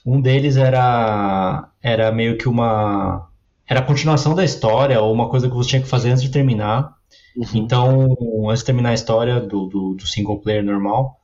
Um 0.05 0.21
deles 0.21 0.55
era, 0.55 1.67
era 1.81 2.11
meio 2.11 2.37
que 2.37 2.47
uma 2.47 3.27
era 3.67 3.79
a 3.79 3.83
continuação 3.83 4.35
da 4.35 4.45
história, 4.45 5.01
ou 5.01 5.11
uma 5.11 5.27
coisa 5.27 5.49
que 5.49 5.55
você 5.55 5.69
tinha 5.69 5.81
que 5.81 5.87
fazer 5.87 6.11
antes 6.11 6.21
de 6.21 6.29
terminar. 6.29 6.95
Uhum. 7.35 7.45
Então, 7.55 8.17
antes 8.47 8.59
de 8.59 8.65
terminar 8.65 8.89
a 8.89 8.93
história 8.93 9.39
do, 9.39 9.65
do, 9.65 9.93
do, 9.95 10.07
single 10.07 10.39
player 10.39 10.63
normal, 10.63 11.19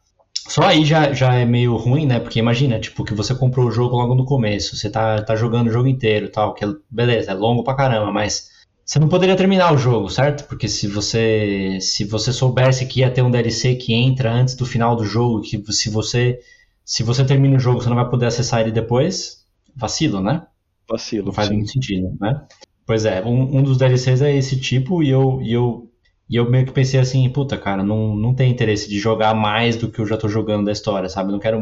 só 0.48 0.64
aí 0.64 0.84
já, 0.84 1.14
já 1.14 1.36
é 1.36 1.46
meio 1.46 1.76
ruim, 1.76 2.06
né? 2.06 2.20
Porque 2.20 2.40
imagina, 2.40 2.80
tipo, 2.80 3.04
que 3.04 3.14
você 3.14 3.36
comprou 3.36 3.68
o 3.68 3.72
jogo 3.72 3.96
logo 3.96 4.16
no 4.16 4.26
começo, 4.26 4.76
você 4.76 4.90
tá, 4.90 5.22
tá 5.22 5.36
jogando 5.36 5.68
o 5.68 5.72
jogo 5.72 5.88
inteiro 5.88 6.30
tal, 6.30 6.54
que 6.56 6.66
é, 6.66 6.68
beleza, 6.90 7.32
é 7.32 7.34
longo 7.36 7.64
pra 7.64 7.76
caramba, 7.76 8.12
mas 8.12 8.50
você 8.86 9.00
não 9.00 9.08
poderia 9.08 9.36
terminar 9.36 9.74
o 9.74 9.78
jogo, 9.78 10.10
certo? 10.10 10.46
Porque 10.48 10.68
se 10.68 10.88
você 10.88 11.78
se 11.80 12.04
você 12.04 12.34
soubesse 12.34 12.86
que 12.86 13.00
ia 13.00 13.12
ter 13.12 13.22
um 13.22 13.32
DLC 13.32 13.76
que 13.76 13.94
entra 13.94 14.32
antes 14.32 14.56
do 14.56 14.66
final 14.66 14.96
do 14.96 15.06
jogo, 15.06 15.42
que 15.42 15.62
se 15.72 15.90
você 15.90 16.40
se 16.84 17.04
você 17.04 17.24
termina 17.24 17.56
o 17.56 17.60
jogo, 17.60 17.82
você 17.82 17.90
não 17.90 17.96
vai 17.96 18.10
poder 18.10 18.26
acessar 18.26 18.62
ele 18.62 18.72
depois, 18.72 19.46
vacilo, 19.76 20.22
né? 20.22 20.46
Vacilo. 20.90 21.28
Não 21.28 21.34
faz 21.34 21.48
sim. 21.48 21.56
muito 21.56 21.72
sentido, 21.72 22.16
né? 22.20 22.46
Pois 22.86 23.06
é, 23.06 23.24
um, 23.24 23.60
um 23.60 23.64
dos 23.64 23.78
DLCs 23.78 24.22
é 24.22 24.36
esse 24.36 24.60
tipo 24.60 25.02
e 25.02 25.10
eu, 25.10 25.40
e 25.42 25.54
eu, 25.54 25.90
e 26.30 26.36
eu 26.36 26.50
meio 26.50 26.66
que 26.66 26.74
pensei 26.74 27.00
assim, 27.00 27.30
puta, 27.30 27.58
cara, 27.58 27.84
não, 27.84 28.16
não 28.16 28.34
tem 28.34 28.52
interesse 28.52 28.90
de 28.90 29.00
jogar 29.00 29.34
mais 29.34 29.78
do 29.78 29.90
que 29.90 30.00
eu 30.00 30.06
já 30.06 30.18
tô 30.18 30.28
jogando 30.28 30.66
da 30.66 30.72
história, 30.72 31.08
sabe? 31.08 31.30
Eu 31.30 31.34
não 31.34 31.40
quero 31.40 31.62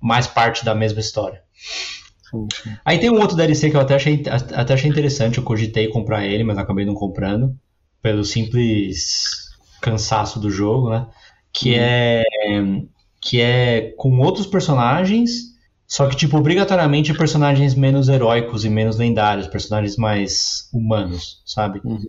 mais 0.00 0.26
parte 0.26 0.64
da 0.64 0.74
mesma 0.74 1.00
história. 1.00 1.42
Sim, 2.30 2.48
sim. 2.52 2.76
Aí 2.84 2.98
tem 2.98 3.10
um 3.10 3.20
outro 3.20 3.36
DLC 3.36 3.70
que 3.70 3.76
eu 3.76 3.80
até 3.80 3.94
achei, 3.94 4.22
até 4.54 4.74
achei 4.74 4.90
interessante, 4.90 5.38
eu 5.38 5.44
cogitei 5.44 5.88
comprar 5.88 6.24
ele, 6.26 6.44
mas 6.44 6.58
acabei 6.58 6.84
não 6.84 6.94
comprando, 6.94 7.56
pelo 8.02 8.24
simples 8.24 9.50
cansaço 9.80 10.40
do 10.40 10.50
jogo, 10.50 10.90
né? 10.90 11.06
Que 11.52 11.72
hum. 11.72 11.78
é 11.78 12.24
que 13.20 13.40
é 13.40 13.94
com 13.96 14.18
outros 14.20 14.46
personagens 14.46 15.56
só 15.86 16.08
que, 16.08 16.16
tipo, 16.16 16.36
obrigatoriamente 16.36 17.14
personagens 17.14 17.74
menos 17.74 18.08
heróicos 18.08 18.64
e 18.64 18.68
menos 18.68 18.96
lendários, 18.96 19.46
personagens 19.46 19.96
mais 19.96 20.68
humanos, 20.72 21.42
sabe? 21.46 21.80
Uhum. 21.84 22.02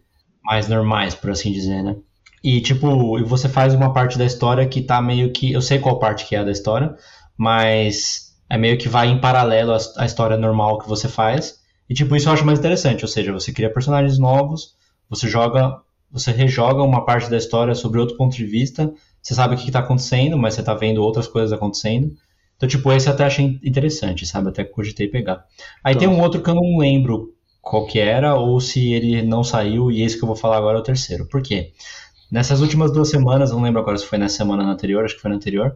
Mais 0.43 0.67
normais, 0.67 1.13
por 1.13 1.29
assim 1.29 1.51
dizer, 1.51 1.83
né? 1.83 1.95
E, 2.43 2.59
tipo, 2.59 3.23
você 3.25 3.47
faz 3.47 3.73
uma 3.75 3.93
parte 3.93 4.17
da 4.17 4.25
história 4.25 4.67
que 4.67 4.81
tá 4.81 5.01
meio 5.01 5.31
que. 5.31 5.51
Eu 5.51 5.61
sei 5.61 5.77
qual 5.77 5.99
parte 5.99 6.25
que 6.25 6.35
é 6.35 6.43
da 6.43 6.51
história, 6.51 6.95
mas 7.37 8.26
é 8.49 8.57
meio 8.57 8.77
que 8.77 8.87
vai 8.87 9.07
em 9.07 9.19
paralelo 9.19 9.73
à, 9.97 10.05
história 10.05 10.37
normal 10.37 10.79
que 10.79 10.87
você 10.87 11.07
faz. 11.07 11.59
E, 11.89 11.93
tipo, 11.93 12.15
isso 12.15 12.29
eu 12.29 12.33
acho 12.33 12.45
mais 12.45 12.59
interessante. 12.59 13.03
Ou 13.03 13.07
seja, 13.07 13.31
você 13.31 13.51
cria 13.51 13.71
personagens 13.71 14.17
novos, 14.17 14.75
você 15.09 15.27
joga. 15.27 15.81
Você 16.09 16.31
rejoga 16.31 16.81
uma 16.83 17.03
parte 17.03 17.29
da 17.29 17.35
história 17.35 17.75
sobre 17.75 17.99
outro 17.99 18.15
ponto 18.15 18.35
de 18.35 18.45
vista. 18.45 18.93
Você 19.21 19.35
sabe 19.35 19.55
o 19.55 19.57
que, 19.57 19.67
está 19.67 19.79
acontecendo, 19.79 20.37
mas 20.37 20.53
você 20.53 20.61
está 20.61 20.73
vendo 20.73 21.03
outras 21.03 21.27
coisas 21.27 21.51
acontecendo. 21.51 22.13
Então, 22.55 22.67
tipo, 22.67 22.91
esse 22.93 23.07
eu 23.07 23.13
até 23.13 23.25
achei 23.25 23.59
interessante, 23.61 24.25
sabe? 24.25 24.49
Até 24.49 24.63
cogitei 24.63 25.07
pegar. 25.09 25.45
Aí 25.83 25.93
então. 25.93 26.07
tem 26.07 26.17
um 26.17 26.21
outro 26.21 26.41
que 26.41 26.49
eu 26.49 26.55
não 26.55 26.77
lembro 26.77 27.33
qual 27.61 27.85
que 27.85 27.99
era, 27.99 28.35
ou 28.35 28.59
se 28.61 28.93
ele 28.93 29.21
não 29.21 29.43
saiu, 29.43 29.91
e 29.91 30.01
esse 30.01 30.17
que 30.17 30.23
eu 30.23 30.27
vou 30.27 30.35
falar 30.35 30.57
agora 30.57 30.77
é 30.77 30.79
o 30.79 30.83
terceiro. 30.83 31.27
Por 31.27 31.41
quê? 31.41 31.73
Nessas 32.31 32.61
últimas 32.61 32.91
duas 32.91 33.09
semanas, 33.09 33.51
não 33.51 33.61
lembro 33.61 33.81
agora 33.81 33.97
se 33.97 34.05
foi 34.05 34.17
na 34.17 34.29
semana 34.29 34.63
anterior, 34.63 35.03
acho 35.03 35.15
que 35.15 35.21
foi 35.21 35.29
na 35.29 35.35
anterior, 35.35 35.75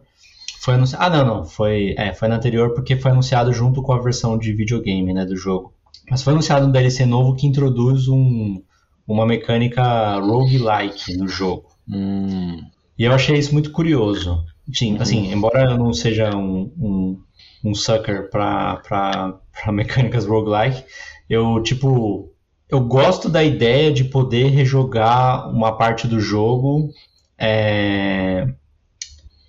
foi 0.62 0.74
anunciado. 0.74 1.04
Ah, 1.04 1.10
não, 1.10 1.26
não, 1.26 1.44
foi, 1.44 1.92
é, 1.98 2.14
foi 2.14 2.28
na 2.28 2.36
anterior 2.36 2.72
porque 2.72 2.96
foi 2.96 3.10
anunciado 3.10 3.52
junto 3.52 3.82
com 3.82 3.92
a 3.92 4.00
versão 4.00 4.38
de 4.38 4.52
videogame, 4.52 5.12
né, 5.12 5.26
do 5.26 5.36
jogo. 5.36 5.74
Mas 6.08 6.22
foi 6.22 6.32
anunciado 6.32 6.66
um 6.66 6.70
DLC 6.70 7.04
novo 7.04 7.34
que 7.34 7.48
introduz 7.48 8.06
um, 8.06 8.62
uma 9.06 9.26
mecânica 9.26 10.20
roguelike 10.20 11.16
no 11.16 11.26
jogo. 11.26 11.64
Hum. 11.88 12.60
E 12.96 13.04
eu 13.04 13.12
achei 13.12 13.36
isso 13.36 13.52
muito 13.52 13.72
curioso. 13.72 14.44
Sim, 14.72 14.96
assim, 15.00 15.32
embora 15.32 15.72
eu 15.72 15.76
não 15.76 15.92
seja 15.92 16.30
um, 16.36 16.72
um, 16.78 17.20
um 17.64 17.74
sucker 17.74 18.30
para 18.30 19.34
mecânicas 19.72 20.24
roguelike, 20.24 20.84
eu, 21.28 21.60
tipo, 21.60 22.32
eu 22.68 22.80
gosto 22.80 23.28
da 23.28 23.42
ideia 23.42 23.92
de 23.92 24.04
poder 24.04 24.46
rejogar 24.50 25.50
uma 25.50 25.76
parte 25.76 26.06
do 26.06 26.20
jogo 26.20 26.88
é, 27.36 28.46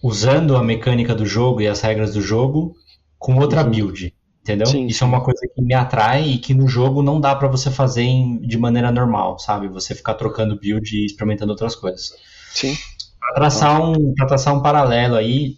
usando 0.04 0.58
a 0.58 0.62
mecânica 0.62 1.16
do 1.16 1.26
jogo 1.26 1.62
e 1.62 1.68
as 1.68 1.80
regras 1.80 2.14
do 2.14 2.22
jogo 2.22 2.76
com 3.18 3.38
outra 3.38 3.64
uhum. 3.64 3.72
build, 3.72 4.14
entendeu? 4.41 4.68
Sim. 4.68 4.86
Isso 4.86 5.06
é 5.06 5.08
uma 5.08 5.24
coisa 5.24 5.39
que 5.56 5.62
me 5.62 5.74
atrai 5.74 6.28
e 6.28 6.38
que 6.38 6.54
no 6.54 6.68
jogo 6.68 7.01
não 7.01 7.22
dá 7.22 7.34
para 7.34 7.47
você 7.47 7.72
fazer 7.72 8.04
em, 8.04 8.41
de 8.41 8.58
maneira 8.58 8.91
normal, 8.91 9.39
sabe? 9.39 9.70
Você 9.70 9.95
ficar 9.95 10.16
trocando 10.16 10.60
build 10.60 10.93
e 10.93 11.06
experimentando 11.06 11.54
outras 11.54 11.74
coisas. 11.74 12.12
Sim. 12.51 12.76
Para 13.18 13.36
traçar, 13.36 13.82
um, 13.82 14.14
traçar 14.28 14.54
um 14.54 14.62
paralelo 14.62 15.16
aí, 15.16 15.56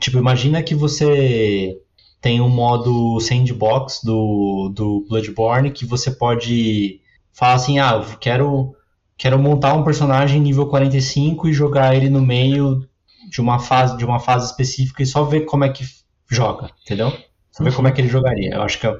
tipo, 0.00 0.18
imagina 0.18 0.64
que 0.64 0.74
você 0.74 1.78
tem 2.20 2.40
um 2.40 2.48
modo 2.48 3.20
sandbox 3.20 4.00
do, 4.02 4.72
do 4.74 5.06
Bloodborne 5.08 5.70
que 5.70 5.86
você 5.86 6.10
pode 6.10 7.00
falar 7.32 7.54
assim, 7.54 7.78
ah, 7.78 7.92
eu 7.92 8.18
quero, 8.18 8.74
quero 9.16 9.38
montar 9.38 9.74
um 9.74 9.84
personagem 9.84 10.40
nível 10.40 10.66
45 10.66 11.48
e 11.48 11.52
jogar 11.52 11.94
ele 11.94 12.10
no 12.10 12.20
meio 12.20 12.89
de 13.30 13.40
uma 13.40 13.58
fase, 13.58 13.96
de 13.96 14.04
uma 14.04 14.18
fase 14.18 14.46
específica 14.46 15.02
e 15.02 15.06
só 15.06 15.24
ver 15.24 15.42
como 15.42 15.64
é 15.64 15.68
que 15.70 15.84
joga, 16.28 16.70
entendeu? 16.82 17.12
Só 17.52 17.64
ver 17.64 17.74
como 17.74 17.88
é 17.88 17.92
que 17.92 18.00
ele 18.00 18.08
jogaria. 18.08 18.54
Eu 18.54 18.62
acho 18.62 18.78
que 18.78 18.86
é, 18.86 18.90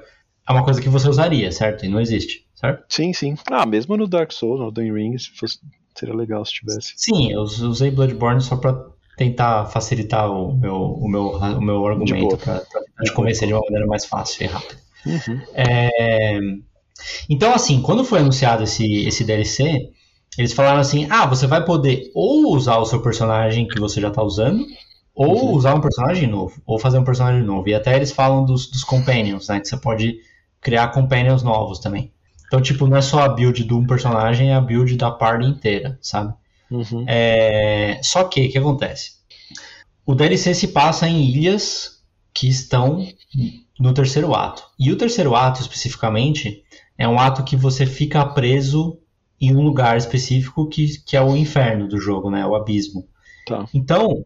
é 0.48 0.52
uma 0.52 0.64
coisa 0.64 0.80
que 0.80 0.88
você 0.88 1.08
usaria, 1.08 1.50
certo? 1.52 1.84
E 1.84 1.88
não 1.88 2.00
existe, 2.00 2.46
certo? 2.54 2.84
Sim, 2.88 3.12
sim. 3.12 3.34
Ah, 3.50 3.66
mesmo 3.66 3.96
no 3.96 4.06
Dark 4.06 4.32
Souls, 4.32 4.60
no 4.60 4.72
The 4.72 4.82
Ring, 4.82 5.18
se 5.18 5.30
fosse 5.30 5.58
Seria 5.94 6.14
legal 6.14 6.44
se 6.44 6.54
tivesse. 6.54 6.94
Sim, 6.96 7.32
eu 7.32 7.42
usei 7.42 7.90
Bloodborne 7.90 8.40
só 8.40 8.56
pra 8.56 8.86
tentar 9.16 9.66
facilitar 9.66 10.30
o 10.30 10.56
meu, 10.56 10.76
o 10.76 11.08
meu, 11.08 11.32
o 11.32 11.60
meu 11.60 11.86
argumento, 11.86 12.38
pra, 12.38 12.60
pra 12.60 13.04
te 13.04 13.12
convencer 13.12 13.46
de 13.46 13.52
uma 13.52 13.62
maneira 13.62 13.86
mais 13.86 14.06
fácil 14.06 14.44
e 14.44 14.46
rápida. 14.46 14.80
Uhum. 15.04 15.40
É... 15.54 16.38
Então, 17.28 17.52
assim, 17.52 17.82
quando 17.82 18.04
foi 18.04 18.20
anunciado 18.20 18.62
esse, 18.62 19.06
esse 19.06 19.24
DLC, 19.24 19.90
eles 20.38 20.52
falaram 20.52 20.80
assim: 20.80 21.06
ah, 21.10 21.26
você 21.26 21.46
vai 21.46 21.64
poder 21.64 22.10
ou 22.14 22.54
usar 22.54 22.78
o 22.78 22.86
seu 22.86 23.02
personagem 23.02 23.66
que 23.68 23.78
você 23.78 24.00
já 24.00 24.08
está 24.08 24.22
usando, 24.22 24.64
Ou 25.14 25.50
Uhum. 25.50 25.54
usar 25.54 25.74
um 25.74 25.80
personagem 25.80 26.26
novo, 26.28 26.62
ou 26.66 26.78
fazer 26.78 26.98
um 26.98 27.04
personagem 27.04 27.42
novo. 27.42 27.68
E 27.68 27.74
até 27.74 27.96
eles 27.96 28.12
falam 28.12 28.44
dos, 28.44 28.70
dos 28.70 28.84
companions, 28.84 29.48
né? 29.48 29.60
Que 29.60 29.68
você 29.68 29.76
pode 29.76 30.16
criar 30.60 30.88
companions 30.88 31.42
novos 31.42 31.78
também. 31.80 32.12
Então, 32.46 32.60
tipo, 32.62 32.86
não 32.86 32.96
é 32.96 33.02
só 33.02 33.20
a 33.22 33.28
build 33.28 33.64
de 33.64 33.74
um 33.74 33.86
personagem, 33.86 34.50
é 34.50 34.54
a 34.54 34.60
build 34.60 34.96
da 34.96 35.10
party 35.10 35.46
inteira, 35.46 35.98
sabe? 36.00 36.34
Uhum. 36.70 37.04
É, 37.06 38.00
Só 38.02 38.24
que, 38.24 38.46
o 38.46 38.52
que 38.52 38.58
acontece? 38.58 39.12
O 40.06 40.14
DLC 40.14 40.54
se 40.54 40.68
passa 40.68 41.08
em 41.08 41.22
ilhas 41.22 42.02
que 42.34 42.48
estão 42.48 43.06
no 43.78 43.94
terceiro 43.94 44.34
ato. 44.34 44.64
E 44.78 44.92
o 44.92 44.96
terceiro 44.96 45.34
ato, 45.34 45.60
especificamente, 45.60 46.62
é 46.98 47.08
um 47.08 47.18
ato 47.18 47.44
que 47.44 47.56
você 47.56 47.86
fica 47.86 48.24
preso 48.26 48.98
em 49.40 49.56
um 49.56 49.62
lugar 49.62 49.96
específico 49.96 50.68
que, 50.68 50.98
que 51.04 51.16
é 51.16 51.22
o 51.22 51.36
inferno 51.36 51.88
do 51.88 51.98
jogo, 51.98 52.30
né? 52.30 52.44
O 52.46 52.54
abismo. 52.54 53.08
Tá. 53.46 53.64
Então, 53.72 54.24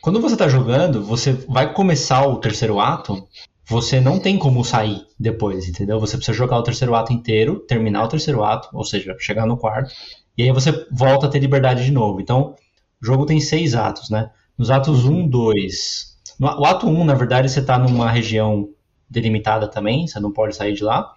quando 0.00 0.20
você 0.20 0.34
está 0.34 0.48
jogando, 0.48 1.02
você 1.02 1.32
vai 1.32 1.72
começar 1.72 2.26
o 2.26 2.38
terceiro 2.38 2.80
ato, 2.80 3.26
você 3.66 4.00
não 4.00 4.18
tem 4.18 4.38
como 4.38 4.64
sair 4.64 5.06
depois, 5.18 5.68
entendeu? 5.68 5.98
Você 6.00 6.16
precisa 6.16 6.36
jogar 6.36 6.58
o 6.58 6.62
terceiro 6.62 6.94
ato 6.94 7.12
inteiro, 7.12 7.60
terminar 7.60 8.04
o 8.04 8.08
terceiro 8.08 8.42
ato, 8.42 8.68
ou 8.72 8.84
seja, 8.84 9.16
chegar 9.18 9.46
no 9.46 9.56
quarto, 9.56 9.92
e 10.36 10.42
aí 10.42 10.52
você 10.52 10.86
volta 10.90 11.26
a 11.26 11.28
ter 11.30 11.38
liberdade 11.38 11.84
de 11.84 11.92
novo. 11.92 12.20
Então, 12.20 12.54
o 13.02 13.06
jogo 13.06 13.26
tem 13.26 13.40
seis 13.40 13.74
atos, 13.74 14.10
né? 14.10 14.30
Nos 14.56 14.70
atos 14.70 15.04
1, 15.04 15.28
2. 15.28 16.18
No, 16.38 16.60
o 16.60 16.64
ato 16.64 16.86
1, 16.86 17.04
na 17.04 17.14
verdade, 17.14 17.48
você 17.48 17.60
está 17.60 17.78
numa 17.78 18.10
região 18.10 18.68
delimitada 19.08 19.68
também, 19.68 20.06
você 20.06 20.18
não 20.20 20.32
pode 20.32 20.56
sair 20.56 20.74
de 20.74 20.82
lá. 20.82 21.12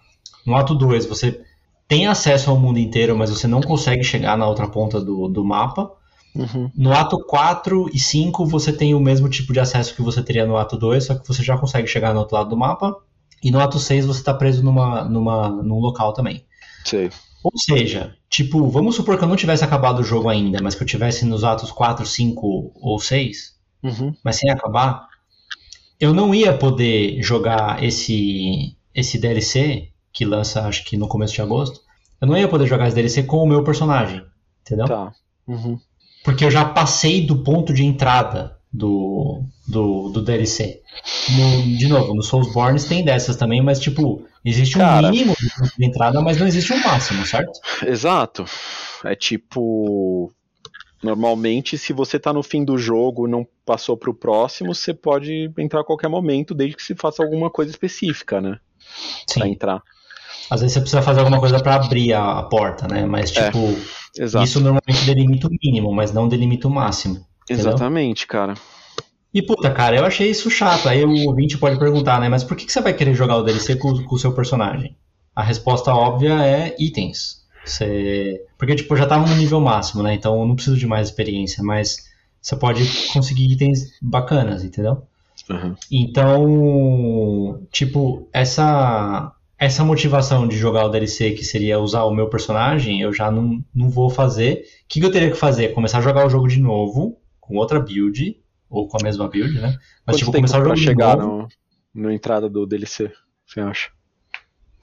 No 0.46 0.56
ato 0.56 0.74
2, 0.74 1.06
você 1.06 1.42
tem 1.88 2.06
acesso 2.06 2.50
ao 2.50 2.58
mundo 2.58 2.78
inteiro, 2.78 3.16
mas 3.16 3.30
você 3.30 3.46
não 3.46 3.62
consegue 3.62 4.04
chegar 4.04 4.36
na 4.36 4.46
outra 4.46 4.68
ponta 4.68 5.00
do, 5.00 5.26
do 5.26 5.42
mapa. 5.42 5.90
Uhum. 6.34 6.70
No 6.76 6.92
ato 6.92 7.18
4 7.24 7.90
e 7.92 7.98
5 7.98 8.44
você 8.46 8.72
tem 8.72 8.94
o 8.94 9.00
mesmo 9.00 9.28
tipo 9.28 9.52
de 9.52 9.58
acesso 9.58 9.94
que 9.94 10.02
você 10.02 10.22
teria 10.22 10.46
no 10.46 10.58
ato 10.58 10.76
2, 10.76 11.04
só 11.04 11.14
que 11.14 11.26
você 11.26 11.42
já 11.42 11.56
consegue 11.56 11.88
chegar 11.88 12.12
no 12.12 12.20
outro 12.20 12.36
lado 12.36 12.50
do 12.50 12.56
mapa. 12.56 12.94
E 13.42 13.50
no 13.50 13.58
ato 13.58 13.78
6 13.78 14.04
você 14.04 14.20
está 14.20 14.34
preso 14.34 14.62
numa, 14.62 15.04
numa, 15.04 15.48
num 15.48 15.78
local 15.78 16.12
também. 16.12 16.44
Sei. 16.84 17.10
Ou 17.42 17.52
seja, 17.56 18.14
tipo, 18.28 18.68
vamos 18.68 18.96
supor 18.96 19.16
que 19.16 19.24
eu 19.24 19.28
não 19.28 19.36
tivesse 19.36 19.64
acabado 19.64 20.00
o 20.00 20.04
jogo 20.04 20.28
ainda, 20.28 20.58
mas 20.62 20.74
que 20.74 20.82
eu 20.82 20.86
tivesse 20.86 21.24
nos 21.24 21.42
atos 21.42 21.72
4, 21.72 22.04
5 22.04 22.72
ou 22.74 22.98
6, 22.98 23.56
Uhum. 23.80 24.12
mas 24.24 24.36
sem 24.36 24.50
acabar, 24.50 25.06
eu 26.00 26.12
não 26.12 26.34
ia 26.34 26.52
poder 26.52 27.22
jogar 27.22 27.82
esse, 27.82 28.76
esse 28.92 29.18
DLC, 29.18 29.88
que 30.12 30.24
lança 30.24 30.62
acho 30.66 30.84
que 30.84 30.96
no 30.96 31.08
começo 31.08 31.34
de 31.34 31.42
agosto, 31.42 31.80
eu 32.20 32.26
não 32.26 32.36
ia 32.36 32.48
poder 32.48 32.66
jogar 32.66 32.86
esse 32.86 32.96
DLC 32.96 33.22
com 33.22 33.38
o 33.42 33.46
meu 33.46 33.62
personagem, 33.62 34.24
entendeu? 34.62 34.86
Tá. 34.86 35.12
Uhum. 35.46 35.78
Porque 36.24 36.44
eu 36.44 36.50
já 36.50 36.64
passei 36.64 37.24
do 37.24 37.42
ponto 37.42 37.72
de 37.72 37.84
entrada 37.84 38.58
do, 38.72 39.42
do, 39.66 40.08
do 40.10 40.22
DLC. 40.22 40.82
No- 41.30 41.62
de 41.78 41.86
novo, 41.88 42.14
no 42.14 42.22
Soulsborne 42.22 42.82
tem 42.82 43.04
dessas 43.04 43.36
também, 43.36 43.62
mas 43.62 43.78
tipo, 43.80 44.26
existe 44.44 44.76
um 44.76 44.80
Cara. 44.80 45.10
mínimo 45.10 45.34
de 45.38 45.48
ponto 45.54 45.72
de 45.78 45.84
entrada, 45.86 46.20
mas 46.20 46.36
não 46.38 46.46
existe 46.46 46.72
um 46.72 46.80
máximo, 46.82 47.24
certo? 47.24 47.52
Exato. 47.86 48.44
É 49.04 49.14
tipo. 49.14 50.32
Normalmente, 51.00 51.78
se 51.78 51.92
você 51.92 52.18
tá 52.18 52.32
no 52.32 52.42
fim 52.42 52.64
do 52.64 52.76
jogo 52.76 53.28
e 53.28 53.30
não 53.30 53.46
passou 53.64 53.96
pro 53.96 54.12
próximo, 54.12 54.74
você 54.74 54.92
pode 54.92 55.48
entrar 55.56 55.82
a 55.82 55.84
qualquer 55.84 56.08
momento, 56.08 56.52
desde 56.54 56.76
que 56.76 56.82
se 56.82 56.96
faça 56.96 57.22
alguma 57.22 57.48
coisa 57.48 57.70
específica, 57.70 58.40
né? 58.40 58.58
Pra 59.32 59.44
Sim. 59.46 59.52
entrar. 59.52 59.80
Às 60.50 60.60
vezes 60.60 60.74
você 60.74 60.80
precisa 60.80 61.02
fazer 61.02 61.20
alguma 61.20 61.40
coisa 61.40 61.60
pra 61.60 61.74
abrir 61.74 62.12
a, 62.12 62.38
a 62.38 62.42
porta, 62.42 62.88
né? 62.88 63.04
Mas 63.04 63.34
É, 63.36 63.46
tipo, 63.46 63.76
Exato. 64.18 64.44
isso 64.44 64.60
normalmente 64.60 65.04
delimita 65.04 65.48
o 65.48 65.50
mínimo, 65.62 65.92
mas 65.92 66.12
não 66.12 66.28
delimita 66.28 66.68
o 66.68 66.70
máximo. 66.70 67.26
entendeu? 67.44 67.68
Exatamente, 67.68 68.26
cara. 68.26 68.54
E 69.32 69.42
puta, 69.42 69.70
cara, 69.70 69.96
eu 69.96 70.04
achei 70.04 70.30
isso 70.30 70.50
chato. 70.50 70.88
Aí 70.88 71.04
o 71.04 71.28
ouvinte 71.28 71.58
pode 71.58 71.78
perguntar, 71.78 72.18
né? 72.20 72.28
Mas 72.28 72.42
por 72.42 72.56
que, 72.56 72.64
que 72.64 72.72
você 72.72 72.80
vai 72.80 72.94
querer 72.94 73.14
jogar 73.14 73.36
o 73.36 73.42
DLC 73.42 73.76
com, 73.76 74.02
com 74.04 74.14
o 74.14 74.18
seu 74.18 74.32
personagem? 74.32 74.96
A 75.36 75.42
resposta 75.42 75.94
óbvia 75.94 76.42
é 76.44 76.74
itens. 76.78 77.42
Você... 77.64 78.42
Porque, 78.56 78.74
tipo, 78.74 78.94
eu 78.94 78.98
já 78.98 79.06
tava 79.06 79.26
no 79.26 79.36
nível 79.36 79.60
máximo, 79.60 80.02
né? 80.02 80.14
Então 80.14 80.40
eu 80.40 80.46
não 80.46 80.54
preciso 80.54 80.76
de 80.76 80.86
mais 80.86 81.08
experiência, 81.08 81.62
mas 81.62 82.08
você 82.40 82.56
pode 82.56 82.84
conseguir 83.12 83.52
itens 83.52 83.90
bacanas, 84.00 84.64
entendeu? 84.64 85.02
Uhum. 85.50 85.74
Então, 85.90 87.66
tipo, 87.70 88.28
essa 88.32 89.32
essa 89.58 89.84
motivação 89.84 90.46
de 90.48 90.56
jogar 90.56 90.86
o 90.86 90.88
DLC, 90.88 91.32
que 91.32 91.44
seria 91.44 91.78
usar 91.80 92.04
o 92.04 92.14
meu 92.14 92.28
personagem, 92.28 93.00
eu 93.00 93.12
já 93.12 93.30
não, 93.30 93.64
não 93.74 93.90
vou 93.90 94.10
fazer. 94.10 94.64
O 94.84 94.88
que, 94.88 95.00
que 95.00 95.06
eu 95.06 95.12
teria 95.12 95.30
que 95.30 95.36
fazer? 95.36 95.74
Começar 95.74 95.98
a 95.98 96.02
jogar 96.02 96.26
o 96.26 96.30
jogo 96.30 96.48
de 96.48 96.60
novo, 96.60 97.20
com 97.40 97.56
outra 97.56 97.80
build, 97.80 98.40
ou 98.70 98.88
com 98.88 98.98
a 98.98 99.02
mesma 99.02 99.28
build, 99.28 99.60
né? 99.60 99.76
Mas, 100.06 100.16
Quanto 100.16 100.18
tipo, 100.18 100.32
começar 100.32 100.60
o 100.60 100.62
pra 100.62 100.74
jogo 100.74 100.76
de 100.76 100.84
chegar 100.84 101.16
novo. 101.16 101.16
no, 101.16 101.48
no 101.94 102.10
entrada 102.10 102.48
do 102.48 102.66
DLC, 102.66 103.12
você 103.46 103.60
acha? 103.60 103.90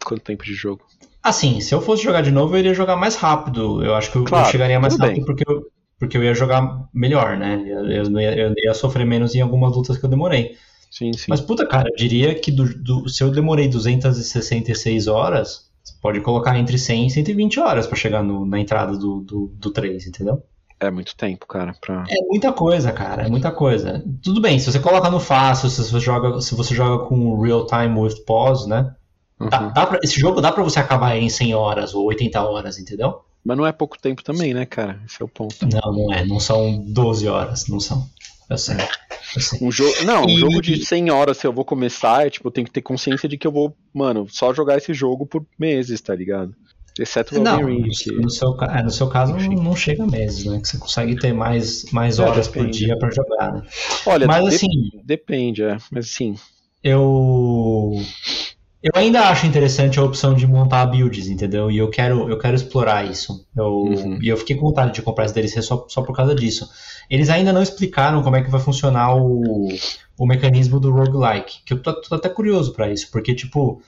Quanto 0.06 0.24
tempo 0.24 0.44
de 0.46 0.54
jogo? 0.54 0.86
Assim, 1.24 1.60
se 1.60 1.74
eu 1.74 1.82
fosse 1.82 2.04
jogar 2.04 2.22
de 2.22 2.32
novo, 2.32 2.56
eu 2.56 2.60
iria 2.60 2.74
jogar 2.74 2.96
mais 2.96 3.16
rápido. 3.16 3.84
Eu 3.84 3.96
acho 3.96 4.12
que 4.12 4.18
eu, 4.18 4.22
eu 4.24 4.28
Claro, 4.30 4.46
chegaria 4.46 4.80
mais 4.80 4.96
rápido 4.98 4.98
bem. 4.98 5.26
porque 5.26 5.44
eu, 5.50 5.64
porque 6.00 6.18
eu 6.18 6.24
ia 6.24 6.34
jogar 6.36 6.88
melhor, 6.94 7.38
né? 7.38 7.64
Eu, 7.66 7.86
eu, 7.90 8.20
eu 8.20 8.54
ia 8.58 8.74
sofrer 8.74 9.06
menos 9.06 9.34
em 9.34 9.42
algumas 9.42 9.76
lutas 9.76 9.98
que 9.98 10.06
eu 10.06 10.10
demorei. 10.10 10.56
Sim, 10.98 11.12
sim. 11.14 11.26
Mas, 11.28 11.42
puta, 11.42 11.66
cara, 11.68 11.90
eu 11.90 11.96
diria 11.98 12.34
que 12.34 12.50
do, 12.52 12.64
do- 12.74 13.10
se 13.10 13.22
eu 13.22 13.30
demorei 13.30 13.68
266 13.68 15.08
horas, 15.08 15.70
você 15.84 15.94
pode 16.02 16.22
colocar 16.22 16.58
entre 16.58 16.78
100 16.78 17.08
e 17.08 17.10
120 17.12 17.60
horas 17.60 17.86
pra 17.86 17.98
chegar 17.98 18.24
no- 18.24 18.46
na 18.46 18.60
entrada 18.60 18.98
do, 18.98 19.20
do, 19.20 19.52
do 19.56 19.72
3, 19.72 20.08
entendeu? 20.08 20.42
É 20.80 20.90
muito 20.90 21.14
tempo, 21.16 21.46
cara. 21.48 21.74
Pra... 21.82 22.06
É 22.10 22.16
muita 22.30 22.54
coisa, 22.54 22.92
cara, 22.94 23.24
é 23.24 23.30
muita 23.30 23.52
coisa. 23.52 24.04
Tudo 24.24 24.40
bem, 24.40 24.58
se 24.60 24.72
você 24.72 24.80
coloca 24.80 25.10
no 25.10 25.20
fácil, 25.20 25.70
se 25.70 25.84
você 25.84 26.00
joga, 26.00 26.40
se 26.42 26.56
você 26.56 26.74
joga 26.74 27.06
com 27.06 27.42
real 27.42 27.66
time 27.66 28.00
with 28.00 28.24
pause, 28.26 28.68
né? 28.70 28.94
Dá, 29.50 29.62
Uhum. 29.62 29.74
dá 29.74 29.86
pra- 29.86 30.00
esse 30.02 30.18
jogo 30.18 30.40
dá 30.40 30.50
pra 30.52 30.64
você 30.64 30.80
acabar 30.80 31.18
em 31.18 31.30
100 31.30 31.54
horas 31.54 31.94
ou 31.94 32.06
80 32.06 32.42
horas, 32.42 32.80
entendeu? 32.80 33.20
Mas 33.44 33.58
não 33.58 33.66
é 33.66 33.72
pouco 33.74 34.00
tempo 34.00 34.24
também, 34.24 34.54
né, 34.54 34.66
cara? 34.66 35.00
Esse 35.06 35.22
é 35.22 35.26
o 35.26 35.28
ponto. 35.28 35.56
Não, 35.68 35.92
não 35.94 36.14
é, 36.14 36.26
não 36.26 36.40
são 36.40 36.84
12 36.88 37.28
horas, 37.28 37.68
não 37.68 37.80
são. 37.82 38.08
Eu 38.50 38.58
sei. 38.58 38.76
Eu 39.36 39.42
sei. 39.42 39.60
Um 39.68 39.72
jogo, 39.72 39.94
não, 40.04 40.24
um 40.26 40.30
E- 40.30 40.38
jogo 40.38 40.62
de 40.62 40.86
100 40.86 41.10
horas, 41.10 41.38
se 41.38 41.48
eu 41.48 41.52
vou 41.54 41.66
começar, 41.66 42.26
é 42.26 42.30
tipo, 42.30 42.48
eu 42.48 42.52
tenho 42.52 42.66
que 42.66 42.72
ter 42.74 42.82
consciência 42.82 43.28
de 43.28 43.38
que 43.38 43.46
eu 43.48 43.52
vou, 43.52 43.76
mano, 43.94 44.28
só 44.30 44.54
jogar 44.54 44.78
esse 44.78 44.94
jogo 44.94 45.26
por 45.26 45.46
meses, 45.60 46.00
tá 46.02 46.14
ligado? 46.16 46.54
Exceto 46.98 47.36
o 47.38 47.44
Não, 47.44 47.60
Elden 47.60 47.76
Ring, 47.76 47.88
no, 47.88 47.94
que... 47.94 48.12
no 48.14 48.30
seu, 48.30 48.56
é, 48.62 48.82
no 48.82 48.90
seu 48.90 49.10
caso 49.10 49.34
não, 49.36 49.64
não 49.64 49.76
chega 49.76 50.04
a 50.04 50.08
meses, 50.08 50.46
né? 50.46 50.62
Que 50.62 50.68
você 50.70 50.78
consegue 50.78 51.16
ter 51.20 51.34
mais, 51.34 51.84
mais 51.92 52.20
É, 52.20 52.24
horas 52.24 52.48
por 52.48 52.70
dia 52.70 52.98
pra 52.98 53.10
jogar, 53.12 53.52
né? 53.52 53.62
Olha, 54.06 54.26
Mas 54.28 54.48
de- 54.48 54.56
assim, 54.56 54.68
depende, 55.04 55.62
é. 55.64 55.78
Mas 55.92 56.06
assim, 56.06 56.36
eu 56.82 58.02
eu 58.84 58.92
ainda 58.96 59.22
acho 59.30 59.48
interessante 59.48 60.00
a 60.00 60.04
opção 60.04 60.34
de 60.36 60.46
montar 60.46 60.86
builds, 60.86 61.28
entendeu? 61.28 61.72
E 61.72 61.78
eu 61.78 61.90
quero 61.90 62.30
eu 62.30 62.38
quero 62.38 62.56
explorar 62.56 63.06
isso. 63.10 63.46
Eu, 63.56 63.66
Uhum. 63.86 64.20
E 64.22 64.28
eu 64.30 64.38
fiquei 64.38 64.56
com 64.56 64.68
vontade 64.68 64.94
de 64.94 65.02
comprar 65.02 65.26
esse 65.26 65.34
DLC 65.34 65.62
só, 65.62 65.86
só 65.90 66.02
por 66.04 66.16
causa 66.16 66.36
disso. 66.36 66.70
Eles 67.10 67.30
ainda 67.30 67.52
não 67.54 67.62
explicaram 67.64 68.22
como 68.24 68.36
é 68.36 68.44
que 68.44 68.50
vai 68.50 68.60
funcionar 68.62 69.16
o, 69.16 69.68
o 70.18 70.26
mecanismo 70.28 70.80
do 70.80 70.92
roguelike, 70.92 71.64
que 71.66 71.74
eu 71.74 71.82
tô, 71.82 71.94
tô 72.02 72.16
até 72.16 72.30
curioso 72.30 72.74
pra 72.74 72.92
isso, 72.92 73.10
porque 73.12 73.34
tipo 73.36 73.82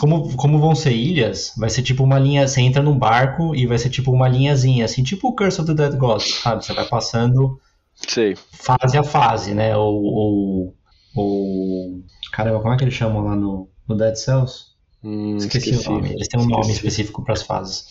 como, 0.00 0.36
como 0.36 0.58
vão 0.58 0.74
ser 0.74 0.92
ilhas, 0.92 1.52
vai 1.56 1.70
ser 1.70 1.82
tipo 1.82 2.02
uma 2.02 2.18
linha. 2.18 2.46
Você 2.46 2.60
entra 2.60 2.82
num 2.82 2.98
barco 2.98 3.54
e 3.54 3.66
vai 3.66 3.78
ser 3.78 3.88
tipo 3.90 4.10
uma 4.10 4.28
linhazinha, 4.28 4.84
assim, 4.84 5.02
tipo 5.02 5.28
o 5.28 5.34
Curse 5.34 5.60
of 5.60 5.74
the 5.74 5.74
Dead 5.88 5.96
Gods, 5.98 6.34
sabe? 6.42 6.64
Você 6.64 6.72
vai 6.74 6.84
passando 6.86 7.60
sei. 7.94 8.34
fase 8.52 8.98
a 8.98 9.04
fase, 9.04 9.54
né? 9.54 9.76
Ou. 9.76 9.94
ou, 10.04 10.74
ou- 11.14 12.00
Caramba, 12.32 12.60
como 12.60 12.74
é 12.74 12.76
que 12.76 12.84
eles 12.84 12.94
chamam 12.94 13.22
lá 13.24 13.36
no, 13.36 13.68
no 13.88 13.96
Dead 13.96 14.14
Cells? 14.16 14.66
Hum, 15.04 15.36
Esqueci, 15.36 15.70
esqueci. 15.70 15.88
o 15.88 15.92
nome. 15.92 16.12
Eles 16.12 16.28
têm 16.28 16.40
um 16.40 16.46
nome 16.46 16.60
Esqueci. 16.62 16.78
específico 16.78 17.22
para 17.24 17.34
as 17.34 17.42
fases. 17.42 17.84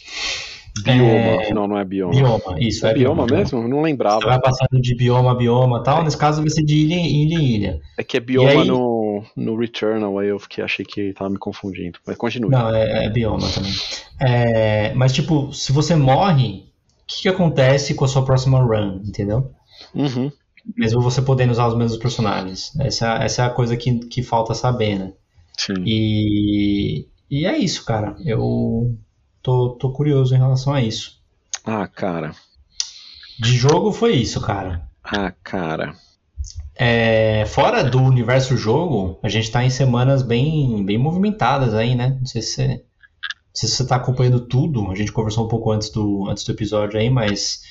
Bioma. 0.84 1.00
É, 1.44 1.54
Não, 1.54 1.68
não 1.70 1.80
é 1.80 1.86
bioma. 1.86 2.12
Bioma, 2.14 2.60
isso, 2.60 2.86
É 2.86 2.92
é, 2.92 2.94
bioma 2.94 3.26
mesmo? 3.26 3.60
Eu 3.62 3.68
não 3.70 3.78
Você 3.78 3.84
lembrava. 3.84 4.20
vai 4.20 4.42
passando 4.42 4.82
de 4.82 4.94
bioma 4.94 5.32
a 5.32 5.36
bioma 5.36 5.80
e 5.80 5.84
tal. 5.84 6.04
Nesse 6.04 6.18
caso 6.18 6.42
vai 6.42 6.50
ser 6.50 6.64
de 6.64 6.76
ilha 6.76 6.96
em 6.96 7.24
ilha 7.24 7.40
ilha. 7.42 7.82
É 7.98 8.04
que 8.04 8.18
é 8.18 8.20
bioma 8.20 8.50
aí- 8.50 8.68
no, 8.68 9.24
no 9.38 9.56
Returnal, 9.58 10.20
aí 10.20 10.28
eu 10.28 10.38
fiquei, 10.38 10.62
achei 10.62 10.84
que 10.86 11.14
tava 11.14 11.30
me 11.30 11.38
confundindo. 11.38 11.98
Mas 12.06 12.18
continue. 12.18 12.52
Não, 12.52 12.76
é, 12.76 13.06
é 13.06 13.10
bioma 13.10 13.48
também. 13.50 13.72
É, 14.20 14.94
mas, 14.96 15.14
tipo, 15.14 15.54
se 15.54 15.72
você 15.72 15.96
morre, 15.96 16.66
o 17.04 17.08
que, 17.08 17.22
que 17.22 17.30
acontece 17.30 17.94
com 17.94 18.04
a 18.04 18.08
sua 18.10 18.26
próxima 18.26 18.60
run, 18.62 19.00
entendeu? 19.06 19.52
Uhum. 19.94 20.30
Mesmo 20.76 21.00
você 21.00 21.22
podendo 21.22 21.52
usar 21.52 21.68
os 21.68 21.78
mesmos 21.78 21.98
personagens. 21.98 22.74
Essa, 22.82 23.16
essa 23.24 23.44
é 23.44 23.46
a 23.46 23.50
coisa 23.50 23.78
que, 23.78 24.00
que 24.08 24.22
falta 24.22 24.54
saber, 24.54 25.00
né? 25.00 25.14
Sim. 25.58 25.86
E, 25.86 27.08
e 27.30 27.46
é 27.46 27.58
isso, 27.58 27.86
cara. 27.86 28.16
Eu 28.26 28.98
tô, 29.42 29.72
tô 29.80 29.92
curioso 29.92 30.36
em 30.36 30.40
relação 30.40 30.74
a 30.74 30.82
isso. 30.82 31.22
Ah, 31.64 31.88
cara. 31.88 32.36
De 33.40 33.56
jogo 33.58 33.92
foi 33.94 34.14
isso, 34.16 34.42
cara. 34.42 34.90
Ah, 35.04 35.32
cara. 35.44 35.96
É, 36.76 37.46
fora 37.48 37.84
do 37.84 38.02
universo 38.02 38.58
jogo, 38.58 39.20
a 39.24 39.30
gente 39.30 39.52
tá 39.52 39.64
em 39.64 39.70
semanas 39.70 40.22
bem, 40.24 40.86
bem 40.86 40.98
movimentadas 40.98 41.74
aí, 41.74 41.96
né? 41.96 42.18
Não 42.20 42.26
sei 42.26 42.42
se 42.42 42.56
você, 42.56 42.86
se 43.54 43.68
você 43.70 43.88
tá 43.88 43.96
acompanhando 43.98 44.42
tudo. 44.48 44.92
A 44.92 44.96
gente 44.96 45.12
conversou 45.12 45.46
um 45.46 45.50
pouco 45.50 45.72
antes 45.72 45.90
do, 45.92 46.28
antes 46.30 46.44
do 46.46 46.52
episódio 46.52 47.00
aí, 47.00 47.10
mas 47.10 47.62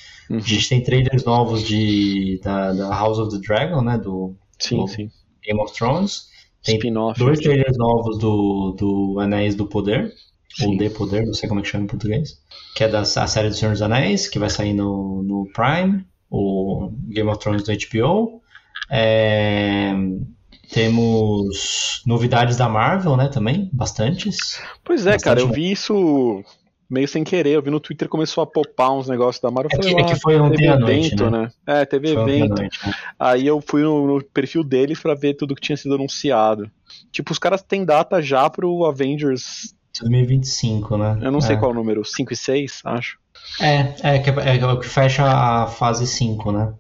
A 0.43 0.49
gente 0.49 0.69
tem 0.69 0.83
trailers 0.83 1.25
novos 1.25 1.63
de, 1.63 2.41
da, 2.43 2.73
da 2.73 2.89
House 2.91 3.19
of 3.19 3.31
the 3.35 3.47
Dragon, 3.47 3.83
né? 3.83 3.99
Do, 3.99 4.37
Sim, 4.59 4.85
do 4.85 4.89
sim. 4.89 5.11
Game 5.43 5.61
of 5.61 5.73
Thrones. 5.75 6.29
Tem 6.65 6.77
Spin-off. 6.77 7.19
dois 7.19 7.39
trailers 7.39 7.77
novos 7.77 8.19
do, 8.19 8.75
do 8.79 9.21
Anéis 9.21 9.55
do 9.55 9.67
Poder. 9.67 10.13
Ou 10.63 10.71
Sim. 10.71 10.77
De 10.77 10.89
Poder, 10.91 11.27
não 11.27 11.35
sei 11.35 11.49
como 11.49 11.61
é 11.61 11.63
que 11.63 11.69
chama 11.69 11.85
em 11.85 11.89
português. 11.89 12.41
Que 12.75 12.85
é 12.85 12.89
da 12.89 13.01
a 13.01 13.05
série 13.05 13.49
do 13.49 13.55
Senhor 13.55 13.73
dos 13.73 13.83
Anéis, 13.83 14.29
que 14.29 14.39
vai 14.39 14.49
sair 14.49 14.73
no, 14.73 15.23
no 15.23 15.49
Prime. 15.53 16.05
O 16.31 16.91
Game 17.09 17.29
of 17.29 17.39
Thrones 17.39 17.63
do 17.63 17.73
HBO. 17.73 18.41
É, 18.91 19.93
temos 20.73 22.03
novidades 22.07 22.57
da 22.57 22.69
Marvel, 22.69 23.17
né, 23.17 23.29
também, 23.29 23.69
bastantes. 23.73 24.61
Pois 24.83 25.07
é, 25.07 25.19
cara, 25.19 25.41
eu 25.41 25.47
Bastante 25.47 25.61
vi 25.61 25.73
isso 25.73 26.45
meio 26.95 27.07
sem 27.09 27.23
querer. 27.25 27.51
Eu 27.51 27.63
vi 27.63 27.71
no 27.71 27.81
Twitter 27.81 28.09
começou 28.09 28.43
a 28.43 28.47
popar 28.47 28.93
uns 28.93 29.09
negócios 29.09 29.43
da 29.43 29.51
Marvel. 29.51 29.71
É 29.73 29.77
Eu 29.77 29.81
que, 29.81 29.89
falei, 29.91 30.05
é 30.05 30.07
que 30.09 30.13
"Ah, 30.15 30.19
foi 30.23 30.41
ontem 30.41 30.57
teve 30.57 30.69
à 30.69 30.79
noite, 30.79 31.07
evento, 31.09 31.31
né? 31.31 31.39
né? 31.67 31.81
É, 31.81 31.85
teve 31.85 32.13
Foi 32.15 32.23
evento. 32.23 32.59
noite, 32.61 32.79
né? 32.87 32.95
Aí 33.19 33.47
eu 33.47 33.61
fui 33.61 33.83
no, 33.83 34.07
no 34.07 34.25
perfil 34.25 34.65
deles 34.65 35.01
pra 35.01 35.15
ver 35.15 35.35
tudo 35.35 35.55
que 35.55 35.61
tinha 35.61 35.77
sido 35.77 35.95
anunciado. 35.95 36.71
Tipo, 37.13 37.33
os 37.33 37.39
caras 37.39 37.63
têm 37.63 37.85
data 37.85 38.23
já 38.23 38.49
pro 38.49 38.85
Avengers. 38.87 39.75
2025, 40.01 40.97
né? 40.97 41.19
Eu 41.23 41.31
não 41.31 41.41
sei 41.41 41.57
é. 41.57 41.59
qual 41.59 41.71
é 41.71 41.75
o 41.75 41.77
número, 41.77 42.05
5 42.05 42.33
e 42.33 42.37
6, 42.37 42.81
acho. 42.85 43.19
É, 43.61 43.95
é, 44.15 44.19
que, 44.19 44.31
é 44.31 44.67
o 44.67 44.79
que 44.81 44.89
fecha 44.89 45.25
a 45.25 45.67
fase 45.67 46.07
5, 46.07 46.51
né? 46.51 46.73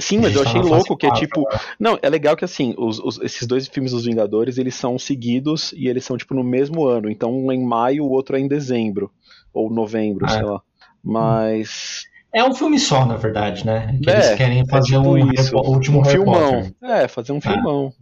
Sim, 0.00 0.18
mas 0.18 0.34
eu 0.36 0.44
tá 0.44 0.50
achei 0.50 0.62
louco 0.62 0.96
que 0.96 1.06
é 1.06 1.12
tipo. 1.12 1.44
Não, 1.78 1.98
é 2.00 2.08
legal 2.08 2.36
que 2.36 2.44
assim, 2.44 2.72
os- 2.78 3.00
os- 3.00 3.20
esses 3.20 3.48
dois 3.48 3.66
filmes 3.66 3.90
dos 3.90 4.04
Vingadores, 4.04 4.56
eles 4.56 4.76
são 4.76 4.96
seguidos 4.96 5.72
e 5.72 5.88
eles 5.88 6.04
são 6.04 6.16
tipo 6.16 6.34
no 6.34 6.44
mesmo 6.44 6.86
ano. 6.86 7.10
Então 7.10 7.32
um 7.36 7.50
é 7.50 7.54
em 7.56 7.64
maio, 7.64 8.04
o 8.04 8.10
outro 8.10 8.36
é 8.36 8.40
em 8.40 8.46
dezembro. 8.46 9.10
Ou 9.52 9.70
novembro, 9.70 10.26
Ah, 10.26 10.28
sei 10.30 10.42
lá. 10.42 10.60
Mas. 11.02 12.02
É 12.32 12.44
um 12.44 12.54
filme 12.54 12.78
só, 12.78 13.06
na 13.06 13.16
verdade, 13.16 13.64
né? 13.66 13.98
Que 14.02 14.10
É, 14.10 14.14
eles 14.14 14.34
querem 14.34 14.66
fazer 14.66 14.96
tipo 14.96 15.08
um 15.08 15.32
isso, 15.32 15.56
último 15.56 16.00
um 16.00 16.04
filmão. 16.04 16.70
É, 16.82 17.08
fazer 17.08 17.32
um 17.32 17.40
filmão. 17.40 17.92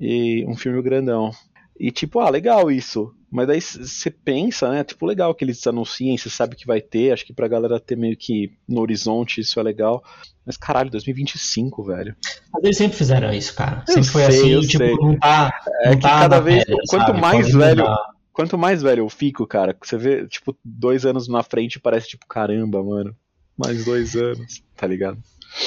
E 0.00 0.44
um 0.46 0.54
filme 0.56 0.80
grandão. 0.82 1.30
E 1.78 1.90
tipo, 1.90 2.20
ah, 2.20 2.30
legal 2.30 2.70
isso. 2.70 3.12
Mas 3.30 3.48
daí 3.48 3.60
você 3.60 4.12
pensa, 4.12 4.70
né? 4.70 4.84
Tipo, 4.84 5.04
legal 5.06 5.34
que 5.34 5.44
eles 5.44 5.66
anunciem, 5.66 6.16
você 6.16 6.30
sabe 6.30 6.54
que 6.54 6.64
vai 6.68 6.80
ter. 6.80 7.12
Acho 7.12 7.26
que 7.26 7.32
pra 7.32 7.48
galera 7.48 7.80
ter 7.80 7.96
meio 7.96 8.16
que 8.16 8.52
no 8.68 8.80
horizonte 8.80 9.40
isso 9.40 9.58
é 9.58 9.62
legal. 9.64 10.00
Mas 10.46 10.56
caralho, 10.56 10.88
2025, 10.90 11.82
velho. 11.82 12.14
Mas 12.52 12.62
eles 12.62 12.76
sempre 12.76 12.96
fizeram 12.96 13.32
isso, 13.32 13.52
cara. 13.56 13.82
Eu 13.88 13.94
Sempre 13.94 14.08
foi 14.10 14.22
sei, 14.22 14.38
assim, 14.38 14.50
eu 14.50 14.60
tipo, 14.60 14.84
sei. 14.84 14.94
não 14.94 15.18
tá. 15.18 15.52
É 15.80 15.88
não 15.90 15.96
que 15.96 16.02
tá 16.02 16.20
cada 16.20 16.40
vez- 16.40 16.64
pedra, 16.64 16.82
quanto 16.88 17.06
sabe? 17.06 17.20
mais 17.20 17.46
Pode 17.46 17.58
velho- 17.58 17.82
mudar. 17.82 18.13
Quanto 18.34 18.58
mais 18.58 18.82
velho 18.82 19.00
eu 19.04 19.08
fico, 19.08 19.46
cara, 19.46 19.74
você 19.80 19.96
vê, 19.96 20.26
tipo, 20.26 20.54
dois 20.64 21.06
anos 21.06 21.28
na 21.28 21.42
frente 21.42 21.78
parece 21.80 22.08
tipo, 22.08 22.26
caramba, 22.26 22.82
mano. 22.82 23.14
Mais 23.56 23.84
dois 23.84 24.16
anos, 24.16 24.60
tá 24.76 24.86
ligado? 24.88 25.16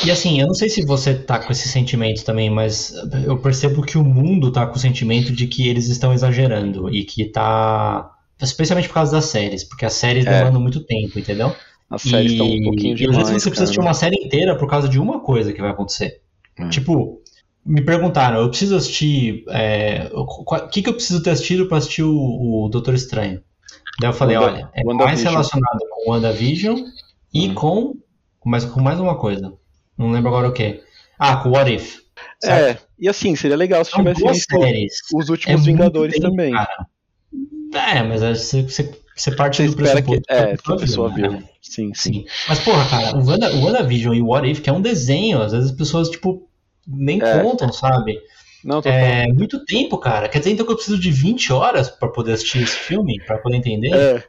E 0.05 0.11
assim, 0.11 0.41
eu 0.41 0.47
não 0.47 0.53
sei 0.53 0.67
se 0.67 0.85
você 0.85 1.13
tá 1.15 1.39
com 1.39 1.49
esse 1.49 1.69
sentimento 1.69 2.25
também, 2.25 2.49
mas 2.49 2.93
eu 3.25 3.37
percebo 3.37 3.81
que 3.81 3.97
o 3.97 4.03
mundo 4.03 4.51
tá 4.51 4.67
com 4.67 4.75
o 4.75 4.79
sentimento 4.79 5.31
de 5.31 5.47
que 5.47 5.65
eles 5.65 5.87
estão 5.87 6.11
exagerando 6.13 6.93
e 6.93 7.05
que 7.05 7.23
tá. 7.25 8.13
Especialmente 8.41 8.89
por 8.89 8.95
causa 8.95 9.13
das 9.13 9.25
séries, 9.25 9.63
porque 9.63 9.85
as 9.85 9.93
séries 9.93 10.25
É. 10.25 10.39
demandam 10.39 10.61
muito 10.61 10.83
tempo, 10.83 11.17
entendeu? 11.17 11.55
As 11.89 12.01
séries 12.01 12.33
estão 12.33 12.47
um 12.51 12.63
pouquinho 12.63 12.91
e 12.91 12.93
às 12.93 12.99
demais. 12.99 13.17
vezes 13.29 13.43
você 13.43 13.49
precisa 13.49 13.63
assistir 13.63 13.77
cara. 13.79 13.87
uma 13.87 13.93
série 13.93 14.15
inteira 14.17 14.57
por 14.57 14.69
causa 14.69 14.89
de 14.89 14.99
uma 14.99 15.21
coisa 15.21 15.53
que 15.53 15.61
vai 15.61 15.71
acontecer. 15.71 16.21
É. 16.59 16.67
Tipo, 16.67 17.21
me 17.67 17.81
perguntaram, 17.81 18.39
eu 18.41 18.49
preciso 18.49 18.75
assistir. 18.75 19.43
é, 19.49 20.09
O 20.13 20.25
que, 20.69 20.81
que 20.81 20.89
eu 20.89 20.93
preciso 20.93 21.21
ter 21.21 21.31
assistido 21.31 21.67
pra 21.67 21.77
assistir 21.77 22.03
o, 22.03 22.15
o 22.65 22.69
Doutor 22.69 22.93
Estranho? 22.93 23.41
Daí 23.99 24.09
eu 24.09 24.13
falei, 24.13 24.37
Wanda- 24.37 24.51
olha, 24.53 24.69
é 24.73 24.83
mais 24.83 24.97
WandaVision. 24.99 25.31
relacionado 25.31 25.79
com 25.91 26.11
WandaVision 26.11 26.79
e 27.33 27.49
Hum. 27.49 27.53
com, 27.55 27.93
com, 28.39 28.49
mais, 28.49 28.63
com 28.65 28.81
mais 28.81 28.99
uma 28.99 29.15
coisa. 29.17 29.53
Não 29.97 30.11
lembro 30.11 30.29
agora 30.29 30.47
o 30.49 30.53
que. 30.53 30.81
Ah, 31.19 31.37
com 31.37 31.49
What 31.49 31.73
If. 31.73 31.97
certo? 32.41 32.79
É, 32.79 32.87
e 32.99 33.09
assim, 33.09 33.35
seria 33.35 33.57
legal 33.57 33.83
se 33.83 33.91
São 33.91 33.99
tivesse 34.03 34.23
visto 34.25 34.55
os 35.15 35.27
É 35.27 35.31
últimos 35.31 35.61
muito 35.61 35.65
Vingadores 35.65 36.13
tempo, 36.15 36.29
também. 36.29 36.53
cara. 36.53 36.87
É, 37.73 38.03
mas 38.03 38.23
aí 38.23 38.35
você, 38.35 38.61
você, 38.63 38.97
você 39.15 39.31
parte 39.31 39.57
Você 39.57 39.63
do 39.75 39.81
espera 39.83 40.01
que. 40.01 40.21
É, 40.29 40.55
que 40.57 40.71
a 40.71 40.75
pessoa 40.77 41.09
viu. 41.13 41.31
né? 41.31 41.43
Sim, 41.61 41.91
sim. 41.93 42.13
Sim. 42.13 42.25
Mas, 42.47 42.59
porra, 42.59 42.87
cara, 42.89 43.17
o, 43.17 43.25
Wanda, 43.27 43.53
o 43.55 43.65
WandaVision 43.65 44.13
e 44.15 44.21
o 44.21 44.27
What 44.27 44.49
If, 44.49 44.61
que 44.61 44.69
é 44.69 44.73
um 44.73 44.81
desenho, 44.81 45.41
às 45.41 45.51
vezes 45.51 45.71
as 45.71 45.75
pessoas, 45.75 46.09
tipo, 46.09 46.47
nem 46.87 47.21
É. 47.21 47.41
contam, 47.41 47.71
sabe? 47.71 48.19
Não, 48.63 48.81
total. 48.81 48.93
É 48.93 49.27
muito 49.27 49.63
tempo, 49.65 49.97
cara. 49.97 50.27
Quer 50.27 50.39
dizer, 50.39 50.51
então 50.51 50.65
que 50.65 50.71
eu 50.71 50.75
preciso 50.75 50.99
de 50.99 51.11
20 51.11 51.53
horas 51.53 51.89
pra 51.89 52.09
poder 52.09 52.33
assistir 52.33 52.63
esse 52.63 52.77
filme, 52.77 53.21
pra 53.25 53.37
poder 53.37 53.57
entender? 53.57 53.93
É. 53.93 54.23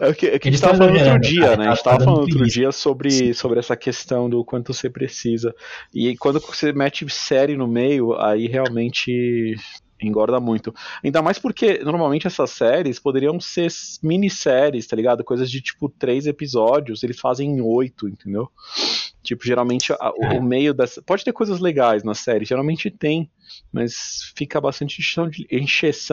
É 0.00 0.08
o 0.08 0.14
que, 0.14 0.26
é 0.26 0.38
que 0.40 0.48
a 0.48 0.50
gente 0.50 0.60
tava 0.60 0.72
estão 0.72 0.88
falando 0.88 1.06
outro 1.06 1.20
dia, 1.20 1.40
cara, 1.40 1.56
né? 1.56 1.68
A 1.68 1.74
gente 1.74 1.84
tava 1.84 1.98
dando 1.98 2.06
falando 2.06 2.20
outro 2.22 2.46
dia 2.46 2.72
sobre, 2.72 3.32
sobre 3.32 3.60
essa 3.60 3.76
questão 3.76 4.28
do 4.28 4.44
quanto 4.44 4.74
você 4.74 4.90
precisa. 4.90 5.54
E 5.94 6.16
quando 6.16 6.40
você 6.40 6.72
mete 6.72 7.08
série 7.08 7.56
no 7.56 7.68
meio, 7.68 8.12
aí 8.20 8.48
realmente 8.48 9.54
engorda 10.02 10.40
muito. 10.40 10.74
Ainda 11.02 11.22
mais 11.22 11.38
porque 11.38 11.78
normalmente 11.78 12.26
essas 12.26 12.50
séries 12.50 12.98
poderiam 12.98 13.38
ser 13.38 13.68
minisséries, 14.02 14.86
tá 14.86 14.96
ligado? 14.96 15.22
Coisas 15.22 15.48
de 15.48 15.60
tipo 15.62 15.88
três 15.88 16.26
episódios, 16.26 17.04
eles 17.04 17.20
fazem 17.20 17.48
em 17.48 17.60
oito, 17.60 18.08
entendeu? 18.08 18.50
Tipo, 19.24 19.44
geralmente 19.44 19.92
a- 19.92 20.12
o, 20.16 20.24
É. 20.26 20.38
o 20.38 20.42
meio 20.42 20.72
das. 20.74 21.00
Pode 21.04 21.24
ter 21.24 21.32
coisas 21.32 21.58
legais 21.58 22.04
na 22.04 22.14
série, 22.14 22.44
geralmente 22.44 22.90
tem. 22.90 23.28
Mas 23.72 24.32
fica 24.36 24.60
bastante 24.60 25.00
encheção 25.00 25.28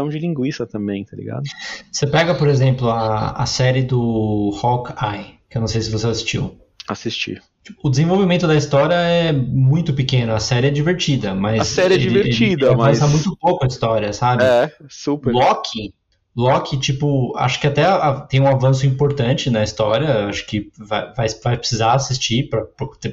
de, 0.09 0.17
linguiça 0.19 0.65
também, 0.65 1.03
tá 1.05 1.15
ligado? 1.15 1.43
Você 1.91 2.07
pega, 2.07 2.33
por 2.35 2.47
exemplo, 2.47 2.89
a, 2.89 3.31
a 3.31 3.45
série 3.45 3.83
do 3.83 4.51
Hawkeye, 4.61 5.35
que 5.49 5.57
eu 5.57 5.61
não 5.61 5.67
sei 5.67 5.81
se 5.81 5.91
você 5.91 6.07
assistiu. 6.07 6.57
Assistir. 6.87 7.41
O 7.83 7.89
desenvolvimento 7.89 8.47
da 8.47 8.55
história 8.55 8.95
é 8.95 9.31
muito 9.31 9.93
pequeno, 9.93 10.33
a 10.33 10.39
série 10.39 10.67
é 10.67 10.71
divertida, 10.71 11.33
mas. 11.35 11.61
A 11.61 11.63
série 11.63 11.93
é 11.93 11.97
ele- 11.97 12.07
divertida, 12.09 12.65
ele 12.65 12.73
avança 12.73 13.01
mas- 13.07 13.11
muito 13.11 13.37
pouco 13.37 13.63
a 13.63 13.67
história, 13.67 14.11
sabe? 14.13 14.43
É, 14.43 14.71
super. 14.89 15.31
Loki, 15.31 15.93
Loki, 16.35 16.77
tipo, 16.77 17.35
acho 17.37 17.59
que 17.59 17.67
até 17.67 17.83
tem 18.29 18.39
um 18.41 18.47
avanço 18.47 18.85
importante 18.85 19.49
na 19.49 19.63
história, 19.63 20.27
acho 20.27 20.45
que 20.47 20.71
vai, 20.77 21.13
vai, 21.13 21.27
vai 21.43 21.57
precisar 21.57 21.93
assistir, 21.93 22.49
pra, 22.49 22.65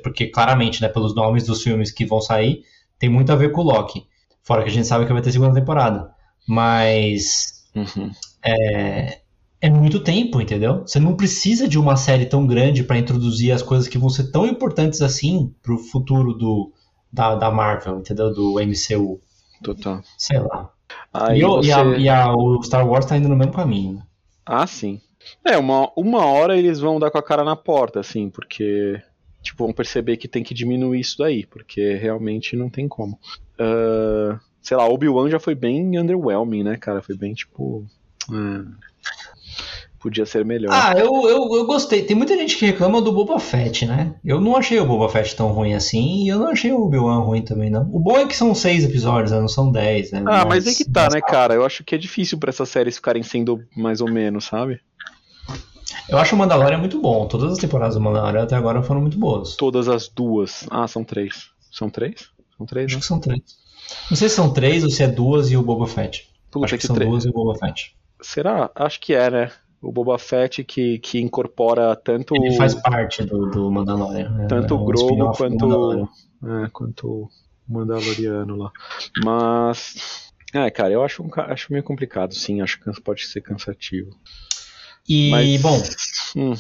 porque, 0.03 0.29
claramente, 0.29 0.81
né, 0.81 0.89
pelos 0.89 1.15
nomes 1.15 1.45
dos 1.47 1.63
filmes 1.63 1.91
que 1.91 2.07
vão 2.07 2.21
sair, 2.21 2.63
tem 2.99 3.09
muito 3.09 3.33
a 3.33 3.37
ver 3.37 3.51
com 3.51 3.63
o 3.63 3.65
Loki. 3.65 4.07
Fora 4.43 4.63
que 4.63 4.69
a 4.69 4.73
gente 4.73 4.87
sabe 4.87 5.05
que 5.05 5.13
vai 5.13 5.21
ter 5.21 5.33
segunda 5.33 5.55
temporada. 5.55 6.11
Mas 6.47 7.67
Uhum. 7.75 8.11
é, 8.45 9.21
é 9.61 9.71
muito 9.71 10.01
tempo, 10.01 10.41
entendeu? 10.41 10.83
Você 10.87 11.01
não 11.01 11.17
precisa 11.17 11.69
de 11.69 11.79
uma 11.79 11.97
série 11.97 12.27
tão 12.27 12.47
grande 12.47 12.85
pra 12.85 12.99
introduzir 12.99 13.53
as 13.53 13.63
coisas 13.63 13.89
que 13.89 13.99
vão 13.99 14.09
ser 14.09 14.31
tão 14.31 14.47
importantes 14.47 15.03
assim 15.03 15.53
pro 15.63 15.79
futuro 15.79 16.33
do, 16.33 16.73
da, 17.13 17.35
da 17.35 17.51
Marvel, 17.51 17.99
entendeu? 17.99 18.33
Do 18.33 18.61
MCU. 18.61 19.21
Total. 19.63 20.01
Sei 20.17 20.39
lá. 20.39 20.71
Aí 21.13 21.41
e, 21.41 21.45
o- 21.45 21.61
e 21.61 21.67
você... 21.67 21.73
a- 21.73 21.85
e 21.99 22.09
a- 22.09 22.33
o 22.35 22.63
Star 22.63 22.87
Wars 22.89 23.07
tá 23.07 23.17
indo 23.17 23.29
no 23.29 23.37
mesmo 23.37 23.53
caminho. 23.53 23.95
né? 23.95 24.03
Ah, 24.45 24.67
sim. 24.67 25.01
É, 25.45 25.59
uma, 25.59 25.91
uma 25.97 26.25
hora 26.25 26.57
eles 26.57 26.81
vão 26.81 26.99
dar 26.99 27.11
com 27.11 27.19
a 27.19 27.23
cara 27.23 27.45
na 27.45 27.57
porta, 27.57 28.01
assim, 28.01 28.31
porque. 28.31 29.01
Tipo, 29.43 29.65
vão 29.65 29.73
perceber 29.73 30.17
que 30.17 30.27
tem 30.29 30.43
que 30.43 30.53
diminuir 30.53 31.01
isso 31.01 31.19
daí, 31.19 31.47
porque 31.47 31.95
realmente 31.95 32.57
não 32.57 32.69
tem 32.69 32.89
como. 32.89 33.19
Ah, 33.59 34.39
sei 34.61 34.77
lá, 34.77 34.87
Obi-Wan 34.89 35.31
já 35.31 35.39
foi 35.39 35.55
bem 35.55 35.99
underwhelming, 35.99 36.63
né, 36.65 36.77
cara? 36.77 37.01
Foi 37.03 37.17
bem 37.17 37.35
tipo. 37.35 37.85
ah, 38.31 38.65
podia 39.99 40.25
ser 40.25 40.45
melhor. 40.45 40.71
Ah, 40.73 40.95
eu, 40.97 41.29
eu, 41.29 41.57
eu 41.57 41.67
gostei. 41.67 42.03
Tem 42.03 42.17
muita 42.17 42.37
gente 42.37 42.57
que 42.57 42.67
reclama 42.67 43.03
do 43.03 43.13
Boba 43.13 43.39
Fett, 43.39 43.85
né? 43.87 44.15
Eu 44.25 44.41
não 44.41 44.57
achei 44.57 44.79
o 44.79 44.87
Boba 44.87 45.09
Fett 45.09 45.35
tão 45.35 45.53
ruim 45.53 45.75
assim 45.75 46.25
e 46.25 46.29
eu 46.29 46.39
não 46.39 46.49
achei 46.49 46.73
o 46.73 46.83
Obi-Wan 46.83 47.21
ruim 47.21 47.43
também, 47.43 47.71
não. 47.71 47.83
O 47.93 47.99
bom 47.99 48.17
é 48.19 48.27
que 48.27 48.37
são 48.37 48.55
seis 48.55 48.85
episódios, 48.85 49.33
né? 49.33 49.41
não 49.41 49.49
são 49.49 49.71
dez, 49.71 50.13
né? 50.13 50.23
Ah, 50.27 50.45
mas 50.45 50.67
aí 50.67 50.75
que 50.75 50.85
tá, 50.85 51.09
né, 51.11 51.21
cara? 51.21 51.55
Eu 51.55 51.65
acho 51.65 51.85
que 51.85 51.95
é 51.95 51.99
difícil 51.99 52.39
pra 52.39 52.51
essas 52.51 52.69
séries 52.69 52.97
ficarem 52.97 53.23
sendo 53.23 53.65
mais 53.77 54.01
ou 54.01 54.11
menos, 54.11 54.45
sabe? 54.45 54.81
Eu 56.09 56.19
acho 56.19 56.35
o 56.35 56.39
Mandalorian 56.39 56.79
muito 56.79 57.01
bom. 57.01 57.27
Todas 57.27 57.53
as 57.53 57.59
temporadas 57.59 57.95
do 57.95 58.01
Mandalorian 58.01 58.43
até 58.43 58.57
agora 58.57 58.83
foram 58.83 59.01
muito 59.01 59.19
boas. 59.19 59.57
Todas 59.57 59.89
as 59.89 60.09
duas. 60.09 60.67
Ah, 60.71 60.87
são 60.89 61.05
três. 61.05 61.51
São 61.71 61.91
três? 61.91 62.29
São 62.57 62.67
três, 62.67 62.87
Acho 62.87 62.95
né? 62.97 63.01
que 63.01 63.07
são 63.07 63.21
três. 63.21 63.41
Não 64.11 64.17
sei 64.17 64.29
se 64.29 64.35
são 64.35 64.53
três 64.53 64.85
ou 64.85 64.91
se 64.91 65.03
é 65.03 65.09
duas 65.09 65.51
e 65.51 65.57
o 65.57 65.63
Boba 65.63 65.87
Fett. 65.87 66.29
Puta 66.51 66.65
acho 66.65 66.75
que, 66.75 66.81
que 66.81 66.87
são 66.87 66.97
três. 66.97 67.11
duas 67.11 67.25
e 67.25 67.29
o 67.29 67.33
Boba 67.33 67.59
Fett. 67.59 67.95
Será? 68.21 68.71
Acho 68.75 69.01
que 69.01 69.15
é, 69.15 69.31
né? 69.31 69.51
O 69.81 69.93
Boba 69.93 70.19
Fett 70.19 70.65
que, 70.65 70.99
que 70.99 71.21
incorpora 71.21 71.95
tanto 71.95 72.35
Ele 72.35 72.57
faz 72.57 72.75
parte 72.75 73.23
do, 73.25 73.47
do 73.51 73.71
Mandalorian. 73.71 74.29
né? 74.31 74.47
tanto 74.49 74.75
É 74.75 74.77
o 74.77 74.85
Grogu 74.85 75.33
quanto, 75.37 75.69
Mandalorian. 75.69 76.09
é, 76.65 76.69
quanto 76.73 77.09
o 77.09 77.29
Mandaloriano 77.69 78.57
lá. 78.57 78.73
Mas. 79.25 80.29
É, 80.53 80.71
cara, 80.71 80.93
eu 80.93 81.05
acho, 81.05 81.23
um 81.23 81.29
acho 81.37 81.71
meio 81.73 81.85
complicado, 81.85 82.35
sim. 82.35 82.61
Acho 82.61 82.81
que 82.81 83.03
pode 83.03 83.27
ser 83.27 83.41
cansativo. 83.43 84.11
E, 85.09 85.31
Mas- 85.31 85.61
bom, 85.63 85.83
Hum. 86.37 86.55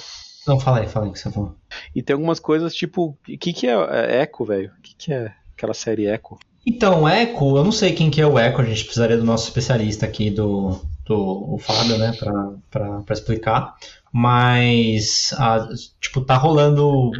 não, 0.46 0.60
fala 0.60 0.80
aí, 0.80 0.86
fala 0.88 1.06
aí 1.06 1.10
o 1.10 1.12
que 1.12 1.18
você 1.18 1.30
falou. 1.30 1.56
E 1.94 2.02
tem 2.02 2.14
algumas 2.14 2.38
coisas 2.38 2.74
tipo. 2.74 3.16
O 3.28 3.38
que, 3.38 3.52
que 3.52 3.66
é, 3.66 3.72
é 3.72 4.22
Echo, 4.22 4.44
velho? 4.44 4.70
O 4.78 4.82
que, 4.82 4.94
que 4.94 5.12
é 5.12 5.34
aquela 5.56 5.74
série 5.74 6.06
Echo? 6.06 6.38
Então, 6.66 7.08
Echo, 7.08 7.56
eu 7.56 7.64
não 7.64 7.72
sei 7.72 7.92
quem 7.92 8.10
que 8.10 8.20
é 8.20 8.26
o 8.26 8.38
Echo, 8.38 8.60
a 8.60 8.64
gente 8.64 8.84
precisaria 8.84 9.16
do 9.16 9.24
nosso 9.24 9.48
especialista 9.48 10.04
aqui, 10.04 10.30
do, 10.30 10.80
do 11.06 11.54
o 11.54 11.58
Fábio, 11.58 11.96
né, 11.98 12.12
pra 12.70 13.02
explicar. 13.10 13.74
Mas, 14.12 15.34
ah, 15.38 15.66
tipo, 16.00 16.20
tá 16.20 16.36
rolando 16.36 17.12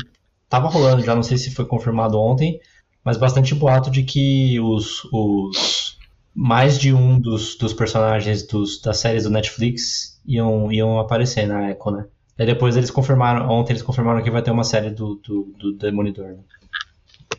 tava 0.49 0.69
rolando 0.69 1.05
já, 1.05 1.15
não 1.15 1.23
sei 1.23 1.37
se 1.37 1.55
foi 1.55 1.67
confirmado 1.67 2.19
ontem, 2.19 2.61
mas 3.05 3.17
bastante 3.17 3.55
boato 3.55 3.91
de 3.91 4.03
que 4.03 4.59
os, 4.61 5.05
os 5.13 5.99
mais 6.35 6.79
de 6.79 6.93
um 6.93 7.21
dos, 7.21 7.57
dos 7.57 7.73
personagens 7.73 8.47
dos, 8.47 8.81
das 8.81 8.99
séries 8.99 9.25
do 9.25 9.31
Netflix 9.31 10.21
iam, 10.27 10.73
iam 10.73 10.99
aparecer 10.99 11.47
na 11.47 11.71
Echo, 11.71 11.91
né? 11.91 12.07
Aí 12.39 12.47
depois 12.47 12.77
eles 12.77 12.91
confirmaram, 12.91 13.49
ontem 13.51 13.73
eles 13.73 13.83
confirmaram 13.83 14.23
que 14.23 14.31
vai 14.31 14.43
ter 14.43 14.51
uma 14.51 14.65
série 14.65 14.91
do, 14.91 15.17
do, 15.17 15.53
do 15.59 15.73
Demolidor. 15.73 16.29
Né? 16.29 16.39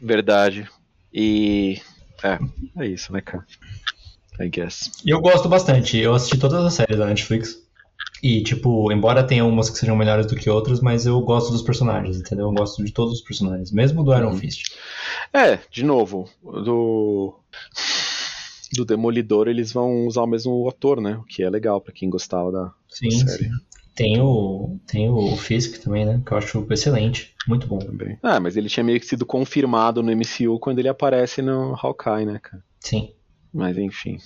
Verdade. 0.02 0.68
E. 1.14 1.82
É, 2.24 2.39
é 2.84 2.88
isso, 2.88 3.11
né, 3.13 3.22
cara? 3.22 3.45
I 4.39 4.49
guess. 4.49 4.91
E 5.05 5.09
eu 5.09 5.20
gosto 5.20 5.49
bastante. 5.49 5.97
Eu 5.97 6.13
assisti 6.13 6.38
todas 6.38 6.65
as 6.65 6.74
séries 6.74 6.97
da 6.97 7.05
Netflix. 7.05 7.57
E, 8.22 8.43
tipo, 8.43 8.91
embora 8.91 9.24
tenha 9.24 9.45
umas 9.45 9.70
que 9.70 9.78
sejam 9.78 9.95
melhores 9.95 10.26
do 10.26 10.36
que 10.36 10.49
outras, 10.49 10.82
mas 10.82 11.05
eu 11.05 11.20
gosto 11.22 11.51
dos 11.51 11.61
personagens, 11.61 12.17
entendeu? 12.17 12.47
Eu 12.47 12.53
gosto 12.53 12.84
de 12.84 12.91
todos 12.91 13.13
os 13.13 13.22
personagens, 13.22 13.72
mesmo 13.72 14.03
do 14.03 14.13
Iron 14.13 14.36
Fist. 14.36 14.76
É, 15.34 15.57
de 15.72 15.84
novo, 15.84 16.30
do. 16.43 17.34
Do 18.74 18.86
Demolidor 18.86 19.47
eles 19.47 19.72
vão 19.74 20.05
usar 20.05 20.22
o 20.22 20.28
mesmo 20.28 20.67
ator, 20.70 21.01
né? 21.01 21.17
O 21.17 21.24
que 21.24 21.41
é 21.41 21.49
legal 21.49 21.82
para 21.82 21.93
quem 21.93 22.09
gostava 22.09 22.51
da, 22.51 22.72
sim, 22.88 23.09
da 23.09 23.15
série. 23.15 23.45
Sim. 23.45 23.51
Tem 23.95 24.21
o, 24.21 24.79
tem 24.87 25.09
o 25.09 25.35
Fisk 25.35 25.83
também, 25.83 26.05
né? 26.05 26.21
Que 26.25 26.31
eu 26.31 26.37
acho 26.37 26.65
excelente. 26.69 27.35
Muito 27.47 27.67
bom. 27.67 27.79
Também. 27.79 28.17
Ah, 28.23 28.39
mas 28.39 28.55
ele 28.55 28.69
tinha 28.69 28.83
meio 28.83 28.99
que 28.99 29.05
sido 29.05 29.25
confirmado 29.25 30.01
no 30.01 30.11
MCU 30.11 30.59
quando 30.59 30.79
ele 30.79 30.87
aparece 30.87 31.41
no 31.41 31.75
Hawkeye, 31.75 32.25
né, 32.25 32.39
cara? 32.39 32.63
Sim. 32.79 33.13
Mas 33.53 33.77
enfim. 33.77 34.19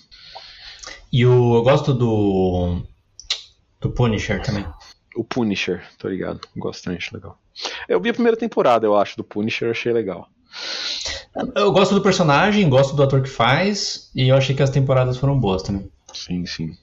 E 1.11 1.25
o, 1.25 1.55
eu 1.55 1.63
gosto 1.63 1.93
do. 1.93 2.81
Do 3.79 3.91
Punisher 3.91 4.41
também. 4.41 4.65
O 5.15 5.23
Punisher, 5.23 5.83
tô 5.97 6.07
ligado. 6.07 6.39
Gosto 6.55 6.85
bastante, 6.85 7.13
legal. 7.13 7.37
Eu 7.87 7.99
vi 7.99 8.09
a 8.09 8.13
primeira 8.13 8.37
temporada, 8.37 8.85
eu 8.85 8.95
acho, 8.95 9.17
do 9.17 9.23
Punisher, 9.23 9.69
achei 9.69 9.93
legal. 9.93 10.27
Eu 11.55 11.71
gosto 11.71 11.95
do 11.95 12.01
personagem, 12.01 12.69
gosto 12.69 12.95
do 12.95 13.03
ator 13.03 13.21
que 13.21 13.29
faz, 13.29 14.09
e 14.15 14.29
eu 14.29 14.35
achei 14.35 14.55
que 14.55 14.63
as 14.63 14.69
temporadas 14.69 15.17
foram 15.17 15.39
boas 15.39 15.63
também. 15.63 15.91
Sim, 16.13 16.45
sim. 16.45 16.77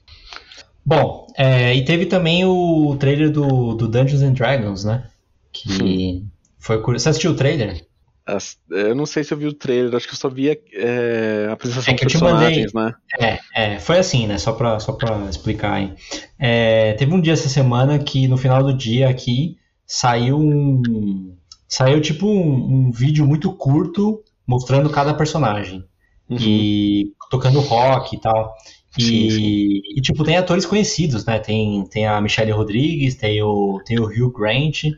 Bom, 0.85 1.27
é, 1.37 1.75
e 1.75 1.85
teve 1.85 2.05
também 2.05 2.43
o 2.45 2.95
trailer 2.99 3.31
do, 3.31 3.75
do 3.75 3.87
Dungeons 3.87 4.21
and 4.21 4.33
Dragons, 4.33 4.83
né? 4.83 5.09
Que 5.51 6.23
foi 6.57 6.81
curioso. 6.81 7.03
Você 7.03 7.09
assistiu 7.09 7.31
o 7.31 7.35
trailer? 7.35 7.85
As, 8.25 8.57
eu 8.69 8.95
não 8.95 9.05
sei 9.05 9.23
se 9.23 9.33
eu 9.33 9.37
vi 9.37 9.47
o 9.47 9.53
trailer, 9.53 9.95
acho 9.95 10.07
que 10.07 10.13
eu 10.13 10.17
só 10.17 10.29
vi 10.29 10.49
é, 10.49 11.47
a 11.49 11.53
apresentação 11.53 11.93
é 11.93 11.97
que 11.97 12.05
dos 12.05 12.13
personagens, 12.13 12.71
mandei, 12.71 12.93
né? 13.19 13.39
É, 13.55 13.73
é, 13.73 13.79
foi 13.79 13.97
assim, 13.97 14.27
né? 14.27 14.37
Só 14.37 14.53
pra, 14.53 14.79
só 14.79 14.93
pra 14.93 15.25
explicar 15.29 15.73
aí. 15.73 15.93
É, 16.39 16.93
teve 16.93 17.13
um 17.13 17.19
dia 17.19 17.33
essa 17.33 17.49
semana 17.49 17.97
que 17.99 18.27
no 18.27 18.37
final 18.37 18.63
do 18.63 18.75
dia 18.75 19.09
aqui 19.09 19.57
saiu 19.85 20.39
um. 20.39 21.35
Saiu 21.67 22.01
tipo 22.01 22.27
um, 22.27 22.87
um 22.87 22.91
vídeo 22.91 23.25
muito 23.25 23.51
curto 23.53 24.23
mostrando 24.45 24.89
cada 24.89 25.13
personagem. 25.13 25.83
Uhum. 26.29 26.37
E 26.39 27.13
tocando 27.29 27.59
rock 27.59 28.15
e 28.15 28.19
tal. 28.21 28.53
E, 28.97 29.01
sim, 29.01 29.29
sim. 29.29 29.81
e, 29.95 30.01
tipo, 30.01 30.23
tem 30.23 30.37
atores 30.37 30.65
conhecidos, 30.65 31.25
né? 31.25 31.39
Tem, 31.39 31.85
tem 31.85 32.05
a 32.05 32.19
Michelle 32.19 32.51
Rodrigues, 32.51 33.15
tem 33.15 33.41
o, 33.41 33.81
tem 33.85 33.99
o 33.99 34.05
Hugh 34.05 34.31
Grant, 34.31 34.81
tem, 34.81 34.95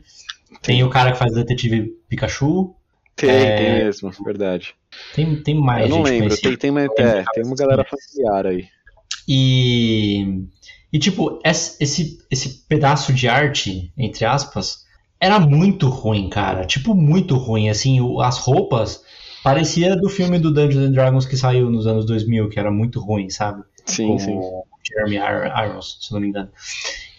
tem 0.62 0.84
o 0.84 0.90
cara 0.90 1.12
que 1.12 1.18
faz 1.18 1.32
o 1.32 1.36
detetive 1.36 1.94
Pikachu. 2.08 2.74
Tem, 3.14 3.30
é... 3.30 3.56
tem 3.56 3.84
mesmo, 3.84 4.10
verdade. 4.24 4.74
Tem, 5.14 5.42
tem 5.42 5.54
mais. 5.54 5.88
Eu 5.88 5.96
não 5.96 6.02
lembro, 6.02 6.36
tem, 6.36 6.56
tem, 6.56 6.70
uma, 6.70 6.82
é, 6.82 7.24
tem 7.32 7.44
uma 7.44 7.54
galera 7.56 7.84
familiar 7.84 8.46
aí. 8.46 8.66
E, 9.28 10.44
e 10.92 10.98
tipo, 10.98 11.40
esse, 11.44 12.18
esse 12.30 12.66
pedaço 12.68 13.12
de 13.12 13.28
arte, 13.28 13.92
entre 13.96 14.24
aspas, 14.24 14.84
era 15.20 15.38
muito 15.38 15.88
ruim, 15.88 16.28
cara. 16.28 16.64
Tipo, 16.64 16.94
muito 16.94 17.36
ruim. 17.36 17.68
Assim, 17.68 17.98
as 18.20 18.38
roupas 18.38 19.02
parecia 19.44 19.94
do 19.94 20.08
filme 20.08 20.38
do 20.38 20.52
Dungeons 20.52 20.88
and 20.88 20.92
Dragons 20.92 21.26
que 21.26 21.36
saiu 21.36 21.68
nos 21.68 21.86
anos 21.86 22.06
2000, 22.06 22.48
que 22.48 22.58
era 22.58 22.70
muito 22.70 22.98
ruim, 22.98 23.28
sabe? 23.28 23.62
Sim, 23.84 24.08
com 24.08 24.18
sim. 24.18 24.40
Jeremy 24.82 25.16
Irons, 25.66 25.98
se 26.00 26.12
não 26.14 26.20
me 26.20 26.28
engano. 26.28 26.48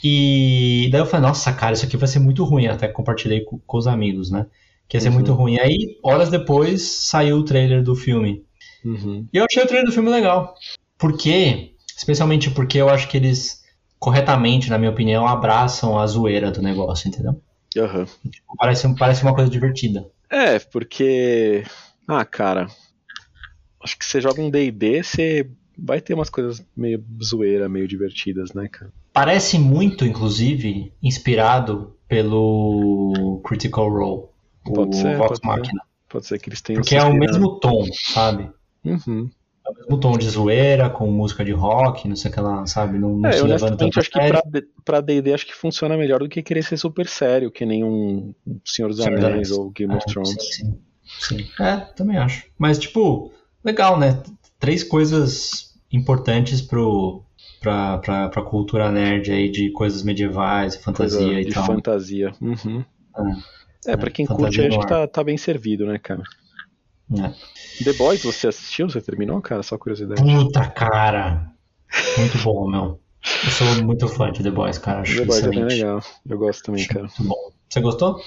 E 0.03 0.89
daí 0.91 1.01
eu 1.01 1.05
falei, 1.05 1.27
nossa, 1.27 1.53
cara, 1.53 1.73
isso 1.73 1.85
aqui 1.85 1.95
vai 1.95 2.07
ser 2.07 2.17
muito 2.17 2.43
ruim. 2.43 2.65
Até 2.65 2.87
compartilhei 2.87 3.41
com, 3.41 3.59
com 3.59 3.77
os 3.77 3.85
amigos, 3.85 4.31
né? 4.31 4.47
Que 4.87 4.97
ia 4.97 5.01
ser 5.01 5.09
uhum. 5.09 5.15
muito 5.15 5.33
ruim. 5.33 5.59
Aí, 5.59 5.97
horas 6.03 6.29
depois, 6.29 6.81
saiu 6.81 7.37
o 7.37 7.45
trailer 7.45 7.83
do 7.83 7.95
filme. 7.95 8.43
Uhum. 8.83 9.27
E 9.31 9.37
eu 9.37 9.45
achei 9.45 9.63
o 9.63 9.67
trailer 9.67 9.85
do 9.85 9.93
filme 9.93 10.09
legal. 10.09 10.55
Por 10.97 11.15
quê? 11.15 11.73
Especialmente 11.95 12.49
porque 12.49 12.79
eu 12.79 12.89
acho 12.89 13.07
que 13.07 13.17
eles, 13.17 13.63
corretamente, 13.99 14.69
na 14.69 14.79
minha 14.79 14.91
opinião, 14.91 15.27
abraçam 15.27 15.99
a 15.99 16.07
zoeira 16.07 16.51
do 16.51 16.61
negócio, 16.61 17.07
entendeu? 17.07 17.39
Uhum. 17.77 18.05
Parece, 18.57 18.95
parece 18.95 19.23
uma 19.23 19.35
coisa 19.35 19.49
divertida. 19.49 20.07
É, 20.29 20.59
porque. 20.59 21.63
Ah, 22.07 22.25
cara. 22.25 22.67
Acho 23.83 23.97
que 23.97 24.05
você 24.05 24.19
joga 24.19 24.41
um 24.41 24.49
DD, 24.49 25.03
você 25.03 25.49
vai 25.77 26.01
ter 26.01 26.13
umas 26.13 26.29
coisas 26.29 26.65
meio 26.75 27.03
zoeira, 27.23 27.69
meio 27.69 27.87
divertidas, 27.87 28.53
né, 28.53 28.67
cara? 28.67 28.91
Parece 29.13 29.57
muito, 29.57 30.05
inclusive, 30.05 30.93
inspirado 31.01 31.95
pelo 32.07 33.41
Critical 33.45 33.89
Role. 33.89 34.27
Pode 34.73 34.95
o 34.95 34.99
ser, 34.99 35.17
Vox 35.17 35.39
pode 35.39 35.59
Machina. 35.61 35.81
Ser. 35.81 35.95
Pode 36.09 36.25
ser 36.27 36.39
que 36.39 36.49
eles 36.49 36.61
tenham 36.61 36.81
Porque 36.81 36.95
é 36.95 37.03
o 37.03 37.13
mesmo 37.13 37.59
tom, 37.59 37.85
sabe? 38.13 38.49
Uhum. 38.83 39.29
É 39.65 39.69
o 39.69 39.75
mesmo 39.75 39.99
tom 39.99 40.17
de 40.17 40.29
zoeira, 40.29 40.89
com 40.89 41.11
música 41.11 41.43
de 41.43 41.51
rock, 41.51 42.07
não 42.07 42.15
sei 42.15 42.31
o 42.31 42.33
que 42.33 42.39
lá, 42.39 42.65
sabe? 42.65 42.97
Não, 42.99 43.17
não 43.17 43.29
é, 43.29 43.33
se 43.33 43.41
honestamente, 43.41 43.99
acho 43.99 44.11
sério. 44.11 44.41
que 44.41 44.49
pra, 44.51 44.61
pra 44.83 45.01
D&D 45.01 45.33
acho 45.33 45.45
que 45.45 45.55
funciona 45.55 45.97
melhor 45.97 46.19
do 46.19 46.29
que 46.29 46.43
querer 46.43 46.63
ser 46.63 46.77
super 46.77 47.07
sério, 47.07 47.51
que 47.51 47.65
nem 47.65 47.83
um 47.83 48.33
Senhor 48.63 48.89
dos 48.89 49.01
Anéis 49.01 49.51
ou 49.51 49.71
Game 49.71 49.93
é, 49.93 49.97
of 49.97 50.05
Thrones. 50.05 50.29
Sim, 50.29 50.39
sim, 50.39 50.79
sim. 51.19 51.47
É, 51.59 51.77
também 51.77 52.17
acho. 52.17 52.45
Mas, 52.57 52.77
tipo, 52.77 53.31
legal, 53.63 53.97
né? 53.97 54.21
Três 54.59 54.83
coisas 54.83 55.73
importantes 55.91 56.61
pro, 56.61 57.23
pra, 57.59 57.97
pra, 57.99 58.29
pra 58.29 58.41
cultura 58.41 58.91
nerd 58.91 59.31
aí 59.31 59.49
de 59.49 59.71
coisas 59.71 60.03
medievais, 60.03 60.75
fantasia 60.75 61.19
Coisa 61.19 61.41
e 61.41 61.45
de 61.45 61.53
tal. 61.53 61.65
fantasia. 61.65 62.31
Uhum. 62.41 62.83
É, 63.85 63.91
é, 63.91 63.97
pra 63.97 64.11
quem 64.11 64.25
curte, 64.25 64.61
acho 64.61 64.79
que 64.79 64.87
tá, 64.87 65.07
tá 65.07 65.23
bem 65.23 65.37
servido, 65.37 65.85
né, 65.85 65.97
cara? 65.97 66.23
É. 67.13 67.83
The 67.83 67.93
Boys, 67.93 68.23
você 68.23 68.47
assistiu? 68.47 68.89
Você 68.89 68.99
terminou, 68.99 69.39
cara? 69.41 69.61
Só 69.61 69.77
curiosidade. 69.77 70.21
Puta, 70.21 70.67
cara! 70.69 71.51
Muito 72.17 72.37
bom, 72.39 72.67
meu. 72.67 72.99
Eu 73.43 73.51
sou 73.51 73.83
muito 73.83 74.07
fã 74.07 74.31
de 74.31 74.43
The 74.43 74.51
Boys, 74.51 74.77
cara. 74.77 75.01
Acho 75.01 75.15
The 75.15 75.25
Boys 75.25 75.39
excelente. 75.39 75.57
é 75.57 75.65
bem 75.65 75.77
legal. 75.77 76.03
Eu 76.27 76.37
gosto 76.37 76.63
também, 76.63 76.81
Acho 76.81 76.93
cara. 76.93 77.01
Muito 77.01 77.23
bom. 77.23 77.51
Você 77.75 77.81
gostou? 77.81 78.21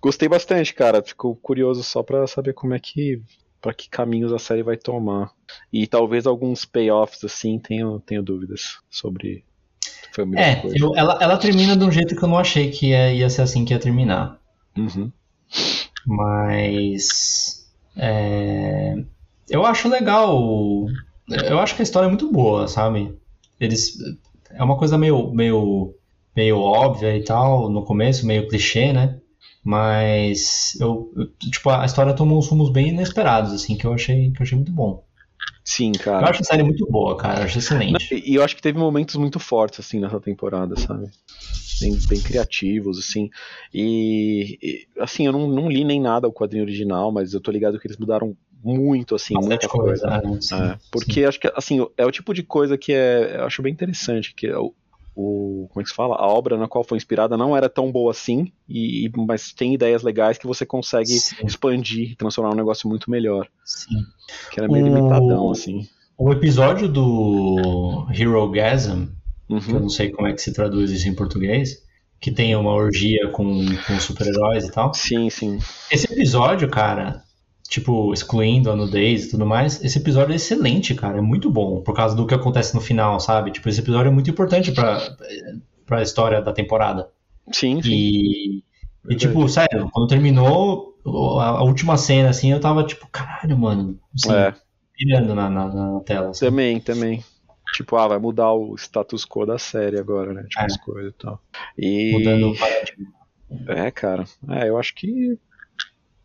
Gostei 0.00 0.28
bastante, 0.28 0.72
cara. 0.72 1.02
Fico 1.02 1.34
curioso 1.42 1.82
só 1.82 2.02
pra 2.02 2.26
saber 2.26 2.52
como 2.54 2.72
é 2.74 2.78
que. 2.78 3.20
pra 3.60 3.74
que 3.74 3.88
caminhos 3.88 4.32
a 4.32 4.38
série 4.38 4.62
vai 4.62 4.76
tomar. 4.76 5.30
E 5.72 5.86
talvez 5.86 6.26
alguns 6.26 6.64
payoffs, 6.64 7.22
assim, 7.24 7.58
tenho, 7.58 7.98
tenho 8.00 8.22
dúvidas 8.22 8.78
sobre. 8.90 9.44
Foi 10.12 10.24
a 10.24 10.40
É, 10.40 10.62
eu- 10.74 10.94
ela, 10.96 11.18
ela 11.20 11.36
termina 11.38 11.76
de 11.76 11.84
um 11.84 11.90
jeito 11.90 12.14
que 12.16 12.22
eu 12.22 12.28
não 12.28 12.38
achei 12.38 12.70
que 12.70 12.88
ia, 12.90 13.12
ia 13.14 13.30
ser 13.30 13.42
assim 13.42 13.64
que 13.64 13.72
ia 13.72 13.78
terminar. 13.80 14.38
Uhum. 14.76 15.10
Mas. 16.06 17.66
é, 17.96 19.02
eu 19.50 19.64
acho 19.64 19.88
legal. 19.88 20.86
Eu 21.28 21.58
acho 21.58 21.74
que 21.74 21.82
a 21.82 21.84
história 21.84 22.06
é 22.06 22.08
muito 22.08 22.30
boa, 22.30 22.68
sabe? 22.68 23.16
Eles. 23.60 23.96
É 24.50 24.62
uma 24.62 24.76
coisa 24.76 24.98
meio, 24.98 25.32
meio, 25.32 25.94
meio 26.36 26.58
óbvia 26.58 27.16
e 27.16 27.22
tal, 27.24 27.68
no 27.70 27.84
começo, 27.84 28.26
meio 28.26 28.48
clichê, 28.48 28.92
né? 28.92 29.18
Mas 29.64 30.74
eu, 30.80 31.12
eu- 31.16 31.26
tipo, 31.50 31.70
a 31.70 31.84
história 31.84 32.14
tomou 32.14 32.38
uns 32.38 32.48
rumos 32.48 32.70
bem 32.70 32.88
inesperados, 32.88 33.52
assim, 33.52 33.76
que 33.76 33.86
eu 33.86 33.92
achei, 33.92 34.30
que 34.32 34.40
eu 34.40 34.44
achei 34.44 34.56
muito 34.56 34.72
bom. 34.72 35.04
Sim, 35.64 35.92
Eu 35.94 36.00
cara. 36.00 36.28
acho 36.28 36.42
a 36.42 36.44
série 36.44 36.62
muito 36.64 36.84
boa, 36.90 37.16
cara. 37.16 37.40
Eu 37.40 37.44
acho 37.44 37.58
excelente. 37.58 38.14
E 38.26 38.34
eu 38.34 38.42
acho 38.42 38.56
que 38.56 38.62
teve 38.62 38.78
momentos 38.78 39.14
muito 39.14 39.38
fortes, 39.38 39.78
assim, 39.80 40.00
nessa 40.00 40.20
temporada, 40.20 40.74
sabe? 40.76 41.08
Bem, 41.80 41.96
bem 42.08 42.20
criativos, 42.20 42.98
assim. 42.98 43.30
E, 43.72 44.58
e, 44.60 44.86
assim, 44.98 45.26
eu 45.26 45.32
não, 45.32 45.46
não 45.48 45.68
li 45.68 45.84
nem 45.84 46.00
nada 46.00 46.26
o 46.28 46.32
quadrinho 46.32 46.64
original, 46.64 47.12
mas 47.12 47.32
eu 47.32 47.40
tô 47.40 47.50
ligado 47.50 47.78
que 47.78 47.86
eles 47.86 47.96
mudaram 47.96 48.36
muito, 48.62 49.14
assim, 49.14 49.34
Bastante 49.34 49.66
muita 49.66 49.68
coisa. 49.68 50.06
né? 50.06 50.38
Sim, 50.40 50.56
É, 50.56 50.78
porque 50.90 51.24
acho 51.24 51.38
que, 51.40 51.52
assim, 51.54 51.84
é 51.96 52.04
o 52.06 52.10
tipo 52.12 52.34
de 52.34 52.42
coisa 52.42 52.76
que 52.76 52.92
é, 52.92 53.36
eu 53.38 53.44
acho 53.44 53.62
bem 53.62 53.72
interessante, 53.72 54.34
que 54.34 54.46
é 54.46 54.56
o, 54.56 54.74
o- 55.14 55.68
como 55.70 55.80
é 55.80 55.84
que 55.84 55.90
se 55.90 55.94
fala? 55.96 56.16
A 56.16 56.26
obra 56.26 56.56
na 56.56 56.66
qual 56.68 56.82
foi 56.84 56.96
inspirada 56.96 57.36
não 57.36 57.56
era 57.56 57.68
tão 57.68 57.90
boa 57.92 58.10
assim, 58.10 58.50
e, 58.68 59.10
mas 59.16 59.52
tem 59.52 59.74
ideias 59.74 60.02
legais 60.02 60.38
que 60.38 60.46
você 60.46 60.64
consegue 60.66 61.08
Sim. 61.10 61.36
expandir 61.46 62.12
e 62.12 62.16
transformar 62.16 62.52
um 62.52 62.56
negócio 62.56 62.88
muito 62.88 63.10
melhor. 63.10 63.48
sim. 63.64 63.96
Que 64.50 64.60
era 64.60 64.68
meio 64.70 64.84
O- 64.84 64.88
limitadão, 64.88 65.50
assim. 65.50 65.86
O 66.16 66.30
episódio 66.32 66.88
do 66.88 68.06
Hero 68.14 68.48
Gasm, 68.50 69.06
que 69.48 69.52
eu 69.54 69.56
Uhum. 69.76 69.80
não 69.82 69.88
sei 69.88 70.10
como 70.10 70.28
é 70.28 70.32
que 70.32 70.40
se 70.40 70.52
traduz 70.52 70.90
isso 70.90 71.08
em 71.08 71.14
português, 71.14 71.78
que 72.20 72.30
tem 72.30 72.54
uma 72.54 72.72
orgia 72.72 73.28
com, 73.32 73.64
com 73.86 73.98
super-heróis 74.00 74.64
e 74.66 74.70
tal. 74.72 74.94
Sim, 74.94 75.28
sim. 75.28 75.58
Esse 75.90 76.10
episódio, 76.12 76.68
cara, 76.70 77.22
tipo, 77.72 78.12
excluindo 78.12 78.70
a 78.70 78.76
nudez 78.76 79.24
e 79.24 79.30
tudo 79.30 79.46
mais, 79.46 79.82
esse 79.82 79.98
episódio 79.98 80.34
é 80.34 80.36
excelente, 80.36 80.94
cara, 80.94 81.16
é 81.18 81.22
muito 81.22 81.50
bom, 81.50 81.80
por 81.80 81.94
causa 81.94 82.14
do 82.14 82.26
que 82.26 82.34
acontece 82.34 82.74
no 82.74 82.82
final, 82.82 83.18
sabe? 83.18 83.50
Tipo, 83.50 83.66
esse 83.70 83.80
episódio 83.80 84.08
é 84.08 84.12
muito 84.12 84.28
importante 84.30 84.72
pra, 84.72 85.00
pra 85.86 86.02
história 86.02 86.42
da 86.42 86.52
temporada. 86.52 87.08
Sim, 87.50 87.80
sim. 87.80 87.88
E, 87.90 88.62
E 89.08 89.16
tipo, 89.16 89.48
sério, 89.48 89.88
quando 89.90 90.06
terminou 90.06 90.94
a, 91.40 91.46
a 91.60 91.62
última 91.62 91.96
cena, 91.96 92.28
assim, 92.28 92.52
eu 92.52 92.60
tava 92.60 92.84
tipo, 92.84 93.08
caralho, 93.10 93.56
mano. 93.56 93.98
Assim, 94.14 94.32
É, 94.34 94.54
pirando 94.94 95.34
na, 95.34 95.48
na, 95.48 95.66
na 95.68 96.00
tela. 96.00 96.28
assim. 96.30 96.44
também, 96.44 96.78
também. 96.78 97.24
Tipo, 97.74 97.96
ah, 97.96 98.06
vai 98.06 98.18
mudar 98.18 98.52
o 98.52 98.74
status 98.76 99.24
quo 99.24 99.46
da 99.46 99.58
série 99.58 99.98
agora, 99.98 100.34
né? 100.34 100.42
Tipo, 100.42 100.60
É. 100.60 100.66
as 100.66 100.76
coisas 100.76 101.10
e 101.10 101.14
tal. 101.16 101.40
E. 101.78 102.12
Mudando 102.12 102.50
o 102.50 102.58
paradigma. 102.58 103.12
É, 103.68 103.90
cara. 103.90 104.24
É, 104.50 104.68
eu 104.68 104.76
acho 104.78 104.94
que. 104.94 105.38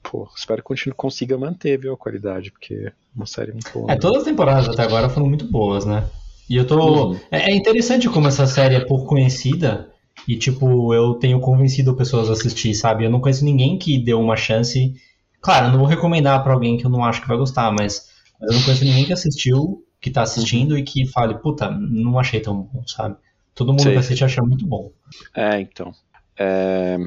Pô, 0.09 0.27
espero 0.35 0.61
que 0.61 0.67
continue, 0.67 0.95
consiga 0.95 1.37
manter, 1.37 1.77
viu, 1.77 1.93
a 1.93 1.97
qualidade, 1.97 2.51
porque 2.51 2.73
é 2.73 2.93
uma 3.15 3.25
série 3.25 3.51
muito 3.51 3.69
boa. 3.73 3.91
É, 3.91 3.95
né? 3.95 3.99
todas 3.99 4.19
as 4.19 4.23
temporadas 4.23 4.69
até 4.69 4.83
agora 4.83 5.09
foram 5.09 5.27
muito 5.27 5.45
boas, 5.51 5.85
né? 5.85 6.09
E 6.49 6.55
eu 6.55 6.65
tô. 6.65 7.09
Uhum. 7.09 7.19
É, 7.29 7.51
é 7.51 7.55
interessante 7.55 8.07
como 8.09 8.27
essa 8.27 8.47
série 8.47 8.75
é 8.75 8.79
pouco 8.79 9.05
conhecida 9.05 9.91
e, 10.27 10.37
tipo, 10.37 10.93
eu 10.93 11.15
tenho 11.15 11.39
convencido 11.41 11.95
pessoas 11.95 12.29
a 12.29 12.33
assistir, 12.33 12.73
sabe? 12.73 13.03
Eu 13.03 13.09
não 13.09 13.19
conheço 13.19 13.43
ninguém 13.43 13.77
que 13.77 13.97
deu 13.97 14.19
uma 14.19 14.37
chance. 14.37 14.93
Claro, 15.41 15.67
eu 15.67 15.71
não 15.71 15.79
vou 15.79 15.87
recomendar 15.87 16.41
pra 16.43 16.53
alguém 16.53 16.77
que 16.77 16.85
eu 16.85 16.89
não 16.89 17.03
acho 17.03 17.21
que 17.21 17.27
vai 17.27 17.37
gostar, 17.37 17.69
mas, 17.71 18.07
mas 18.39 18.49
eu 18.49 18.55
não 18.57 18.63
conheço 18.63 18.85
ninguém 18.85 19.05
que 19.05 19.13
assistiu, 19.13 19.83
que 19.99 20.09
tá 20.09 20.21
assistindo 20.21 20.71
Uhum. 20.71 20.77
e 20.77 20.83
que 20.83 21.05
fale, 21.07 21.35
puta, 21.35 21.69
não 21.69 22.17
achei 22.17 22.39
tão 22.39 22.61
bom, 22.61 22.81
sabe? 22.87 23.17
Todo 23.53 23.73
mundo 23.73 23.83
Sei, 23.83 23.93
que 23.93 23.99
assiste 23.99 24.23
acha 24.23 24.41
muito 24.41 24.65
bom. 24.65 24.91
É, 25.35 25.59
então. 25.59 25.91
É, 26.37 26.97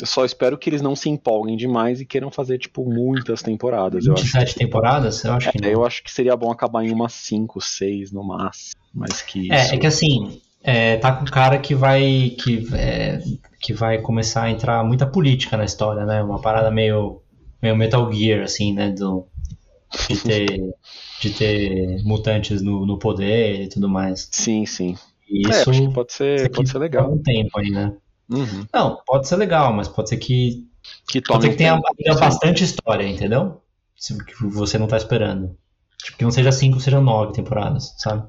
Eu 0.00 0.06
só 0.06 0.24
espero 0.24 0.56
que 0.56 0.70
eles 0.70 0.80
não 0.80 0.96
se 0.96 1.08
empolguem 1.08 1.56
demais 1.56 2.00
e 2.00 2.06
queiram 2.06 2.30
fazer, 2.30 2.58
tipo, 2.58 2.84
muitas 2.84 3.42
temporadas. 3.42 4.06
Eu 4.06 4.14
acho, 4.14 4.22
27 4.24 4.54
temporadas? 4.54 5.24
Eu 5.24 5.32
acho 5.34 5.52
que 5.52 5.60
não. 5.60 5.68
é, 5.68 5.74
eu 5.74 5.84
acho 5.84 6.02
que 6.02 6.10
seria 6.10 6.36
bom 6.36 6.50
acabar 6.50 6.84
em 6.84 6.92
umas 6.92 7.12
5, 7.12 7.60
6 7.60 8.12
no 8.12 8.24
máximo. 8.24 8.80
Mas 8.94 9.22
que 9.22 9.40
isso. 9.40 9.52
É, 9.52 9.74
é 9.74 9.78
que 9.78 9.86
assim, 9.86 10.40
é, 10.62 10.96
tá 10.96 11.12
com 11.12 11.24
cara 11.24 11.58
que 11.58 11.74
vai 11.74 12.34
que, 12.38 12.66
é, 12.74 13.20
que 13.60 13.72
vai 13.72 13.98
começar 13.98 14.44
a 14.44 14.50
entrar 14.50 14.84
muita 14.84 15.06
política 15.06 15.56
na 15.56 15.64
história, 15.64 16.04
né? 16.04 16.22
Uma 16.22 16.40
parada 16.40 16.70
meio, 16.70 17.22
meio 17.62 17.76
Metal 17.76 18.10
Gear, 18.12 18.42
assim, 18.42 18.72
né? 18.72 18.90
Do, 18.90 19.26
de, 20.08 20.16
ter, 20.22 20.74
de 21.20 21.30
ter 21.30 22.02
mutantes 22.04 22.62
no, 22.62 22.86
no 22.86 22.98
poder 22.98 23.62
e 23.62 23.68
tudo 23.68 23.88
mais. 23.88 24.28
Sim, 24.30 24.64
sim. 24.66 24.96
E 25.28 25.46
É, 25.46 25.50
isso, 25.50 25.70
acho 25.70 25.82
que 25.82 25.94
pode 25.94 26.10
isso 26.10 26.18
ser, 26.18 26.50
pode 26.50 26.70
ser 26.70 26.78
legal. 26.78 27.12
um 27.12 27.22
tempo 27.22 27.58
aí, 27.58 27.70
né? 27.70 27.92
Uhum. 28.30 28.66
Não, 28.72 29.02
pode 29.06 29.26
ser 29.28 29.36
legal, 29.36 29.72
mas 29.72 29.88
pode 29.88 30.08
ser 30.08 30.16
que, 30.16 30.66
Que 31.08 31.20
pode 31.20 31.42
ser 31.44 31.50
que 31.50 31.56
tenha, 31.56 31.80
bastante 32.18 32.62
história, 32.64 33.06
entendeu? 33.06 33.62
Se- 33.96 34.16
Que 34.24 34.44
você 34.46 34.78
não 34.78 34.86
tá 34.86 34.96
esperando. 34.96 35.56
Tipo, 35.98 36.18
que 36.18 36.24
não 36.24 36.30
seja 36.30 36.52
5, 36.52 36.80
seja 36.80 37.00
9 37.00 37.32
temporadas, 37.32 37.94
sabe? 37.98 38.26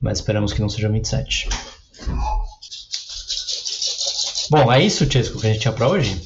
Mas 0.00 0.18
esperamos 0.18 0.52
que 0.52 0.60
não 0.60 0.68
seja 0.68 0.88
27. 0.88 1.48
Bom, 4.50 4.70
é 4.72 4.82
isso, 4.82 5.10
Chesco, 5.10 5.40
que 5.40 5.46
a 5.46 5.52
gente 5.52 5.62
tinha 5.62 5.72
pra 5.72 5.88
hoje? 5.88 6.20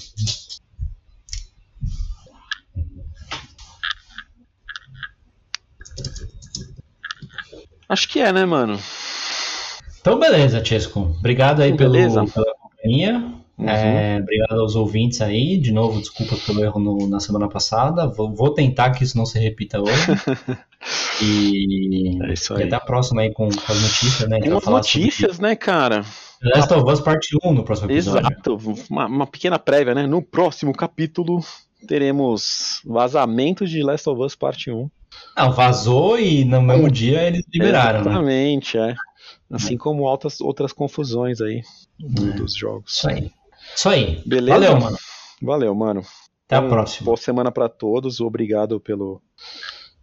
Acho 7.89 8.09
que 8.09 8.18
é, 8.20 8.33
né, 8.33 8.45
mano? 8.45 8.79
Então, 10.05 10.18
beleza, 10.18 10.62
Chesco. 10.62 11.00
Obrigado 11.18 11.62
aí 11.62 11.74
pelo, 11.74 11.92
pela 11.94 12.55
companhia. 12.61 13.24
Uhum. 13.57 13.66
É, 13.66 14.18
obrigado 14.20 14.61
aos 14.61 14.76
ouvintes 14.76 15.22
aí. 15.22 15.57
De 15.57 15.72
novo, 15.72 15.98
desculpa 15.98 16.36
pelo 16.44 16.62
erro 16.62 16.78
no- 16.78 17.09
na 17.09 17.18
semana 17.20 17.48
passada. 17.48 18.07
Vou, 18.07 18.30
vou 18.30 18.50
tentar 18.52 18.90
que 18.90 19.02
isso 19.02 19.16
não 19.16 19.24
se 19.24 19.38
repita 19.38 19.80
hoje. 19.80 19.92
E, 21.22 22.18
É 22.22 22.32
isso 22.34 22.52
e 22.52 22.57
aí. 22.59 22.62
até 22.64 22.76
a 22.76 22.80
próxima 22.80 23.22
aí 23.22 23.32
com, 23.32 23.48
com 23.48 23.72
as 23.72 23.80
notícias, 23.80 24.28
né? 24.28 24.38
Tem 24.40 24.50
umas 24.52 24.62
falar 24.64 24.82
sobre 24.82 25.05
notícias, 25.07 25.38
né, 25.38 25.57
cara? 25.57 26.05
Last 26.42 26.74
of 26.74 26.92
Us 26.92 27.00
Parte 27.00 27.28
1 27.42 27.52
no 27.55 27.64
próximo 27.64 27.90
episódio. 27.90 28.28
Exato. 28.28 28.59
Uma, 28.90 29.07
uma 29.07 29.26
pequena 29.26 29.59
prévia, 29.59 29.94
né? 29.94 30.07
No 30.07 30.20
próximo 30.20 30.74
capítulo 30.74 31.40
teremos 31.88 32.82
vazamento 32.84 33.66
de 33.66 33.82
Last 33.82 34.07
of 34.11 34.20
Us 34.20 34.34
Parte 34.34 34.70
1. 34.70 34.90
Não, 35.38 35.52
vazou 35.52 36.18
e 36.18 36.44
no 36.44 36.61
mesmo 36.61 36.90
dia 36.90 37.22
eles 37.22 37.44
liberaram, 37.50 38.00
né? 38.02 38.11
Exatamente, 38.11 38.76
é. 38.76 38.94
Assim 39.51 39.76
como 39.76 40.03
outras, 40.05 40.40
outras 40.40 40.72
confusões 40.72 41.40
aí 41.40 41.62
do- 41.99 42.30
É. 42.30 42.32
dos 42.32 42.55
jogos. 42.57 42.95
Isso 42.97 43.09
aí. 43.09 43.32
Isso 43.76 43.88
aí. 43.88 44.22
Beleza? 44.26 44.59
Valeu, 44.59 44.80
mano. 44.80 44.97
Valeu, 45.42 45.74
mano. 45.74 46.01
Até 46.47 46.57
a 46.57 46.59
Então, 46.59 46.70
próxima. 46.70 47.05
Boa 47.07 47.16
semana 47.16 47.53
pra 47.53 47.68
todos. 47.68 48.20
Obrigado 48.20 48.80
pelo, 48.80 49.22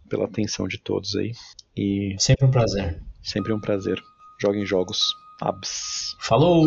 pela 0.09 0.25
atenção 0.25 0.67
de 0.67 0.77
todos 0.77 1.15
aí. 1.15 1.31
E 1.75 2.15
Sempre 2.19 2.45
um 2.45 2.51
prazer. 2.51 3.01
sempre 3.21 3.53
um 3.53 3.59
prazer. 3.59 4.01
Joguem 4.41 4.65
jogos. 4.65 4.99
Abs. 5.41 6.15
Falou! 6.19 6.65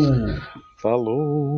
Falou! 0.81 1.57